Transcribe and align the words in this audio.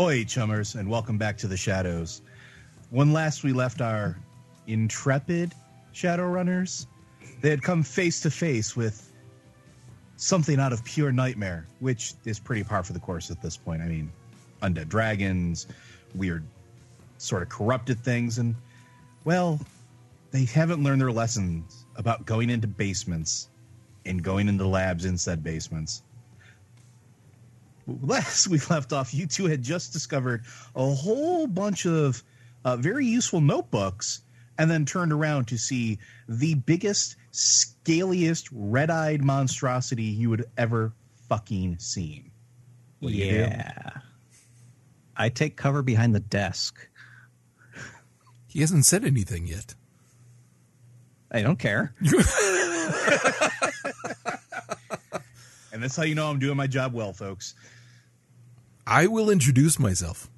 Oi, 0.00 0.22
chummers, 0.22 0.76
and 0.76 0.88
welcome 0.88 1.18
back 1.18 1.36
to 1.38 1.48
the 1.48 1.56
Shadows. 1.56 2.22
When 2.90 3.12
last 3.12 3.42
we 3.42 3.52
left 3.52 3.80
our 3.80 4.16
intrepid 4.68 5.56
Shadowrunners, 5.92 6.86
they 7.40 7.50
had 7.50 7.64
come 7.64 7.82
face 7.82 8.20
to 8.20 8.30
face 8.30 8.76
with 8.76 9.10
something 10.14 10.60
out 10.60 10.72
of 10.72 10.84
pure 10.84 11.10
nightmare, 11.10 11.66
which 11.80 12.14
is 12.24 12.38
pretty 12.38 12.62
par 12.62 12.84
for 12.84 12.92
the 12.92 13.00
course 13.00 13.28
at 13.32 13.42
this 13.42 13.56
point. 13.56 13.82
I 13.82 13.86
mean, 13.86 14.12
undead 14.62 14.88
dragons, 14.88 15.66
weird, 16.14 16.44
sort 17.16 17.42
of 17.42 17.48
corrupted 17.48 17.98
things, 17.98 18.38
and, 18.38 18.54
well, 19.24 19.58
they 20.30 20.44
haven't 20.44 20.80
learned 20.80 21.00
their 21.00 21.10
lessons 21.10 21.86
about 21.96 22.24
going 22.24 22.50
into 22.50 22.68
basements 22.68 23.48
and 24.06 24.22
going 24.22 24.46
into 24.46 24.64
labs 24.64 25.04
in 25.06 25.18
said 25.18 25.42
basements 25.42 26.04
last 28.02 28.48
we 28.48 28.58
left 28.70 28.92
off, 28.92 29.14
you 29.14 29.26
two 29.26 29.46
had 29.46 29.62
just 29.62 29.92
discovered 29.92 30.44
a 30.74 30.94
whole 30.94 31.46
bunch 31.46 31.86
of 31.86 32.22
uh, 32.64 32.76
very 32.76 33.06
useful 33.06 33.40
notebooks 33.40 34.22
and 34.58 34.70
then 34.70 34.84
turned 34.84 35.12
around 35.12 35.46
to 35.46 35.56
see 35.56 35.98
the 36.28 36.54
biggest, 36.54 37.16
scaliest, 37.32 38.48
red 38.52 38.90
eyed 38.90 39.22
monstrosity 39.22 40.02
you 40.02 40.30
had 40.32 40.44
ever 40.56 40.92
fucking 41.28 41.78
seen. 41.78 42.30
What 43.00 43.12
yeah. 43.12 43.90
I 45.16 45.28
take 45.28 45.56
cover 45.56 45.82
behind 45.82 46.14
the 46.14 46.20
desk. 46.20 46.88
He 48.50 48.60
hasn't 48.60 48.86
said 48.86 49.04
anything 49.04 49.46
yet. 49.46 49.74
I 51.30 51.42
don't 51.42 51.58
care. 51.58 51.92
and 55.70 55.82
that's 55.82 55.94
how 55.94 56.04
you 56.04 56.14
know 56.14 56.30
I'm 56.30 56.38
doing 56.38 56.56
my 56.56 56.66
job 56.66 56.94
well, 56.94 57.12
folks. 57.12 57.54
I 58.90 59.06
will 59.06 59.28
introduce 59.28 59.78
myself. 59.78 60.30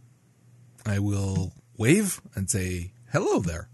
I 0.84 0.98
will 0.98 1.52
wave 1.76 2.20
and 2.34 2.50
say, 2.50 2.90
Hello 3.12 3.38
there. 3.38 3.68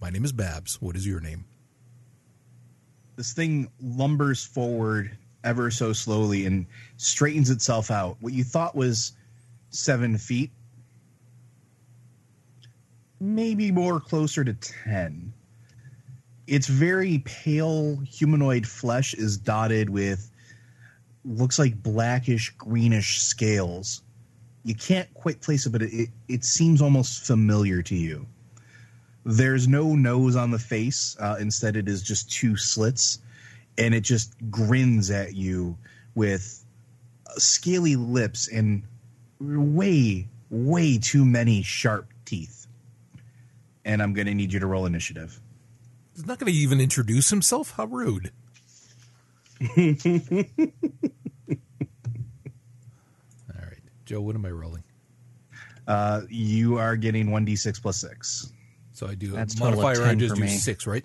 My 0.00 0.10
name 0.10 0.24
is 0.24 0.32
Babs. 0.32 0.82
What 0.82 0.96
is 0.96 1.06
your 1.06 1.20
name? 1.20 1.44
This 3.14 3.32
thing 3.32 3.70
lumbers 3.80 4.44
forward 4.44 5.16
ever 5.44 5.70
so 5.70 5.92
slowly 5.92 6.44
and 6.44 6.66
straightens 6.96 7.50
itself 7.50 7.92
out. 7.92 8.16
What 8.18 8.32
you 8.32 8.42
thought 8.42 8.74
was 8.74 9.12
seven 9.70 10.18
feet, 10.18 10.50
maybe 13.20 13.70
more 13.70 14.00
closer 14.00 14.42
to 14.42 14.54
10. 14.54 15.32
Its 16.48 16.66
very 16.66 17.18
pale 17.18 17.94
humanoid 18.00 18.66
flesh 18.66 19.14
is 19.14 19.38
dotted 19.38 19.88
with 19.88 20.28
looks 21.24 21.60
like 21.60 21.80
blackish 21.80 22.50
greenish 22.58 23.20
scales 23.20 24.02
you 24.66 24.74
can't 24.74 25.12
quite 25.14 25.40
place 25.40 25.64
it, 25.64 25.70
but 25.70 25.80
it, 25.80 25.92
it, 25.92 26.08
it 26.26 26.44
seems 26.44 26.82
almost 26.82 27.24
familiar 27.24 27.82
to 27.82 27.94
you. 27.94 28.26
There's 29.24 29.68
no 29.68 29.94
nose 29.94 30.34
on 30.34 30.50
the 30.50 30.58
face. 30.58 31.16
Uh, 31.20 31.36
instead, 31.38 31.76
it 31.76 31.86
is 31.88 32.02
just 32.02 32.32
two 32.32 32.56
slits, 32.56 33.20
and 33.78 33.94
it 33.94 34.00
just 34.00 34.34
grins 34.50 35.08
at 35.08 35.36
you 35.36 35.78
with 36.16 36.64
scaly 37.36 37.94
lips 37.94 38.48
and 38.48 38.82
way, 39.38 40.26
way 40.50 40.98
too 40.98 41.24
many 41.24 41.62
sharp 41.62 42.12
teeth. 42.24 42.66
And 43.84 44.02
I'm 44.02 44.14
going 44.14 44.26
to 44.26 44.34
need 44.34 44.52
you 44.52 44.58
to 44.58 44.66
roll 44.66 44.84
initiative. 44.84 45.38
He's 46.12 46.26
not 46.26 46.40
going 46.40 46.52
to 46.52 46.58
even 46.58 46.80
introduce 46.80 47.30
himself? 47.30 47.74
How 47.76 47.84
rude. 47.84 48.32
Joe, 54.06 54.20
what 54.20 54.34
am 54.36 54.46
I 54.46 54.50
rolling? 54.50 54.84
Uh, 55.86 56.22
you 56.30 56.78
are 56.78 56.96
getting 56.96 57.30
one 57.30 57.44
d 57.44 57.56
six 57.56 57.78
plus 57.78 57.96
six. 57.98 58.52
So 58.92 59.06
I 59.06 59.14
do 59.14 59.32
That's 59.32 59.54
a 59.56 59.60
modifier. 59.60 60.04
I 60.04 60.14
just 60.14 60.34
do 60.36 60.40
me. 60.40 60.48
six, 60.48 60.86
right? 60.86 61.04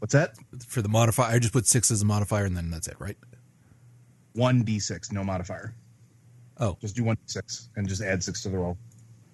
What's 0.00 0.12
that? 0.12 0.34
For 0.66 0.82
the 0.82 0.88
modifier, 0.88 1.32
I 1.32 1.38
just 1.38 1.52
put 1.52 1.66
six 1.66 1.90
as 1.90 2.02
a 2.02 2.04
modifier, 2.04 2.44
and 2.44 2.56
then 2.56 2.70
that's 2.70 2.88
it, 2.88 2.96
right? 2.98 3.16
One 4.32 4.62
d 4.62 4.80
six, 4.80 5.12
no 5.12 5.22
modifier. 5.22 5.74
Oh, 6.58 6.76
just 6.80 6.96
do 6.96 7.04
one 7.04 7.16
d 7.16 7.22
six 7.26 7.68
and 7.76 7.88
just 7.88 8.02
add 8.02 8.24
six 8.24 8.42
to 8.42 8.48
the 8.48 8.58
roll. 8.58 8.76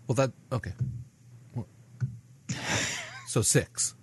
Well, 0.06 0.14
that 0.16 0.32
okay. 0.52 0.72
So 3.28 3.40
six. 3.40 3.94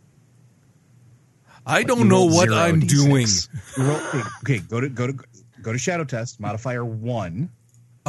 I 1.66 1.84
don't 1.84 2.08
know 2.08 2.26
what 2.26 2.52
I'm 2.52 2.82
D6. 2.82 2.88
doing. 2.88 3.28
okay, 3.88 4.24
okay, 4.44 4.60
go 4.68 4.82
to 4.82 4.90
go 4.90 5.06
to 5.08 5.14
go 5.62 5.72
to 5.72 5.78
shadow 5.78 6.04
test 6.04 6.40
modifier 6.40 6.84
one. 6.84 7.52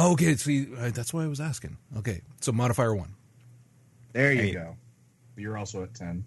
Oh, 0.03 0.13
okay, 0.13 0.35
see, 0.35 0.67
uh, 0.79 0.89
that's 0.89 1.13
why 1.13 1.23
I 1.23 1.27
was 1.27 1.39
asking. 1.39 1.77
Okay, 1.95 2.21
so 2.39 2.51
modifier 2.51 2.95
one. 2.95 3.13
There 4.13 4.31
you 4.33 4.41
Eight. 4.41 4.53
go. 4.53 4.75
You're 5.37 5.59
also 5.59 5.83
at 5.83 5.93
ten. 5.93 6.25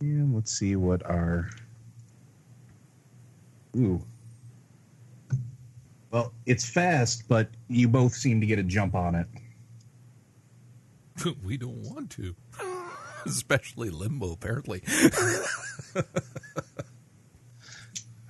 And 0.00 0.34
let's 0.34 0.50
see 0.50 0.74
what 0.74 1.06
our. 1.06 1.48
Ooh. 3.76 4.04
Well, 6.10 6.32
it's 6.44 6.68
fast, 6.68 7.22
but 7.28 7.50
you 7.68 7.86
both 7.86 8.14
seem 8.14 8.40
to 8.40 8.48
get 8.48 8.58
a 8.58 8.64
jump 8.64 8.96
on 8.96 9.14
it. 9.14 9.28
we 11.44 11.56
don't 11.56 11.80
want 11.82 12.10
to, 12.10 12.34
especially 13.26 13.90
limbo. 13.90 14.32
Apparently. 14.32 14.82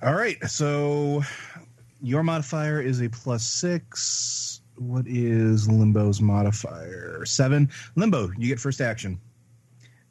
All 0.03 0.13
right, 0.13 0.37
so 0.45 1.23
your 2.01 2.23
modifier 2.23 2.81
is 2.81 3.01
a 3.01 3.09
plus 3.09 3.43
six. 3.43 4.61
What 4.75 5.05
is 5.07 5.67
Limbo's 5.67 6.21
modifier? 6.21 7.25
Seven. 7.25 7.69
Limbo, 7.95 8.31
you 8.37 8.47
get 8.47 8.59
first 8.59 8.81
action. 8.81 9.19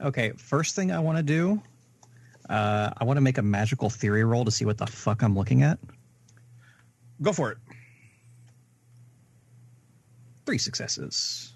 Okay, 0.00 0.32
first 0.36 0.76
thing 0.76 0.92
I 0.92 1.00
want 1.00 1.16
to 1.16 1.22
do, 1.22 1.60
uh, 2.48 2.90
I 2.96 3.04
want 3.04 3.16
to 3.16 3.20
make 3.20 3.38
a 3.38 3.42
magical 3.42 3.90
theory 3.90 4.24
roll 4.24 4.44
to 4.44 4.50
see 4.50 4.64
what 4.64 4.78
the 4.78 4.86
fuck 4.86 5.22
I'm 5.22 5.36
looking 5.36 5.62
at. 5.62 5.78
Go 7.20 7.32
for 7.32 7.50
it. 7.52 7.58
Three 10.46 10.58
successes. 10.58 11.52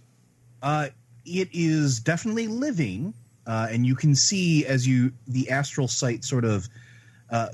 Uh, 0.63 0.89
it 1.25 1.49
is 1.53 2.01
definitely 2.01 2.49
living, 2.49 3.15
uh, 3.47 3.69
and 3.71 3.87
you 3.87 3.95
can 3.95 4.15
see 4.15 4.67
as 4.67 4.87
you 4.87 5.13
the 5.29 5.51
astral 5.51 5.87
sight 5.87 6.25
sort 6.25 6.45
of 6.45 6.69
uh, 7.31 7.49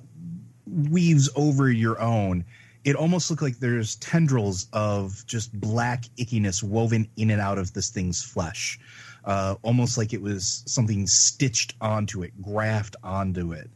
weaves 0.67 1.29
over 1.37 1.71
your 1.71 2.01
own 2.01 2.45
it 2.85 2.97
almost 2.97 3.31
looked 3.31 3.43
like 3.43 3.59
there's 3.59 3.97
tendrils 3.97 4.67
of 4.73 5.25
just 5.27 5.53
black 5.59 6.05
ickiness 6.17 6.63
woven 6.63 7.09
in 7.17 7.31
and 7.31 7.41
out 7.41 7.59
of 7.59 7.73
this 7.73 7.91
thing's 7.91 8.23
flesh, 8.23 8.79
uh, 9.25 9.57
almost 9.63 9.99
like 9.99 10.13
it 10.13 10.23
was 10.23 10.63
something 10.67 11.07
stitched 11.07 11.75
onto 11.81 12.23
it, 12.23 12.33
grafted 12.41 13.01
onto 13.03 13.53
it. 13.53 13.69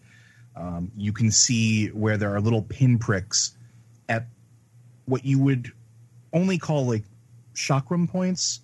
Um, 0.54 0.90
you 0.96 1.12
can 1.12 1.30
see 1.30 1.88
where 1.88 2.16
there 2.16 2.34
are 2.34 2.40
little 2.40 2.62
pinpricks 2.62 3.56
at 4.08 4.26
what 5.06 5.24
you 5.24 5.38
would 5.38 5.72
only 6.32 6.58
call 6.58 6.86
like 6.86 7.04
chakram 7.54 8.08
points, 8.08 8.60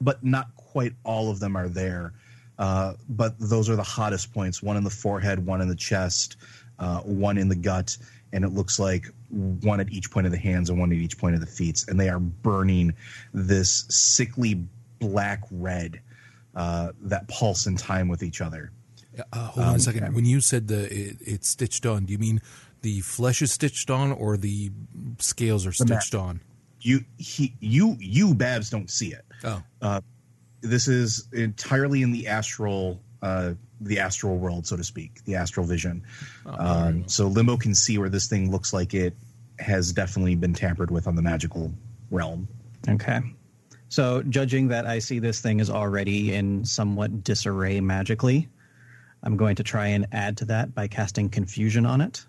but 0.00 0.22
not 0.22 0.54
quite 0.56 0.92
all 1.04 1.30
of 1.30 1.40
them 1.40 1.56
are 1.56 1.68
there. 1.68 2.12
Uh, 2.58 2.94
but 3.08 3.38
those 3.38 3.68
are 3.68 3.76
the 3.76 3.82
hottest 3.82 4.32
points 4.34 4.62
one 4.62 4.76
in 4.76 4.84
the 4.84 4.90
forehead, 4.90 5.44
one 5.44 5.60
in 5.60 5.68
the 5.68 5.76
chest, 5.76 6.36
uh, 6.78 7.00
one 7.00 7.38
in 7.38 7.48
the 7.48 7.56
gut 7.56 7.96
and 8.32 8.44
it 8.44 8.52
looks 8.52 8.78
like 8.78 9.06
one 9.30 9.80
at 9.80 9.90
each 9.90 10.10
point 10.10 10.26
of 10.26 10.32
the 10.32 10.38
hands 10.38 10.70
and 10.70 10.78
one 10.78 10.92
at 10.92 10.98
each 10.98 11.18
point 11.18 11.34
of 11.34 11.40
the 11.40 11.46
feet, 11.46 11.84
and 11.88 11.98
they 11.98 12.08
are 12.08 12.20
burning 12.20 12.94
this 13.32 13.84
sickly 13.88 14.66
black 14.98 15.42
red 15.50 16.00
uh, 16.54 16.92
that 17.02 17.28
pulse 17.28 17.66
in 17.66 17.76
time 17.76 18.08
with 18.08 18.22
each 18.22 18.40
other. 18.40 18.72
Uh, 19.32 19.46
hold 19.46 19.64
on 19.64 19.70
um, 19.70 19.76
a 19.76 19.80
second. 19.80 20.14
When 20.14 20.24
you 20.24 20.40
said 20.40 20.68
the 20.68 20.84
it, 20.84 21.16
it's 21.20 21.48
stitched 21.48 21.86
on, 21.86 22.04
do 22.04 22.12
you 22.12 22.18
mean 22.18 22.40
the 22.82 23.00
flesh 23.00 23.42
is 23.42 23.52
stitched 23.52 23.90
on 23.90 24.12
or 24.12 24.36
the 24.36 24.70
scales 25.18 25.66
are 25.66 25.72
stitched 25.72 26.14
on? 26.14 26.40
You 26.80 27.00
he 27.18 27.54
you 27.60 27.96
you 27.98 28.34
Babs 28.34 28.70
don't 28.70 28.90
see 28.90 29.12
it. 29.12 29.24
Oh, 29.44 29.62
uh, 29.82 30.00
this 30.60 30.88
is 30.88 31.28
entirely 31.32 32.02
in 32.02 32.12
the 32.12 32.28
astral 32.28 33.00
uh, 33.22 33.54
the 33.80 33.98
astral 33.98 34.36
world, 34.36 34.66
so 34.66 34.76
to 34.76 34.84
speak, 34.84 35.24
the 35.24 35.36
astral 35.36 35.66
vision. 35.66 36.02
Oh, 36.46 36.56
um, 36.58 37.08
so 37.08 37.26
Limbo 37.26 37.56
can 37.56 37.74
see 37.74 37.98
where 37.98 38.08
this 38.08 38.26
thing 38.26 38.50
looks 38.50 38.72
like 38.72 38.94
it 38.94 39.14
has 39.58 39.92
definitely 39.92 40.34
been 40.34 40.54
tampered 40.54 40.90
with 40.90 41.06
on 41.06 41.16
the 41.16 41.22
magical 41.22 41.72
realm. 42.10 42.48
Okay. 42.88 43.20
So, 43.88 44.22
judging 44.22 44.68
that 44.68 44.86
I 44.86 44.98
see 44.98 45.18
this 45.18 45.40
thing 45.40 45.60
is 45.60 45.70
already 45.70 46.34
in 46.34 46.64
somewhat 46.64 47.24
disarray 47.24 47.80
magically, 47.80 48.48
I'm 49.22 49.36
going 49.36 49.56
to 49.56 49.62
try 49.62 49.88
and 49.88 50.06
add 50.12 50.36
to 50.38 50.44
that 50.46 50.74
by 50.74 50.88
casting 50.88 51.28
confusion 51.28 51.86
on 51.86 52.00
it. 52.00 52.24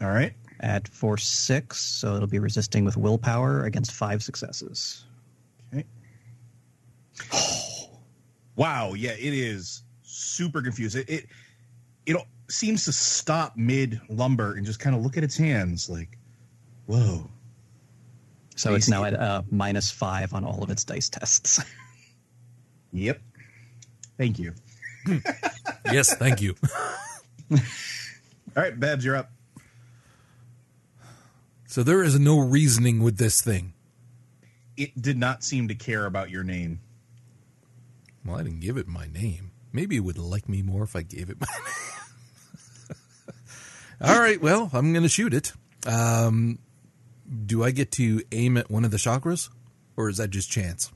All 0.00 0.08
right. 0.08 0.32
At 0.60 0.88
force 0.88 1.26
six, 1.26 1.80
so 1.80 2.14
it'll 2.14 2.28
be 2.28 2.38
resisting 2.38 2.84
with 2.84 2.96
willpower 2.96 3.64
against 3.64 3.92
five 3.92 4.22
successes. 4.22 5.04
Okay. 5.72 5.84
wow. 8.56 8.94
Yeah, 8.94 9.12
it 9.12 9.34
is 9.34 9.82
super 10.32 10.62
confused. 10.62 10.96
It 10.96 11.08
it, 11.08 11.26
it 12.06 12.16
seems 12.48 12.84
to 12.86 12.92
stop 12.92 13.56
mid 13.56 14.00
lumber 14.08 14.54
and 14.54 14.66
just 14.66 14.80
kind 14.80 14.96
of 14.96 15.02
look 15.02 15.16
at 15.16 15.24
its 15.24 15.36
hands 15.36 15.88
like, 15.88 16.18
whoa. 16.86 17.30
So 18.56 18.74
it's 18.74 18.88
now 18.88 19.04
at 19.04 19.14
uh, 19.14 19.42
minus 19.50 19.90
five 19.90 20.34
on 20.34 20.44
all 20.44 20.62
of 20.62 20.70
its 20.70 20.84
dice 20.84 21.08
tests. 21.08 21.62
Yep. 22.94 23.20
Thank 24.18 24.38
you. 24.38 24.52
yes, 25.90 26.14
thank 26.14 26.42
you. 26.42 26.54
All 27.52 27.58
right, 28.62 28.78
Babs, 28.78 29.04
you're 29.04 29.16
up. 29.16 29.30
So 31.66 31.82
there 31.82 32.02
is 32.02 32.18
no 32.18 32.38
reasoning 32.38 33.02
with 33.02 33.16
this 33.16 33.40
thing. 33.40 33.72
It 34.76 35.00
did 35.00 35.16
not 35.16 35.42
seem 35.42 35.68
to 35.68 35.74
care 35.74 36.04
about 36.04 36.30
your 36.30 36.44
name. 36.44 36.80
Well, 38.24 38.36
I 38.36 38.42
didn't 38.42 38.60
give 38.60 38.76
it 38.76 38.86
my 38.86 39.06
name. 39.06 39.51
Maybe 39.72 39.96
it 39.96 40.00
would 40.00 40.18
like 40.18 40.48
me 40.48 40.62
more 40.62 40.82
if 40.82 40.94
I 40.96 41.02
gave 41.02 41.30
it 41.30 41.40
my 41.40 41.46
name. 41.64 42.98
All 44.04 44.18
right, 44.18 44.40
well, 44.40 44.68
I'm 44.72 44.92
going 44.92 45.04
to 45.04 45.08
shoot 45.08 45.32
it. 45.32 45.52
Um, 45.86 46.58
do 47.46 47.62
I 47.62 47.70
get 47.70 47.92
to 47.92 48.22
aim 48.32 48.56
at 48.56 48.70
one 48.70 48.84
of 48.84 48.90
the 48.90 48.96
chakras, 48.96 49.48
or 49.96 50.08
is 50.08 50.16
that 50.16 50.30
just 50.30 50.50
chance? 50.50 50.90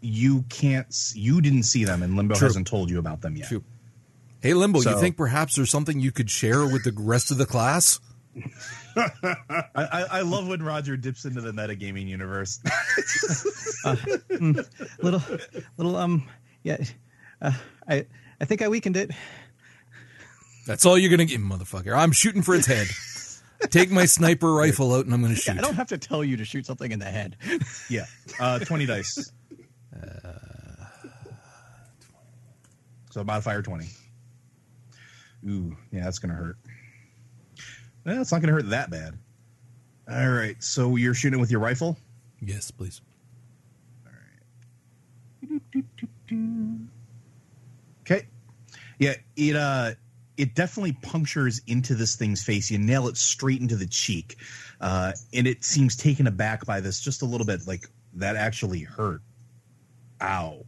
You 0.00 0.44
can't. 0.48 0.86
You 1.14 1.40
didn't 1.40 1.64
see 1.64 1.84
them, 1.84 2.02
and 2.02 2.16
Limbo 2.16 2.34
True. 2.34 2.48
hasn't 2.48 2.66
told 2.66 2.90
you 2.90 2.98
about 2.98 3.20
them 3.20 3.36
yet. 3.36 3.48
True. 3.48 3.62
Hey, 4.40 4.54
Limbo, 4.54 4.80
you 4.80 4.98
think 5.00 5.16
perhaps 5.16 5.56
there's 5.56 5.70
something 5.70 6.00
you 6.00 6.12
could 6.12 6.30
share 6.30 6.64
with 6.64 6.84
the 6.84 6.92
rest 6.96 7.30
of 7.30 7.38
the 7.38 7.46
class? 7.46 8.00
I, 8.96 9.64
I, 9.74 10.04
I 10.10 10.20
love 10.20 10.46
when 10.46 10.62
Roger 10.62 10.96
dips 10.96 11.24
into 11.24 11.40
the 11.40 11.52
metagaming 11.52 12.06
universe. 12.06 12.60
little, 15.02 15.22
little, 15.76 15.96
um, 15.96 16.28
yeah. 16.62 16.76
Uh, 17.40 17.52
I, 17.88 18.06
I 18.40 18.44
think 18.44 18.62
I 18.62 18.68
weakened 18.68 18.96
it. 18.96 19.10
That's 20.66 20.84
all 20.86 20.98
you're 20.98 21.10
going 21.10 21.26
to 21.26 21.32
get, 21.32 21.40
motherfucker. 21.40 21.96
I'm 21.96 22.12
shooting 22.12 22.42
for 22.42 22.54
its 22.54 22.66
head. 22.66 22.88
Take 23.70 23.90
my 23.90 24.04
sniper 24.04 24.52
rifle 24.54 24.92
out 24.94 25.04
and 25.06 25.14
I'm 25.14 25.22
going 25.22 25.34
to 25.34 25.40
Yeah, 25.40 25.54
shoot. 25.54 25.58
I 25.58 25.62
don't 25.62 25.74
have 25.76 25.88
to 25.88 25.98
tell 25.98 26.24
you 26.24 26.36
to 26.38 26.44
shoot 26.44 26.66
something 26.66 26.90
in 26.90 26.98
the 26.98 27.04
head. 27.06 27.36
yeah, 27.90 28.06
uh, 28.40 28.58
twenty 28.60 28.84
dice. 28.86 29.32
so 33.10 33.22
modifier 33.24 33.62
twenty. 33.62 33.86
Ooh, 35.48 35.76
yeah, 35.92 36.04
that's 36.04 36.18
gonna 36.18 36.34
hurt. 36.34 36.56
Well, 38.04 38.20
it's 38.20 38.32
not 38.32 38.40
gonna 38.40 38.52
hurt 38.52 38.68
that 38.70 38.90
bad. 38.90 39.18
All 40.10 40.30
right, 40.30 40.62
so 40.62 40.96
you're 40.96 41.14
shooting 41.14 41.40
with 41.40 41.50
your 41.50 41.60
rifle. 41.60 41.96
yes, 42.42 42.70
please. 42.70 43.00
Okay. 45.76 46.82
Yeah, 48.98 49.14
it 49.36 49.56
uh 49.56 49.92
it 50.36 50.54
definitely 50.54 50.92
punctures 51.02 51.62
into 51.66 51.94
this 51.94 52.14
thing's 52.16 52.42
face. 52.42 52.70
You 52.70 52.78
nail 52.78 53.08
it 53.08 53.16
straight 53.16 53.60
into 53.60 53.76
the 53.76 53.86
cheek. 53.86 54.36
Uh 54.80 55.12
and 55.32 55.46
it 55.46 55.64
seems 55.64 55.96
taken 55.96 56.26
aback 56.26 56.66
by 56.66 56.80
this 56.80 57.00
just 57.00 57.22
a 57.22 57.26
little 57.26 57.46
bit 57.46 57.66
like 57.66 57.86
that 58.14 58.36
actually 58.36 58.80
hurt. 58.80 59.22
Ow. 60.22 60.64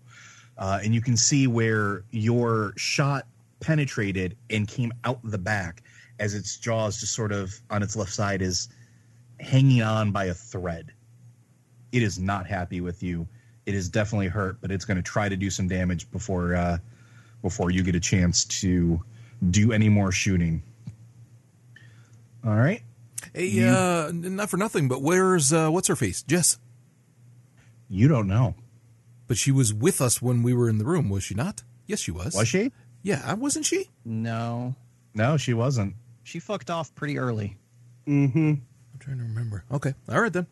Uh 0.56 0.80
and 0.82 0.94
you 0.94 1.00
can 1.00 1.16
see 1.16 1.46
where 1.46 2.04
your 2.10 2.72
shot 2.76 3.26
penetrated 3.60 4.36
and 4.50 4.68
came 4.68 4.92
out 5.04 5.20
the 5.24 5.38
back 5.38 5.82
as 6.18 6.34
its 6.34 6.56
jaws 6.56 7.00
just 7.00 7.14
sort 7.14 7.32
of 7.32 7.54
on 7.70 7.82
its 7.82 7.96
left 7.96 8.12
side 8.12 8.42
is 8.42 8.68
hanging 9.40 9.82
on 9.82 10.10
by 10.10 10.26
a 10.26 10.34
thread. 10.34 10.92
It 11.92 12.02
is 12.02 12.18
not 12.18 12.46
happy 12.46 12.80
with 12.80 13.02
you. 13.02 13.26
It 13.66 13.74
is 13.74 13.88
definitely 13.88 14.28
hurt, 14.28 14.60
but 14.60 14.70
it's 14.70 14.84
going 14.84 14.96
to 14.96 15.02
try 15.02 15.28
to 15.28 15.36
do 15.36 15.50
some 15.50 15.68
damage 15.68 16.10
before 16.10 16.54
uh, 16.54 16.78
before 17.48 17.70
you 17.70 17.82
get 17.82 17.94
a 17.94 18.00
chance 18.00 18.44
to 18.44 19.02
do 19.50 19.72
any 19.72 19.88
more 19.88 20.12
shooting. 20.12 20.62
All 22.44 22.54
right. 22.54 22.82
Hey, 23.34 23.64
uh, 23.66 24.10
not 24.12 24.50
for 24.50 24.56
nothing, 24.58 24.86
but 24.88 25.02
where's, 25.02 25.52
uh, 25.52 25.70
what's 25.70 25.88
her 25.88 25.96
face? 25.96 26.22
Jess. 26.22 26.58
You 27.88 28.06
don't 28.08 28.28
know. 28.28 28.54
But 29.26 29.36
she 29.38 29.50
was 29.50 29.72
with 29.74 30.00
us 30.00 30.20
when 30.22 30.42
we 30.42 30.52
were 30.54 30.68
in 30.68 30.78
the 30.78 30.84
room, 30.84 31.08
was 31.10 31.24
she 31.24 31.34
not? 31.34 31.62
Yes, 31.86 32.00
she 32.00 32.10
was. 32.10 32.34
Was 32.34 32.48
she? 32.48 32.72
Yeah, 33.02 33.32
wasn't 33.34 33.64
she? 33.66 33.88
No, 34.04 34.74
No, 35.14 35.36
she 35.36 35.54
wasn't. 35.54 35.94
she 36.22 36.38
fucked 36.38 36.70
off 36.70 36.94
pretty 36.94 37.18
early. 37.18 37.56
Mm-hmm. 38.06 38.38
I'm 38.38 38.98
trying 38.98 39.18
to 39.18 39.24
remember. 39.24 39.64
Okay. 39.72 39.94
All 40.08 40.20
right 40.20 40.32
then. 40.32 40.46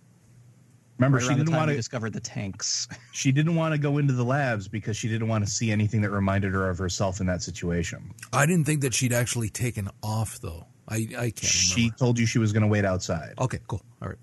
Remember, 0.99 1.19
Right 1.19 1.27
she 1.29 1.35
didn't 1.35 1.53
want 1.55 1.69
to. 1.71 1.77
discover 1.77 2.09
the 2.11 2.21
tanks. 2.21 2.89
She 3.13 3.31
didn't 3.33 3.55
want 3.55 3.73
to 3.73 3.79
go 3.79 3.99
into 3.99 4.13
the 4.15 4.25
labs 4.25 4.67
because 4.69 4.97
she 4.97 5.09
didn't 5.09 5.29
want 5.29 5.45
to 5.45 5.51
see 5.51 5.71
anything 5.71 6.01
that 6.03 6.11
reminded 6.11 6.53
her 6.53 6.69
of 6.71 6.79
herself 6.79 7.21
in 7.21 7.27
that 7.27 7.43
situation. 7.43 8.15
I 8.33 8.47
didn't 8.47 8.65
think 8.65 8.81
that 8.83 8.95
she'd 8.95 9.13
actually 9.13 9.49
taken 9.51 9.89
off 10.03 10.39
though. 10.41 10.67
I 10.89 10.97
I 11.19 11.31
can't 11.31 11.39
She 11.45 11.81
remember. 11.83 11.97
told 11.99 12.19
you 12.19 12.27
she 12.27 12.39
was 12.39 12.53
going 12.53 12.63
to 12.63 12.69
wait 12.69 12.85
outside. 12.85 13.35
Okay, 13.39 13.59
cool. 13.67 13.83
All 14.01 14.09
right. 14.09 14.19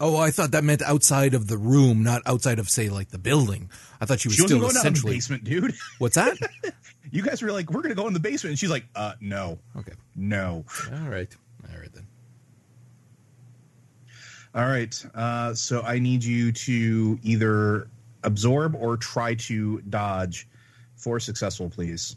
Oh, 0.00 0.16
I 0.16 0.32
thought 0.32 0.50
that 0.50 0.64
meant 0.64 0.82
outside 0.82 1.32
of 1.34 1.46
the 1.46 1.56
room, 1.56 2.02
not 2.02 2.22
outside 2.26 2.58
of 2.58 2.68
say 2.68 2.88
like 2.88 3.10
the 3.10 3.18
building. 3.18 3.70
I 4.00 4.06
thought 4.06 4.18
she 4.18 4.26
was 4.28 4.34
She 4.36 4.42
still 4.42 4.58
going 4.58 4.60
down 4.62 4.68
in 4.70 4.74
the 4.74 4.78
essentially. 4.80 5.12
basement, 5.14 5.44
dude. 5.44 5.74
What's 5.98 6.16
that? 6.16 6.36
You 7.12 7.22
guys 7.22 7.40
were 7.42 7.52
like, 7.52 7.70
"We're 7.70 7.82
going 7.82 7.94
to 7.94 8.00
go 8.00 8.08
in 8.08 8.12
the 8.14 8.18
basement," 8.18 8.52
and 8.52 8.58
she's 8.58 8.70
like, 8.70 8.84
"Uh, 8.96 9.12
no, 9.20 9.60
okay. 9.76 9.92
no." 10.16 10.64
All 10.92 11.08
right. 11.08 11.32
All 11.72 11.78
right 11.78 11.92
then. 11.94 12.06
All 14.54 14.66
right. 14.66 15.06
Uh, 15.14 15.54
so 15.54 15.82
I 15.82 15.98
need 15.98 16.22
you 16.22 16.52
to 16.52 17.18
either 17.22 17.88
absorb 18.22 18.74
or 18.74 18.96
try 18.96 19.34
to 19.34 19.80
dodge. 19.88 20.46
Four 20.96 21.20
successful, 21.20 21.70
please. 21.70 22.16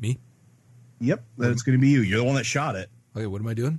Me? 0.00 0.18
Yep, 1.00 1.22
that's 1.36 1.62
going 1.62 1.78
to 1.78 1.80
be 1.80 1.88
you. 1.88 2.00
You're 2.00 2.18
the 2.18 2.24
one 2.24 2.36
that 2.36 2.46
shot 2.46 2.74
it. 2.74 2.88
Okay, 3.14 3.26
what 3.26 3.40
am 3.40 3.46
I 3.46 3.54
doing? 3.54 3.78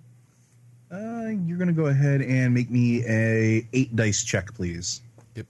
Uh, 0.92 1.32
you're 1.46 1.58
going 1.58 1.68
to 1.68 1.74
go 1.74 1.88
ahead 1.88 2.22
and 2.22 2.54
make 2.54 2.70
me 2.70 3.04
a 3.06 3.68
eight 3.74 3.96
dice 3.96 4.24
check, 4.24 4.54
please. 4.54 5.02
Yep. 5.36 5.46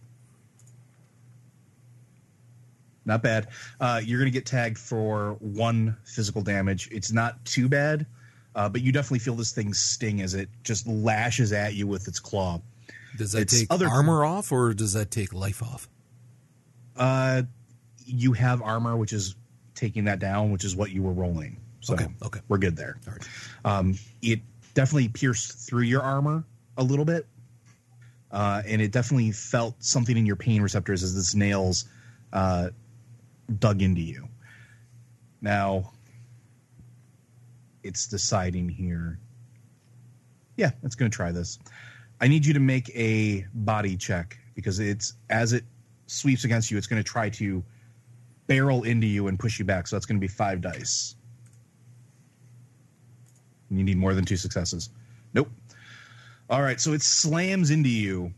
Not 3.05 3.21
bad. 3.21 3.49
Uh, 3.79 4.01
you're 4.03 4.19
going 4.19 4.31
to 4.31 4.33
get 4.33 4.45
tagged 4.45 4.77
for 4.77 5.33
one 5.39 5.95
physical 6.05 6.41
damage. 6.41 6.89
It's 6.91 7.11
not 7.11 7.43
too 7.45 7.69
bad, 7.69 8.05
uh, 8.57 8.67
but 8.67 8.81
you 8.81 8.91
definitely 8.91 9.19
feel 9.19 9.35
this 9.35 9.53
thing 9.53 9.73
sting 9.73 10.19
as 10.21 10.33
it 10.33 10.49
just 10.63 10.85
lashes 10.87 11.53
at 11.53 11.75
you 11.75 11.87
with 11.87 12.07
its 12.09 12.19
claw. 12.19 12.59
Does 13.17 13.31
that 13.31 13.43
It's 13.43 13.59
take 13.59 13.67
other- 13.71 13.87
armor 13.87 14.25
off 14.25 14.51
or 14.51 14.73
does 14.73 14.91
that 14.93 15.09
take 15.11 15.33
life 15.33 15.63
off? 15.63 15.87
Uh, 16.97 17.43
you 18.05 18.33
have 18.33 18.61
armor, 18.61 18.97
which 18.97 19.13
is 19.13 19.35
taking 19.75 20.05
that 20.05 20.19
down, 20.19 20.51
which 20.51 20.63
is 20.65 20.75
what 20.75 20.91
you 20.91 21.01
were 21.03 21.13
rolling. 21.13 21.57
So 21.81 21.93
Okay, 21.93 22.07
okay. 22.23 22.39
we're 22.47 22.57
good 22.57 22.75
there. 22.75 22.97
All 23.07 23.13
right. 23.13 23.27
Um, 23.63 23.95
it 24.21 24.41
definitely 24.73 25.07
pierced 25.09 25.53
through 25.53 25.83
your 25.83 26.01
armor 26.01 26.43
a 26.77 26.83
little 26.83 27.05
bit, 27.05 27.27
uh, 28.31 28.63
and 28.65 28.81
it 28.81 28.91
definitely 28.91 29.31
felt 29.31 29.75
something 29.83 30.17
in 30.17 30.25
your 30.25 30.35
pain 30.35 30.61
receptors 30.61 31.03
as 31.03 31.13
this 31.15 31.35
nails 31.35 31.85
uh, 32.33 32.69
dug 33.59 33.81
into 33.81 34.01
you. 34.01 34.27
Now, 35.41 35.91
it's 37.88 38.06
deciding 38.08 38.70
here. 38.70 39.20
Yeah, 40.58 40.72
it's 40.84 40.96
going 40.96 41.10
to 41.10 41.15
try 41.15 41.32
this. 41.32 41.60
I 42.20 42.27
need 42.27 42.46
you 42.46 42.53
to 42.53 42.60
make 42.60 42.89
a 42.96 43.46
body 43.53 43.96
check 43.96 44.38
because 44.56 44.79
it's 44.79 45.13
as 45.29 45.53
it 45.53 45.63
sweeps 46.08 46.44
against 46.44 46.72
you, 46.72 46.77
it's 46.77 46.88
going 46.88 47.01
to 47.01 47.10
try 47.10 47.29
to 47.29 47.63
barrel 48.48 48.84
into 48.84 49.08
you 49.08 49.27
and 49.27 49.38
push 49.38 49.60
you 49.60 49.65
back. 49.65 49.88
So 49.88 49.96
that's 49.96 50.06
going 50.06 50.17
to 50.17 50.22
be 50.22 50.27
five 50.27 50.62
dice. 50.62 51.15
You 53.70 53.84
need 53.84 53.98
more 53.98 54.13
than 54.13 54.25
two 54.25 54.38
successes. 54.38 54.89
Nope. 55.34 55.51
All 56.50 56.62
right, 56.62 56.79
so 56.79 56.94
it 56.94 57.01
slams 57.01 57.72
into 57.72 57.89
you 57.89 58.34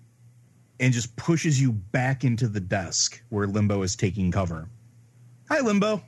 and 0.80 0.92
just 0.92 1.16
pushes 1.16 1.62
you 1.62 1.72
back 1.72 2.24
into 2.24 2.48
the 2.48 2.60
desk 2.60 3.22
where 3.30 3.46
Limbo 3.46 3.84
is 3.84 3.96
taking 3.96 4.32
cover. 4.32 4.68
Hi, 5.50 5.60
Limbo. 5.60 6.02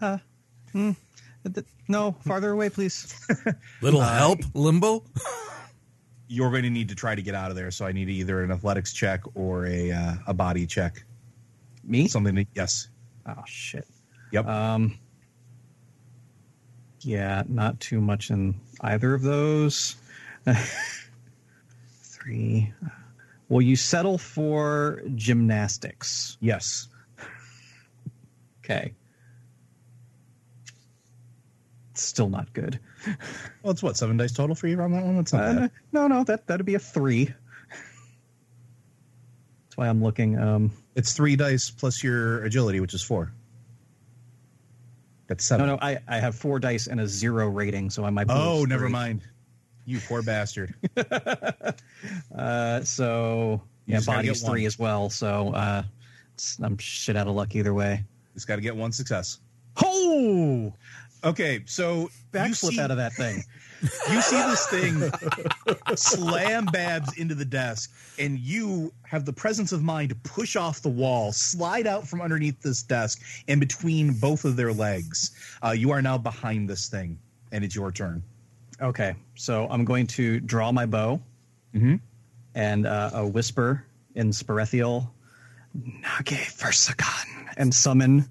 Uh, 0.00 0.18
No, 1.88 2.12
farther 2.24 2.50
away, 2.50 2.70
please. 2.70 3.14
Little 3.82 4.00
Uh, 4.00 4.16
help, 4.18 4.40
Limbo? 4.54 5.04
You're 6.28 6.50
going 6.50 6.64
to 6.64 6.70
need 6.70 6.88
to 6.88 6.94
try 6.94 7.14
to 7.14 7.22
get 7.22 7.34
out 7.34 7.50
of 7.50 7.56
there, 7.56 7.70
so 7.70 7.86
I 7.86 7.92
need 7.92 8.08
either 8.08 8.42
an 8.42 8.50
athletics 8.50 8.92
check 8.92 9.22
or 9.34 9.66
a 9.66 9.92
uh, 9.92 10.14
a 10.26 10.34
body 10.34 10.66
check. 10.66 11.04
Me? 11.84 12.08
Something. 12.08 12.34
To, 12.36 12.46
yes. 12.54 12.88
Oh 13.26 13.42
shit. 13.46 13.86
Yep. 14.32 14.46
Um. 14.46 14.98
Yeah, 17.00 17.44
not 17.48 17.78
too 17.78 18.00
much 18.00 18.30
in 18.30 18.56
either 18.80 19.14
of 19.14 19.22
those. 19.22 19.94
Three. 22.02 22.72
Will 23.48 23.62
you 23.62 23.76
settle 23.76 24.18
for 24.18 25.02
gymnastics? 25.14 26.36
yes. 26.40 26.88
Okay. 28.64 28.92
Still 32.06 32.28
not 32.28 32.52
good. 32.52 32.78
Well, 33.62 33.72
it's 33.72 33.82
what 33.82 33.96
seven 33.96 34.16
dice 34.16 34.32
total 34.32 34.54
for 34.54 34.68
you 34.68 34.80
on 34.80 34.92
that 34.92 35.04
one. 35.04 35.16
That's 35.16 35.32
not 35.32 35.42
Uh, 35.42 35.54
bad. 35.54 35.70
no, 35.92 36.06
no, 36.06 36.24
that 36.24 36.46
that'd 36.46 36.64
be 36.64 36.74
a 36.74 36.78
three. 36.78 37.24
That's 37.26 37.36
why 39.76 39.88
I'm 39.88 40.02
looking. 40.02 40.38
Um, 40.38 40.70
It's 40.94 41.12
three 41.12 41.34
dice 41.36 41.68
plus 41.70 42.02
your 42.04 42.44
agility, 42.44 42.80
which 42.80 42.94
is 42.94 43.02
four. 43.02 43.32
That's 45.26 45.44
seven. 45.44 45.66
no, 45.66 45.74
no, 45.74 45.78
I, 45.82 45.98
I 46.06 46.18
have 46.20 46.36
four 46.36 46.60
dice 46.60 46.86
and 46.86 47.00
a 47.00 47.08
zero 47.08 47.48
rating, 47.48 47.90
so 47.90 48.04
I 48.04 48.10
might. 48.10 48.28
Oh, 48.30 48.64
never 48.64 48.88
mind. 48.88 49.22
You 49.84 49.98
poor 50.00 50.22
bastard. 50.22 50.74
Uh, 52.36 52.82
so 52.82 53.60
yeah, 53.86 53.96
just 53.96 54.06
body's 54.06 54.42
one. 54.42 54.52
three 54.52 54.66
as 54.66 54.78
well. 54.78 55.08
So 55.10 55.52
uh, 55.54 55.82
I'm 56.62 56.76
shit 56.78 57.16
out 57.16 57.26
of 57.26 57.34
luck 57.34 57.56
either 57.56 57.74
way. 57.74 58.04
Just 58.34 58.46
got 58.46 58.56
to 58.56 58.62
get 58.62 58.76
one 58.76 58.92
success. 58.92 59.40
Oh, 59.82 60.72
Okay, 61.24 61.62
so 61.66 62.10
backflip 62.32 62.72
see, 62.72 62.80
out 62.80 62.90
of 62.90 62.96
that 62.98 63.12
thing. 63.14 63.42
you 63.82 64.20
see 64.22 64.36
this 64.36 64.66
thing 64.68 65.10
slam 65.96 66.66
Babs 66.66 67.16
into 67.18 67.34
the 67.34 67.44
desk, 67.44 67.90
and 68.18 68.38
you 68.38 68.92
have 69.02 69.24
the 69.24 69.32
presence 69.32 69.72
of 69.72 69.82
mind 69.82 70.08
to 70.10 70.14
push 70.16 70.56
off 70.56 70.80
the 70.82 70.88
wall, 70.88 71.32
slide 71.32 71.86
out 71.86 72.06
from 72.06 72.20
underneath 72.20 72.60
this 72.62 72.82
desk, 72.82 73.20
and 73.48 73.60
between 73.60 74.12
both 74.18 74.44
of 74.44 74.56
their 74.56 74.72
legs. 74.72 75.32
Uh, 75.64 75.70
you 75.70 75.90
are 75.90 76.00
now 76.02 76.16
behind 76.16 76.68
this 76.68 76.88
thing, 76.88 77.18
and 77.52 77.64
it's 77.64 77.74
your 77.74 77.92
turn. 77.92 78.22
Okay, 78.80 79.14
so 79.34 79.66
I'm 79.70 79.84
going 79.84 80.06
to 80.08 80.40
draw 80.40 80.70
my 80.72 80.86
bow 80.86 81.20
Mhm. 81.74 82.00
and 82.54 82.86
uh, 82.86 83.10
a 83.14 83.26
whisper 83.26 83.84
in 84.14 84.30
Sperethiel, 84.30 85.08
Nage 85.78 86.56
Versakan, 86.58 87.48
and 87.56 87.74
summon 87.74 88.26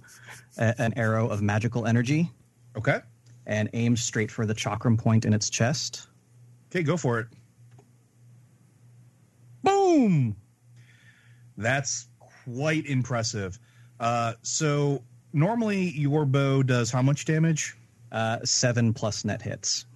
a- 0.58 0.74
an 0.82 0.94
arrow 0.98 1.28
of 1.28 1.42
magical 1.42 1.86
energy 1.86 2.32
Okay. 2.78 3.00
and 3.48 3.70
aim 3.74 3.96
straight 3.96 4.30
for 4.32 4.46
the 4.46 4.54
chakram 4.56 4.98
point 4.98 5.24
in 5.26 5.34
its 5.34 5.50
chest. 5.50 6.08
Okay, 6.72 6.84
go 6.84 6.98
for 6.98 7.20
it. 7.20 7.28
Boom! 9.64 10.36
That's 11.58 12.08
quite 12.20 12.86
impressive. 12.86 13.58
Uh, 14.00 14.34
so 14.42 15.02
normally 15.34 15.90
your 15.92 16.26
bow 16.26 16.62
does 16.64 16.92
how 16.92 17.02
much 17.02 17.26
damage? 17.26 17.76
Uh, 18.12 18.40
seven 18.44 18.94
plus 18.94 19.26
net 19.26 19.42
hits. 19.42 19.86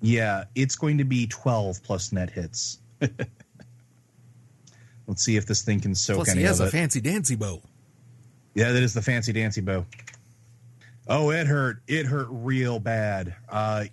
Yeah, 0.00 0.44
it's 0.54 0.76
going 0.76 0.96
to 0.98 1.04
be 1.04 1.26
12 1.26 1.82
plus 1.82 2.12
net 2.12 2.30
hits. 2.30 2.78
Let's 5.08 5.24
see 5.24 5.36
if 5.36 5.44
this 5.44 5.62
thing 5.62 5.80
can 5.80 5.92
soak 5.92 6.18
Plus, 6.18 6.28
any 6.28 6.38
he 6.42 6.46
has 6.46 6.60
of 6.60 6.66
a 6.66 6.68
it. 6.68 6.70
fancy 6.70 7.00
dancy 7.00 7.34
bow. 7.34 7.60
yeah, 8.54 8.70
that 8.70 8.80
is 8.84 8.94
the 8.94 9.02
fancy 9.02 9.32
dancy 9.32 9.60
bow. 9.60 9.84
Oh, 11.08 11.30
it 11.30 11.46
hurt. 11.46 11.82
It 11.86 12.06
hurt 12.06 12.28
real 12.30 12.78
bad. 12.78 13.34
Uh, 13.48 13.86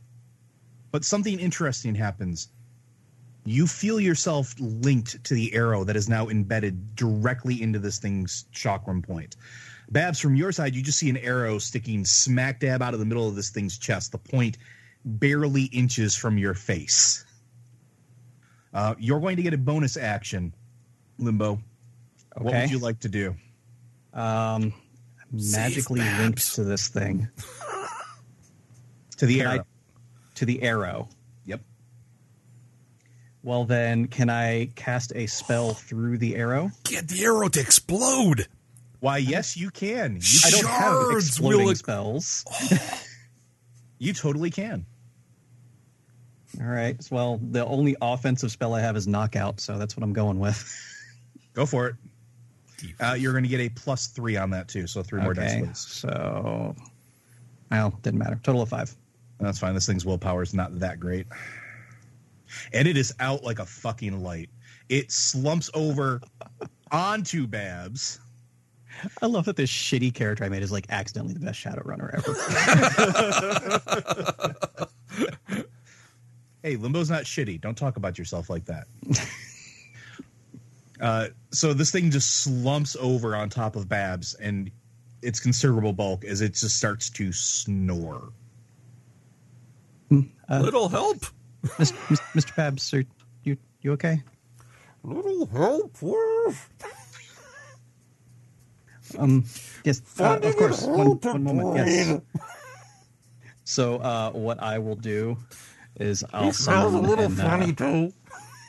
but 0.92 1.06
something 1.06 1.40
interesting 1.40 1.96
happens. 1.96 2.50
You 3.46 3.68
feel 3.68 4.00
yourself 4.00 4.56
linked 4.60 5.24
to 5.26 5.34
the 5.34 5.54
arrow 5.54 5.84
that 5.84 5.96
is 5.96 6.10
now 6.10 6.30
embedded 6.30 6.96
directly 6.96 7.62
into 7.62 7.80
this 7.80 8.00
thing's 8.00 8.46
chakram 8.54 9.06
point. 9.06 9.36
Babs, 9.92 10.20
from 10.20 10.36
your 10.36 10.52
side, 10.52 10.74
you 10.74 10.82
just 10.82 10.98
see 10.98 11.10
an 11.10 11.18
arrow 11.18 11.60
sticking 11.60 12.06
smack 12.06 12.60
dab 12.60 12.82
out 12.82 12.94
of 12.94 13.00
the 13.00 13.06
middle 13.06 13.28
of 13.28 13.36
this 13.36 13.52
thing's 13.52 13.78
chest. 13.78 14.12
The 14.12 14.18
point 14.18 14.58
barely 15.06 15.66
inches 15.66 16.16
from 16.16 16.38
your 16.38 16.56
face. 16.56 17.24
Uh, 18.74 18.96
you're 18.98 19.20
going 19.20 19.38
to 19.38 19.44
get 19.44 19.54
a 19.54 19.58
bonus 19.58 19.96
action, 19.96 20.54
Limbo. 21.20 21.62
What 22.36 22.54
would 22.54 22.72
you 22.72 22.80
like 22.80 23.00
to 23.02 23.10
do? 23.10 23.36
Um, 24.14 24.74
magically 25.54 26.00
Babs. 26.00 26.20
linked 26.22 26.56
to 26.56 26.64
this 26.64 26.88
thing, 26.88 27.28
To 29.18 29.26
the 29.26 29.38
Can 29.40 29.48
I- 29.48 29.56
arrow. 29.56 29.66
to 30.36 30.46
the 30.46 30.62
arrow. 30.64 31.10
Yep. 31.46 31.62
Well, 33.44 33.66
then, 33.66 34.08
can 34.08 34.30
I 34.30 34.72
cast 34.76 35.12
a 35.16 35.28
spell 35.28 35.74
through 35.74 36.18
the 36.18 36.36
arrow? 36.36 36.72
Get 36.84 37.08
the 37.08 37.24
arrow 37.24 37.48
to 37.50 37.60
explode. 37.60 38.48
Why, 39.00 39.18
yes, 39.18 39.56
you 39.56 39.70
can. 39.70 40.16
You, 40.20 40.40
I 40.46 40.50
don't 40.50 40.66
have 40.68 41.12
exploding 41.16 41.64
will 41.66 41.70
ex- 41.70 41.80
spells. 41.80 42.44
Oh. 42.52 43.02
you 44.00 44.14
totally 44.14 44.50
can. 44.50 44.86
All 46.60 46.66
right. 46.68 46.98
Well, 47.12 47.38
the 47.52 47.66
only 47.66 47.96
offensive 48.02 48.50
spell 48.52 48.74
I 48.74 48.82
have 48.82 48.96
is 48.96 49.08
knockout, 49.08 49.60
so 49.60 49.78
that's 49.78 49.96
what 49.96 50.04
I'm 50.04 50.14
going 50.14 50.40
with. 50.40 50.74
Go 51.54 51.66
for 51.66 51.88
it. 51.88 51.96
Uh, 53.00 53.14
you're 53.18 53.32
going 53.32 53.44
to 53.44 53.50
get 53.50 53.60
a 53.60 53.70
plus 53.70 54.08
three 54.08 54.38
on 54.38 54.50
that 54.52 54.68
too, 54.68 54.88
so 54.88 55.04
three 55.04 55.22
more 55.22 55.34
dice, 55.34 55.52
okay. 55.52 55.66
please. 55.66 55.80
So, 55.80 56.76
well, 57.72 57.98
didn't 58.02 58.20
matter. 58.20 58.40
Total 58.44 58.62
of 58.62 58.70
five. 58.70 58.96
That's 59.40 59.60
fine. 59.60 59.74
This 59.74 59.86
thing's 59.86 60.06
willpower 60.06 60.44
is 60.44 60.54
not 60.54 60.80
that 60.80 61.00
great, 61.00 61.28
and 62.74 62.88
it 62.88 62.98
is 62.98 63.14
out 63.20 63.44
like 63.44 63.60
a 63.60 63.66
fucking 63.66 64.24
light. 64.24 64.50
It 64.90 65.12
slumps 65.12 65.70
over 65.74 66.22
onto 66.92 67.48
Babs. 67.48 68.20
I 69.22 69.26
love 69.26 69.44
that 69.46 69.58
this 69.58 69.70
shitty 69.70 70.14
character 70.14 70.46
I 70.46 70.50
made 70.50 70.64
is 70.64 70.72
like 70.72 70.86
accidentally 70.90 71.34
the 71.34 71.42
best 71.42 71.62
Shadowrunner 71.62 72.14
ever. 72.16 72.36
Hey, 76.66 76.78
Limbo's 76.78 77.12
not 77.12 77.26
shitty. 77.26 77.62
Don't 77.62 77.78
talk 77.78 77.96
about 77.96 78.18
yourself 78.18 78.50
like 78.50 78.66
that. 78.66 78.88
uh, 81.02 81.28
so 81.52 81.74
this 81.74 81.92
thing 81.92 82.12
just 82.12 82.44
slumps 82.44 82.96
over 83.00 83.36
on 83.36 83.50
top 83.50 83.76
of 83.76 83.88
Babs, 83.90 84.34
and 84.36 84.72
its 85.22 85.40
considerable 85.40 85.94
bulk 85.94 86.24
as 86.26 86.42
it 86.42 86.54
just 86.54 86.78
starts 86.78 87.10
to 87.12 87.32
snore. 87.32 88.32
Uh, 90.12 90.60
Little 90.60 90.90
help. 90.90 91.26
Mis- 91.80 91.94
Mis- 92.10 92.22
Mr. 92.36 92.56
Babs, 92.56 92.94
are 92.94 93.04
you 93.44 93.58
you 93.82 93.92
okay? 93.94 94.22
Little 95.04 95.46
help. 95.48 95.98
Um, 99.18 99.46
yes, 99.84 100.02
uh, 100.20 100.40
of 100.42 100.56
course. 100.58 100.84
One, 100.84 101.20
one 101.20 101.44
moment. 101.44 101.76
Yes. 101.88 102.22
So, 103.64 103.98
uh, 103.98 104.32
what 104.32 104.62
I 104.62 104.78
will 104.80 104.96
do 104.96 105.38
is 106.00 106.24
I'll 106.34 106.52
summon 106.54 107.06
an, 107.20 107.40
uh, 107.40 107.66
too. 107.74 108.14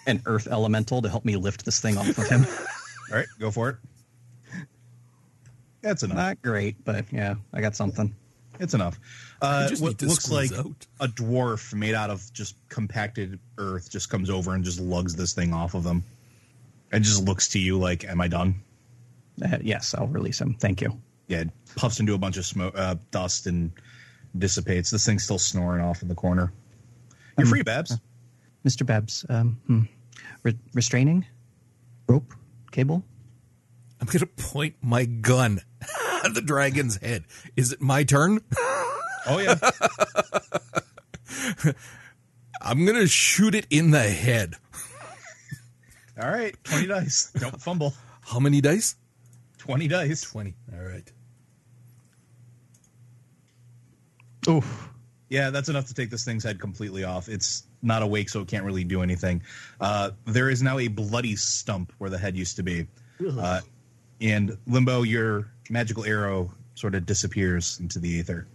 An 0.06 0.22
earth 0.26 0.46
elemental 0.50 1.02
to 1.02 1.08
help 1.08 1.24
me 1.24 1.36
lift 1.36 1.64
this 1.64 1.80
thing 1.80 1.96
off 1.98 2.08
of 2.16 2.28
him. 2.28 2.46
All 3.10 3.16
right, 3.16 3.26
go 3.38 3.50
for 3.50 3.70
it. 3.70 3.76
That's 5.82 6.02
enough. 6.02 6.16
Not 6.16 6.42
great, 6.42 6.84
but 6.84 7.04
yeah, 7.12 7.34
I 7.52 7.60
got 7.60 7.76
something. 7.76 8.14
It's 8.58 8.74
enough. 8.74 8.98
Uh, 9.42 9.68
what 9.78 10.00
looks 10.02 10.30
like 10.30 10.50
out. 10.52 10.86
a 11.00 11.08
dwarf 11.08 11.74
made 11.74 11.94
out 11.94 12.08
of 12.10 12.32
just 12.32 12.56
compacted 12.68 13.38
earth 13.58 13.90
just 13.90 14.08
comes 14.08 14.30
over 14.30 14.54
and 14.54 14.64
just 14.64 14.80
lugs 14.80 15.14
this 15.14 15.34
thing 15.34 15.52
off 15.52 15.74
of 15.74 15.84
them, 15.84 16.02
and 16.90 17.04
just 17.04 17.24
looks 17.24 17.48
to 17.48 17.58
you 17.58 17.78
like, 17.78 18.04
"Am 18.04 18.20
I 18.20 18.28
done?" 18.28 18.54
Uh, 19.44 19.58
yes, 19.60 19.94
I'll 19.94 20.06
release 20.06 20.40
him. 20.40 20.54
Thank 20.54 20.80
you. 20.80 20.98
Yeah, 21.28 21.40
it 21.40 21.50
puffs 21.76 22.00
into 22.00 22.14
a 22.14 22.18
bunch 22.18 22.38
of 22.38 22.46
smoke, 22.46 22.72
uh, 22.76 22.94
dust, 23.10 23.46
and 23.46 23.70
dissipates. 24.38 24.90
This 24.90 25.04
thing's 25.04 25.24
still 25.24 25.38
snoring 25.38 25.84
off 25.84 26.00
in 26.02 26.08
the 26.08 26.14
corner. 26.14 26.52
You're 27.36 27.46
Um, 27.46 27.50
free, 27.50 27.62
Babs. 27.62 27.98
Mr. 28.64 28.86
Babs, 28.86 29.26
um, 29.28 29.60
hmm. 29.66 29.82
Re- 30.46 30.58
restraining? 30.74 31.26
Rope? 32.08 32.32
Cable? 32.70 33.02
I'm 34.00 34.06
going 34.06 34.20
to 34.20 34.26
point 34.26 34.76
my 34.80 35.04
gun 35.04 35.60
at 36.24 36.34
the 36.34 36.40
dragon's 36.40 36.98
head. 37.02 37.24
Is 37.56 37.72
it 37.72 37.82
my 37.82 38.04
turn? 38.04 38.40
Oh 39.28 39.38
yeah, 39.40 39.58
I'm 42.62 42.84
going 42.84 42.96
to 42.96 43.08
shoot 43.08 43.56
it 43.56 43.66
in 43.70 43.90
the 43.90 44.08
head. 44.08 44.54
all 46.22 46.30
right. 46.30 46.54
Twenty 46.62 46.86
dice. 46.86 47.32
Don't 47.36 47.60
fumble. 47.60 47.92
How 48.20 48.38
many 48.38 48.60
dice? 48.60 48.94
Twenty 49.58 49.88
dice. 49.88 50.20
20. 50.22 50.54
All 50.72 50.78
right. 50.84 51.12
Oof. 54.48 54.90
Yeah, 55.28 55.50
that's 55.50 55.68
enough 55.68 55.86
to 55.88 55.94
take 55.94 56.10
this 56.10 56.24
thing's 56.24 56.44
head 56.44 56.60
completely 56.60 57.02
off. 57.04 57.28
It's 57.28 57.64
not 57.82 58.02
awake, 58.02 58.28
so 58.28 58.40
it 58.40 58.48
can't 58.48 58.64
really 58.64 58.84
do 58.84 59.02
anything. 59.02 59.42
Uh, 59.80 60.10
there 60.24 60.50
is 60.50 60.62
now 60.62 60.78
a 60.78 60.86
bloody 60.88 61.34
stump 61.34 61.92
where 61.98 62.10
the 62.10 62.18
head 62.18 62.36
used 62.36 62.56
to 62.56 62.62
be. 62.62 62.86
Uh, 63.38 63.60
and 64.20 64.56
Limbo, 64.66 65.02
your 65.02 65.50
magical 65.68 66.04
arrow 66.04 66.52
sort 66.74 66.94
of 66.94 67.06
disappears 67.06 67.78
into 67.80 67.98
the 67.98 68.08
ether. 68.08 68.46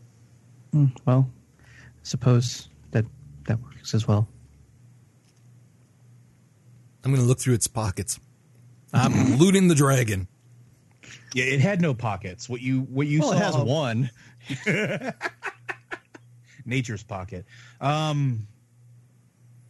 Hmm, 0.71 0.85
Well, 1.05 1.29
I 1.59 1.63
suppose 2.03 2.69
that 2.91 3.05
that 3.45 3.61
works 3.61 3.93
as 3.93 4.07
well. 4.07 4.27
I'm 7.03 7.11
going 7.11 7.21
to 7.21 7.27
look 7.27 7.39
through 7.39 7.55
its 7.55 7.67
pockets. 7.67 8.19
I'm 8.93 9.37
looting 9.37 9.67
the 9.67 9.75
dragon. 9.75 10.27
Yeah, 11.33 11.45
it 11.45 11.59
had 11.61 11.81
no 11.81 11.93
pockets. 11.93 12.47
What 12.47 12.61
you 12.61 12.81
what 12.81 13.07
you 13.07 13.21
well, 13.21 13.31
saw 13.31 13.35
it 13.35 13.41
has 13.41 13.55
one. 13.57 14.09
nature's 16.65 17.03
pocket. 17.03 17.45
Um, 17.79 18.47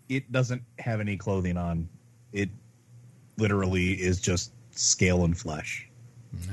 it 0.10 0.31
doesn't 0.31 0.63
have 0.79 1.00
any 1.00 1.17
clothing 1.17 1.57
on. 1.57 1.88
It 2.33 2.50
literally 3.38 3.91
is 3.93 4.19
just 4.21 4.51
scale 4.71 5.24
and 5.24 5.38
flesh. 5.38 5.88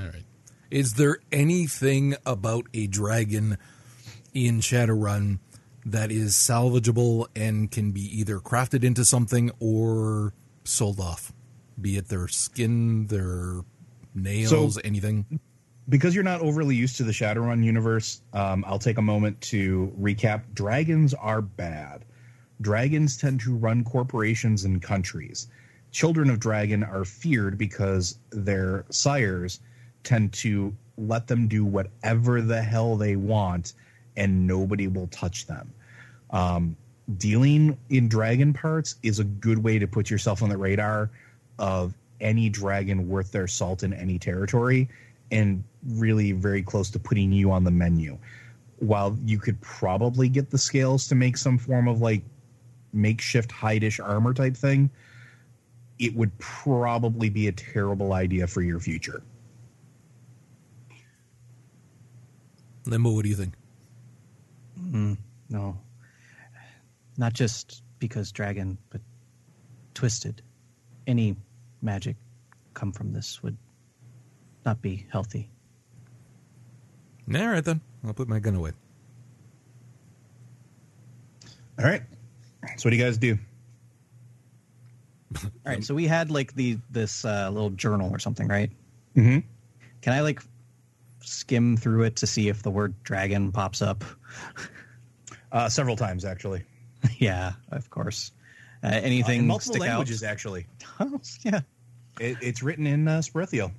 All 0.01 0.07
right. 0.07 0.25
Is 0.71 0.95
there 0.95 1.19
anything 1.33 2.15
about 2.27 2.67
a 2.75 2.87
dragon 2.87 3.57
in 4.35 4.61
Shadowrun 4.61 5.39
that 5.87 6.13
is 6.13 6.35
salvageable 6.35 7.27
and 7.35 7.71
can 7.71 7.91
be 7.93 8.03
either 8.21 8.39
crafted 8.39 8.85
into 8.85 9.05
something 9.05 9.51
or 9.61 10.35
sold 10.65 11.01
off? 11.01 11.33
Be 11.81 11.97
it 11.97 12.09
their 12.09 12.29
skin, 12.29 13.07
their 13.07 13.61
nails, 14.15 14.75
So- 14.75 14.81
anything? 14.85 15.41
Because 15.89 16.15
you're 16.15 16.25
not 16.25 16.41
overly 16.41 16.77
used 16.77 16.97
to 16.97 17.03
the 17.03 17.13
Shadowrun 17.13 17.65
universe, 17.65 18.21
um, 18.35 18.65
I'll 18.67 18.79
take 18.79 18.99
a 18.99 19.03
moment 19.03 19.41
to 19.43 19.93
recap. 19.99 20.43
Dragons 20.55 21.15
are 21.15 21.41
bad. 21.43 22.05
dragons 22.61 23.17
tend 23.17 23.41
to 23.41 23.55
run 23.55 23.85
corporations 23.85 24.65
and 24.65 24.83
countries. 24.83 25.47
Children 25.93 26.29
of 26.29 26.41
dragon 26.41 26.83
are 26.83 27.05
feared 27.05 27.57
because 27.57 28.19
their 28.31 28.85
sires 28.91 29.61
tend 30.03 30.33
to 30.35 30.75
let 30.97 31.27
them 31.29 31.47
do 31.49 31.65
whatever 31.65 32.43
the 32.43 32.61
hell 32.61 32.97
they 32.97 33.17
want 33.17 33.75
and 34.17 34.47
nobody 34.47 34.89
will 34.89 35.07
touch 35.09 35.47
them. 35.47 35.73
Um, 36.31 36.77
dealing 37.17 37.79
in 37.89 38.09
dragon 38.09 38.53
parts 38.53 38.97
is 39.03 39.19
a 39.21 39.25
good 39.25 39.59
way 39.59 39.79
to 39.79 39.87
put 39.87 40.11
yourself 40.11 40.43
on 40.43 40.49
the 40.49 40.59
radar 40.59 41.11
of 41.59 41.95
any 42.21 42.49
dragon 42.49 43.09
worth 43.09 43.31
their 43.31 43.47
salt 43.47 43.85
in 43.85 43.93
any 43.93 44.19
territory 44.19 44.89
and 45.31 45.65
really 45.87 46.33
very 46.33 46.63
close 46.63 46.91
to 46.91 46.99
putting 46.99 47.33
you 47.33 47.51
on 47.51 47.65
the 47.65 47.71
menu. 47.71 48.19
While 48.79 49.19
you 49.25 49.39
could 49.39 49.61
probably 49.61 50.29
get 50.29 50.51
the 50.51 50.59
scales 50.59 51.09
to 51.09 51.15
make 51.15 51.37
some 51.37 51.59
form 51.59 51.89
of 51.89 52.01
like 52.01 52.23
makeshift 52.93 53.51
hide-ish 53.53 54.01
armor 54.01 54.33
type 54.35 54.57
thing, 54.57 54.91
it 55.99 56.15
would 56.15 56.37
probably 56.39 57.29
be 57.29 57.49
a 57.49 57.53
terrible 57.53 58.13
idea 58.13 58.47
for 58.47 58.63
your 58.63 58.79
future. 58.81 59.23
Limbo, 62.87 63.11
what 63.11 63.25
do 63.25 63.29
you 63.29 63.37
think? 63.37 63.55
Mm, 64.81 65.19
no. 65.51 65.79
Not 67.17 67.33
just 67.33 67.83
because 67.99 68.33
dragon, 68.33 68.79
but 68.91 69.01
twisted. 69.95 70.41
Any 71.07 71.37
magic 71.83 72.17
come 72.75 72.93
from 72.93 73.13
this 73.13 73.43
would 73.43 73.57
not 74.69 74.83
be 74.83 75.07
healthy. 75.11 75.49
All 77.35 77.49
right, 77.49 77.65
then. 77.65 77.81
I'll 78.05 78.13
put 78.13 78.29
my 78.29 78.39
gun 78.39 78.55
away. 78.55 78.73
All 81.79 81.87
right. 81.87 82.03
So 82.77 82.87
what 82.87 82.91
do 82.91 82.97
you 82.97 83.03
guys 83.03 83.17
do? 83.17 83.39
All 85.43 85.51
right, 85.65 85.83
so 85.83 85.95
we 85.95 86.07
had 86.07 86.31
like 86.31 86.55
the 86.55 86.79
this 86.91 87.25
uh, 87.25 87.49
little 87.51 87.71
journal 87.71 88.11
or 88.11 88.19
something, 88.19 88.47
right? 88.47 88.71
Mm-hmm. 89.17 89.39
Can 90.03 90.13
I 90.13 90.21
like 90.21 90.43
skim 91.21 91.77
through 91.79 92.03
it 92.03 92.17
to 92.17 92.27
see 92.27 92.49
if 92.49 92.63
the 92.63 92.71
word 92.71 92.95
dragon 93.03 93.51
pops 93.53 93.83
up? 93.83 94.05
Uh, 95.51 95.67
several 95.67 95.97
times 95.97 96.27
actually. 96.27 96.63
yeah, 97.17 97.55
of 97.73 97.89
course. 97.89 98.33
Uh, 98.85 98.89
Uh, 98.89 98.91
anything 99.03 99.41
in 99.41 99.47
multiple 99.47 99.77
stick 99.77 99.81
languages 99.81 100.23
actually. 100.23 100.67
yeah. 101.41 101.61
It, 102.21 102.37
it's 102.43 102.63
written 102.63 102.87
in 102.87 103.09
uh, 103.09 103.21
Sperethiel 103.21 103.73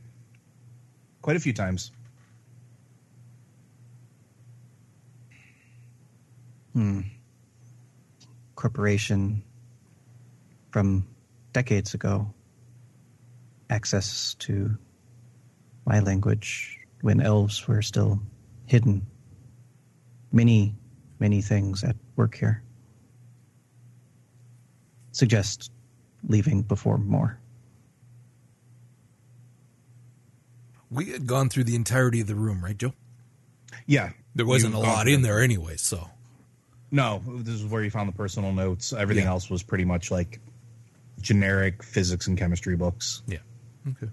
quite 1.29 1.37
a 1.37 1.39
few 1.39 1.53
times. 1.53 1.91
Hmm. 6.73 7.01
Corporation 8.55 9.43
from 10.71 11.05
decades 11.53 11.93
ago. 11.93 12.33
Access 13.69 14.33
to 14.39 14.75
my 15.85 15.99
language 15.99 16.79
when 17.01 17.21
elves 17.21 17.67
were 17.67 17.83
still 17.83 18.19
hidden. 18.65 19.05
Many, 20.31 20.73
many 21.19 21.43
things 21.43 21.83
at 21.83 21.95
work 22.15 22.33
here. 22.37 22.63
Suggest 25.11 25.71
leaving 26.27 26.63
before 26.63 26.97
more. 26.97 27.39
We 30.91 31.11
had 31.11 31.27
gone 31.27 31.49
through 31.49 31.65
the 31.65 31.75
entirety 31.75 32.21
of 32.21 32.27
the 32.27 32.35
room, 32.35 32.63
right, 32.63 32.77
Joe? 32.77 32.93
Yeah, 33.85 34.11
There 34.35 34.45
wasn't 34.45 34.73
a 34.75 34.79
lot 34.79 35.07
in 35.07 35.21
there 35.21 35.39
anyway, 35.41 35.75
so. 35.77 36.09
No, 36.91 37.21
this 37.25 37.55
is 37.55 37.65
where 37.65 37.83
you 37.83 37.91
found 37.91 38.07
the 38.09 38.13
personal 38.13 38.51
notes. 38.53 38.93
Everything 38.93 39.25
Yeah. 39.25 39.31
else 39.31 39.49
was 39.49 39.61
pretty 39.63 39.85
much 39.85 40.09
like 40.11 40.39
generic 41.21 41.83
physics 41.83 42.25
and 42.27 42.37
chemistry 42.37 42.75
books. 42.75 43.21
Yeah. 43.27 43.39
Okay. 43.87 44.09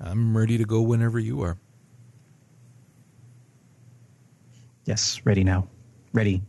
I'm 0.00 0.36
ready 0.36 0.56
to 0.58 0.64
go 0.64 0.80
whenever 0.82 1.18
you 1.18 1.42
are. 1.42 1.58
Yes, 4.86 5.20
ready 5.24 5.44
now. 5.44 5.68
Ready 6.12 6.42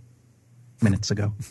minutes 0.82 1.10
ago. 1.12 1.34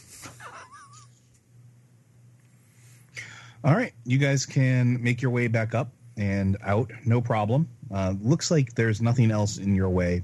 All 3.65 3.75
right, 3.75 3.93
you 4.05 4.19
guys 4.19 4.45
can 4.45 5.03
make 5.03 5.23
your 5.23 5.31
way 5.31 5.49
back 5.49 5.75
up 5.75 5.91
and 6.17 6.57
out, 6.63 6.91
no 7.05 7.21
problem. 7.21 7.69
Uh, 7.93 8.15
looks 8.21 8.51
like 8.51 8.75
there's 8.75 9.01
nothing 9.01 9.31
else 9.31 9.59
in 9.59 9.75
your 9.75 9.91
way. 9.91 10.23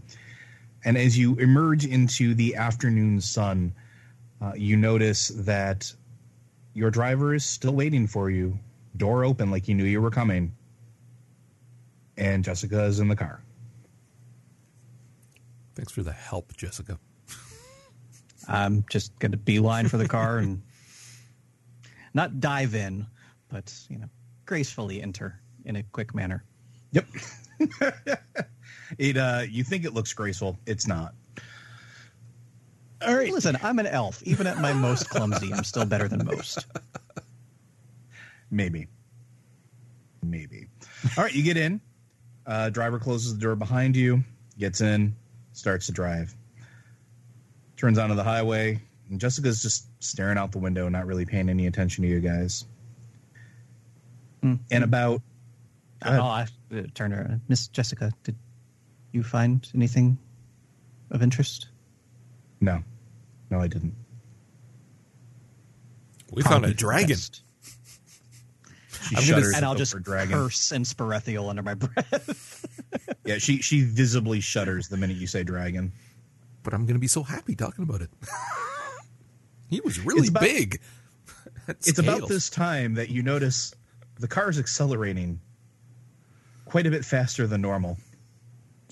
And 0.85 0.97
as 0.97 1.19
you 1.19 1.35
emerge 1.37 1.85
into 1.85 2.35
the 2.35 2.57
afternoon 2.57 3.21
sun, 3.21 3.75
uh, 4.41 4.53
you 4.57 4.77
notice 4.77 5.29
that 5.29 5.93
your 6.73 6.91
driver 6.91 7.35
is 7.35 7.45
still 7.45 7.75
waiting 7.75 8.07
for 8.07 8.31
you, 8.31 8.59
door 8.97 9.25
open 9.25 9.51
like 9.51 9.67
he 9.67 9.75
knew 9.75 9.85
you 9.85 10.01
were 10.01 10.11
coming. 10.11 10.55
And 12.17 12.45
Jessica 12.45 12.85
is 12.85 13.01
in 13.01 13.09
the 13.09 13.17
car. 13.17 13.43
Thanks 15.75 15.93
for 15.93 16.03
the 16.03 16.13
help, 16.13 16.57
Jessica. 16.57 16.99
I'm 18.49 18.85
just 18.91 19.19
going 19.19 19.33
to 19.33 19.39
beeline 19.39 19.89
for 19.89 19.97
the 19.97 20.09
car 20.09 20.39
and 20.39 20.63
not 22.13 22.41
dive 22.41 22.75
in, 22.75 23.07
but 23.49 23.73
you 23.89 23.99
know, 23.99 24.09
gracefully 24.47 25.03
enter 25.03 25.41
in 25.65 25.77
a 25.77 25.83
quick 25.83 26.15
manner. 26.15 26.45
Yep. 26.93 27.07
it 28.99 29.17
uh 29.17 29.43
you 29.49 29.65
think 29.65 29.85
it 29.85 29.95
looks 29.95 30.13
graceful. 30.13 30.59
It's 30.67 30.87
not. 30.87 31.15
All 33.07 33.15
right. 33.15 33.33
Listen, 33.33 33.57
I'm 33.63 33.79
an 33.79 33.87
elf. 33.87 34.23
Even 34.25 34.47
at 34.47 34.59
my 34.59 34.73
most 34.73 35.09
clumsy, 35.09 35.53
I'm 35.53 35.65
still 35.65 35.87
better 35.87 36.09
than 36.09 36.25
most. 36.25 36.67
Maybe. 38.51 38.89
Maybe. 40.23 40.67
All 41.17 41.25
right, 41.25 41.35
you 41.35 41.43
get 41.43 41.57
in. 41.57 41.81
Uh, 42.47 42.69
driver 42.69 42.99
closes 42.99 43.35
the 43.35 43.41
door 43.41 43.55
behind 43.55 43.97
you, 43.97 44.25
gets 44.59 44.81
in, 44.81 45.15
starts 45.53 45.87
to 45.87 45.93
drive. 45.93 46.35
Turns 47.77 47.97
onto 47.97 48.15
the 48.15 48.25
highway, 48.25 48.81
and 49.09 49.21
Jessica's 49.21 49.63
just 49.63 49.87
staring 50.03 50.37
out 50.37 50.53
the 50.53 50.59
window, 50.59 50.89
not 50.89 51.07
really 51.07 51.25
paying 51.25 51.49
any 51.49 51.67
attention 51.67 52.03
to 52.03 52.09
you 52.09 52.21
guys. 52.21 52.65
Hmm. 54.43 54.55
And 54.71 54.85
about 54.85 55.23
Go 56.03 56.11
Oh, 56.11 56.13
ahead. 56.31 56.51
I 56.73 56.79
uh, 56.79 56.83
turn 56.95 57.11
her, 57.13 57.41
Miss 57.49 57.69
Jessica. 57.69 58.13
Did 58.25 58.37
you 59.13 59.23
find 59.23 59.69
anything 59.75 60.19
of 61.11 61.23
interest? 61.23 61.69
no, 62.61 62.83
no, 63.51 63.61
I 63.61 63.67
didn't. 63.69 63.95
We 66.33 66.43
found 66.43 66.65
a 66.65 66.75
dragon. 66.75 67.09
best. 67.09 67.43
She 69.09 69.17
I'm 69.17 69.23
gonna- 69.27 69.41
shudders 69.43 69.57
and 69.57 69.65
I'll 69.65 69.75
just 69.75 69.95
word 69.95 70.05
dragon. 70.05 70.35
curse 70.35 70.73
and 70.73 70.85
Sperethiel 70.85 71.49
under 71.49 71.63
my 71.63 71.75
breath. 71.85 72.67
Yeah, 73.25 73.39
she 73.39 73.63
she 73.63 73.83
visibly 73.83 74.41
shudders 74.41 74.89
the 74.89 74.97
minute 74.99 75.17
you 75.17 75.27
say 75.27 75.43
dragon. 75.43 75.93
But 76.63 76.75
I'm 76.75 76.83
going 76.85 76.95
to 76.97 77.01
be 77.01 77.07
so 77.09 77.23
happy 77.23 77.57
talking 77.57 77.83
about 77.83 78.03
it. 78.03 78.11
he 79.71 79.81
was 79.81 79.99
really 80.01 80.21
It's 80.21 80.29
about- 80.29 80.43
big. 80.43 80.81
It's 81.69 81.99
about 81.99 82.29
this 82.29 82.51
time 82.51 82.95
that 82.95 83.09
you 83.09 83.23
notice 83.23 83.75
the 84.19 84.29
car 84.29 84.51
is 84.51 84.59
accelerating 84.59 85.41
quite 86.71 86.87
a 86.87 86.91
bit 86.91 87.05
faster 87.05 87.47
than 87.49 87.61
normal. 87.61 87.99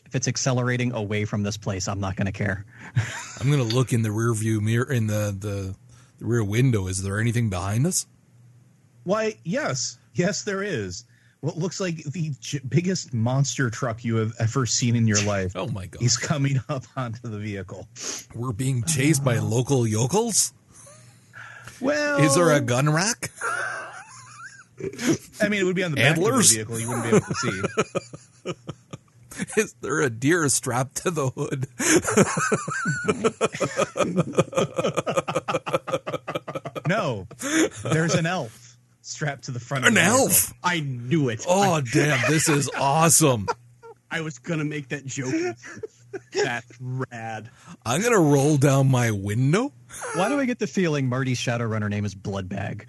if 0.05 0.15
it's 0.17 0.27
accelerating 0.27 0.93
away 0.93 1.25
from 1.25 1.43
this 1.45 1.57
place, 1.57 1.87
I'm 1.87 2.01
not 2.01 2.17
going 2.17 2.27
to 2.27 2.33
care. 2.33 2.65
I'm 3.41 3.51
going 3.51 3.67
to 3.67 3.75
look 3.75 3.93
in 3.93 4.03
the 4.03 4.11
rear 4.11 4.35
view 4.35 4.61
mirror, 4.61 4.91
in 4.93 5.07
the, 5.07 5.37
the, 5.39 5.75
the 6.19 6.25
rear 6.27 6.43
window. 6.43 6.89
Is 6.89 7.03
there 7.03 7.21
anything 7.21 7.51
behind 7.51 7.87
us? 7.87 8.07
Why, 9.05 9.37
yes, 9.45 9.97
yes, 10.15 10.43
there 10.43 10.63
is. 10.63 11.05
What 11.41 11.57
looks 11.57 11.79
like 11.79 12.03
the 12.03 12.33
j- 12.41 12.61
biggest 12.69 13.15
monster 13.15 13.71
truck 13.71 14.05
you 14.05 14.17
have 14.17 14.33
ever 14.41 14.67
seen 14.67 14.97
in 14.97 15.07
your 15.07 15.23
life. 15.23 15.53
Oh 15.55 15.69
my 15.69 15.87
God. 15.87 16.01
He's 16.03 16.17
coming 16.17 16.59
up 16.69 16.83
onto 16.97 17.29
the 17.29 17.39
vehicle. 17.39 17.87
We're 18.35 18.53
being 18.53 18.83
chased 18.83 19.23
by 19.23 19.39
local 19.39 19.87
yokels? 19.87 20.53
Well, 21.81 22.19
Is 22.19 22.35
there 22.35 22.51
a 22.51 22.61
gun 22.61 22.91
rack? 22.93 23.31
I 25.41 25.49
mean, 25.49 25.61
it 25.61 25.65
would 25.65 25.77
be 25.77 25.85
on 25.85 25.93
the 25.93 25.97
back 25.97 26.17
Antlers? 26.17 26.57
of 26.57 26.69
the 26.69 26.75
vehicle. 26.75 26.81
You 26.81 26.89
wouldn't 26.89 27.05
be 27.05 27.17
able 27.17 27.27
to 27.27 27.35
see. 27.35 27.51
Is 29.61 29.75
there 29.81 30.01
a 30.01 30.11
deer 30.11 30.49
strapped 30.49 30.97
to 31.05 31.11
the 31.13 31.31
hood? 31.31 31.69
No, 36.89 37.27
there's 37.83 38.15
an 38.15 38.25
elf 38.25 38.79
strapped 39.03 39.45
to 39.45 39.51
the 39.51 39.61
front. 39.61 39.85
An 39.85 39.89
of 39.89 39.95
the 39.95 40.01
vehicle. 40.01 40.19
elf? 40.21 40.55
I 40.65 40.81
knew 40.81 41.29
it. 41.29 41.45
Oh, 41.47 41.83
damn. 41.83 42.19
This 42.31 42.49
is 42.49 42.71
awesome. 42.79 43.47
I 44.11 44.23
was 44.23 44.39
gonna 44.39 44.65
make 44.65 44.89
that 44.89 45.05
joke. 45.05 45.35
That's 46.33 46.73
rad. 46.81 47.51
I'm 47.85 48.01
going 48.01 48.15
to 48.15 48.19
roll 48.19 48.57
down 48.57 48.91
my 48.91 49.11
window. 49.11 49.75
Why 50.15 50.31
do 50.31 50.41
I 50.41 50.47
get 50.47 50.59
the 50.59 50.67
feeling 50.67 51.07
Marty's 51.07 51.39
Shadowrunner 51.39 51.91
name 51.91 52.07
is 52.07 52.15
Bloodbag? 52.15 52.87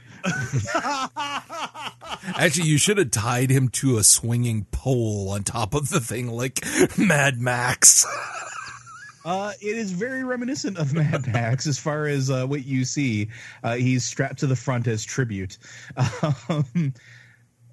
Actually, 2.37 2.69
you 2.69 2.77
should 2.77 2.97
have 2.97 3.11
tied 3.11 3.49
him 3.49 3.69
to 3.69 3.97
a 3.97 4.03
swinging 4.03 4.65
pole 4.71 5.29
on 5.29 5.43
top 5.43 5.73
of 5.73 5.89
the 5.89 5.99
thing 5.99 6.27
like 6.27 6.63
Mad 6.97 7.39
Max. 7.39 8.05
Uh, 9.25 9.51
it 9.61 9.77
is 9.77 9.91
very 9.91 10.23
reminiscent 10.23 10.77
of 10.77 10.93
Mad 10.93 11.27
Max 11.31 11.67
as 11.67 11.77
far 11.77 12.05
as 12.05 12.29
uh, 12.29 12.45
what 12.45 12.65
you 12.65 12.85
see. 12.85 13.29
Uh, 13.63 13.75
he's 13.75 14.05
strapped 14.05 14.39
to 14.39 14.47
the 14.47 14.55
front 14.55 14.87
as 14.87 15.03
tribute. 15.03 15.57
Um, 16.49 16.93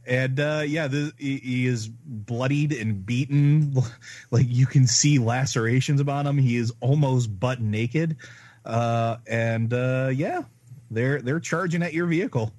and 0.07 0.39
uh, 0.39 0.63
yeah, 0.65 0.87
the, 0.87 1.13
he, 1.19 1.39
he 1.39 1.67
is 1.67 1.89
bloodied 1.89 2.73
and 2.73 3.05
beaten. 3.05 3.75
Like 4.31 4.47
you 4.49 4.67
can 4.67 4.87
see 4.87 5.19
lacerations 5.19 6.01
about 6.01 6.27
him. 6.27 6.39
He 6.39 6.57
is 6.57 6.73
almost 6.81 7.41
butt 7.41 7.61
naked. 7.61 8.17
Uh, 8.65 9.17
and 9.27 9.73
uh, 9.73 10.11
yeah, 10.13 10.43
they're 10.91 11.23
they're 11.23 11.41
charging 11.41 11.83
at 11.83 11.95
your 11.95 12.07
vehicle. 12.07 12.53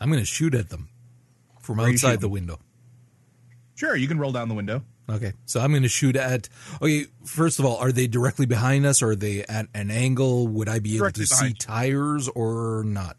I'm 0.00 0.10
going 0.10 0.20
to 0.20 0.26
shoot 0.26 0.54
at 0.54 0.68
them 0.68 0.88
from 1.62 1.78
Where 1.78 1.88
outside 1.88 2.20
the 2.20 2.28
window. 2.28 2.58
Sure, 3.74 3.96
you 3.96 4.06
can 4.06 4.18
roll 4.18 4.32
down 4.32 4.48
the 4.48 4.54
window. 4.54 4.82
Okay, 5.10 5.32
so 5.46 5.60
I'm 5.60 5.70
going 5.70 5.82
to 5.82 5.88
shoot 5.88 6.14
at. 6.14 6.48
Okay, 6.80 7.06
first 7.24 7.58
of 7.58 7.64
all, 7.64 7.76
are 7.78 7.90
they 7.90 8.06
directly 8.06 8.46
behind 8.46 8.86
us, 8.86 9.02
or 9.02 9.10
are 9.10 9.16
they 9.16 9.42
at 9.44 9.66
an 9.74 9.90
angle? 9.90 10.46
Would 10.46 10.68
I 10.68 10.78
be 10.78 10.90
able 10.96 11.04
Directly 11.04 11.24
to 11.24 11.34
see 11.34 11.48
you. 11.48 11.54
tires 11.54 12.28
or 12.28 12.84
not? 12.86 13.16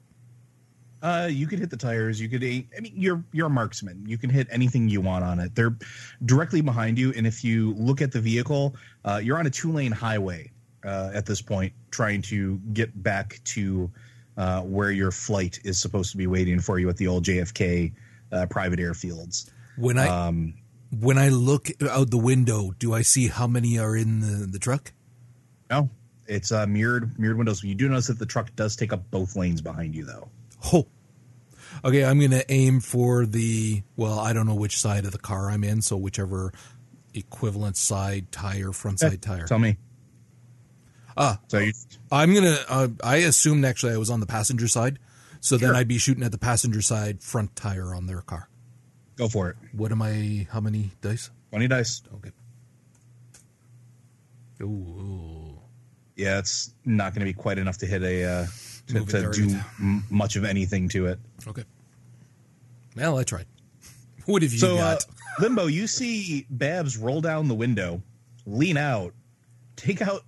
Uh, 1.01 1.27
you 1.29 1.47
could 1.47 1.59
hit 1.59 1.69
the 1.69 1.75
tires. 1.75 2.21
You 2.21 2.29
could. 2.29 2.41
I 2.43 2.65
mean, 2.79 2.93
you're 2.95 3.21
you're 3.33 3.47
a 3.47 3.49
marksman. 3.49 4.05
You 4.07 4.17
can 4.17 4.29
hit 4.29 4.47
anything 4.49 4.87
you 4.87 5.01
want 5.01 5.25
on 5.25 5.39
it. 5.41 5.53
They're 5.55 5.75
directly 6.23 6.61
behind 6.61 6.97
you, 6.97 7.11
and 7.17 7.27
if 7.27 7.43
you 7.43 7.73
look 7.73 8.01
at 8.01 8.13
the 8.13 8.21
vehicle, 8.21 8.75
uh, 9.03 9.19
you're 9.21 9.37
on 9.37 9.45
a 9.45 9.49
two 9.49 9.73
lane 9.73 9.91
highway 9.91 10.49
uh, 10.85 11.11
at 11.13 11.25
this 11.25 11.41
point, 11.41 11.73
trying 11.91 12.21
to 12.23 12.57
get 12.71 13.03
back 13.03 13.41
to 13.43 13.91
uh, 14.37 14.61
where 14.61 14.91
your 14.91 15.11
flight 15.11 15.59
is 15.65 15.81
supposed 15.81 16.11
to 16.11 16.17
be 16.17 16.27
waiting 16.27 16.61
for 16.61 16.79
you 16.79 16.87
at 16.87 16.95
the 16.95 17.07
old 17.07 17.25
JFK 17.25 17.91
uh, 18.33 18.45
private 18.47 18.79
airfields. 18.79 19.49
When 19.77 19.97
I 19.97 20.07
Um, 20.27 20.55
when 20.99 21.17
I 21.17 21.29
look 21.29 21.69
out 21.89 22.11
the 22.11 22.17
window, 22.17 22.73
do 22.79 22.93
I 22.93 23.01
see 23.03 23.27
how 23.27 23.47
many 23.47 23.79
are 23.79 23.95
in 23.95 24.19
the, 24.19 24.45
the 24.47 24.59
truck? 24.59 24.91
no, 25.69 25.89
it's 26.27 26.51
uh, 26.51 26.65
mirrored 26.67 27.17
mirrored 27.19 27.37
windows. 27.37 27.63
You 27.63 27.75
do 27.75 27.87
notice 27.89 28.07
that 28.07 28.19
the 28.19 28.25
truck 28.25 28.55
does 28.55 28.75
take 28.75 28.93
up 28.93 29.09
both 29.11 29.35
lanes 29.35 29.61
behind 29.61 29.95
you, 29.95 30.05
though. 30.05 30.29
Oh, 30.71 30.85
okay. 31.83 32.05
I'm 32.05 32.19
going 32.19 32.31
to 32.31 32.45
aim 32.51 32.79
for 32.79 33.25
the. 33.25 33.81
Well, 33.95 34.19
I 34.19 34.33
don't 34.33 34.45
know 34.47 34.55
which 34.55 34.77
side 34.79 35.05
of 35.05 35.11
the 35.11 35.17
car 35.17 35.49
I'm 35.49 35.63
in, 35.63 35.81
so 35.81 35.97
whichever 35.97 36.53
equivalent 37.15 37.75
side 37.77 38.31
tire, 38.31 38.71
front 38.71 38.99
side 38.99 39.21
tire. 39.21 39.45
Tell 39.47 39.59
me. 39.59 39.77
Ah, 41.15 41.39
So 41.47 41.59
you, 41.59 41.73
I'm 42.11 42.33
gonna. 42.33 42.57
Uh, 42.69 42.87
I 43.03 43.17
assumed 43.17 43.65
actually 43.65 43.93
I 43.93 43.97
was 43.97 44.09
on 44.09 44.19
the 44.19 44.25
passenger 44.25 44.67
side, 44.67 44.97
so 45.43 45.57
then 45.57 45.75
I'd 45.75 45.87
be 45.89 45.97
shooting 45.97 46.23
at 46.23 46.31
the 46.31 46.37
passenger 46.37 46.81
side 46.81 47.21
front 47.21 47.53
tire 47.55 47.93
on 47.93 48.07
their 48.07 48.21
car. 48.21 48.47
go 49.17 49.27
for 49.27 49.49
it. 49.49 49.57
What 49.73 49.91
am 49.91 50.01
I? 50.01 50.47
How 50.49 50.59
many 50.61 50.91
dice? 51.01 51.29
Twenty 51.49 51.67
dice. 51.67 52.01
Okay. 52.15 52.31
Ooh. 54.61 55.59
Yeah, 56.15 56.39
it's 56.39 56.73
not 56.85 57.13
going 57.13 57.19
to 57.21 57.25
be 57.25 57.33
quite 57.33 57.57
enough 57.57 57.77
to 57.79 57.85
hit 57.85 58.03
a 58.03 58.23
uh, 58.23 58.45
to, 58.87 59.05
to 59.05 59.31
do 59.31 59.59
m- 59.79 60.03
much 60.09 60.35
of 60.35 60.45
anything 60.45 60.87
to 60.89 61.07
it. 61.07 61.19
Okay. 61.47 61.63
Well, 62.95 63.17
I 63.17 63.23
tried. 63.23 63.45
What 64.25 64.41
have 64.41 64.53
you 64.53 64.59
So, 64.59 64.77
uh, 64.77 64.93
got? 64.93 65.05
Limbo, 65.39 65.65
you 65.67 65.85
see 65.85 66.45
Babs 66.49 66.97
roll 66.97 67.19
down 67.19 67.49
the 67.49 67.55
window, 67.55 68.01
lean 68.45 68.77
out, 68.77 69.13
take 69.75 70.01
out 70.01 70.21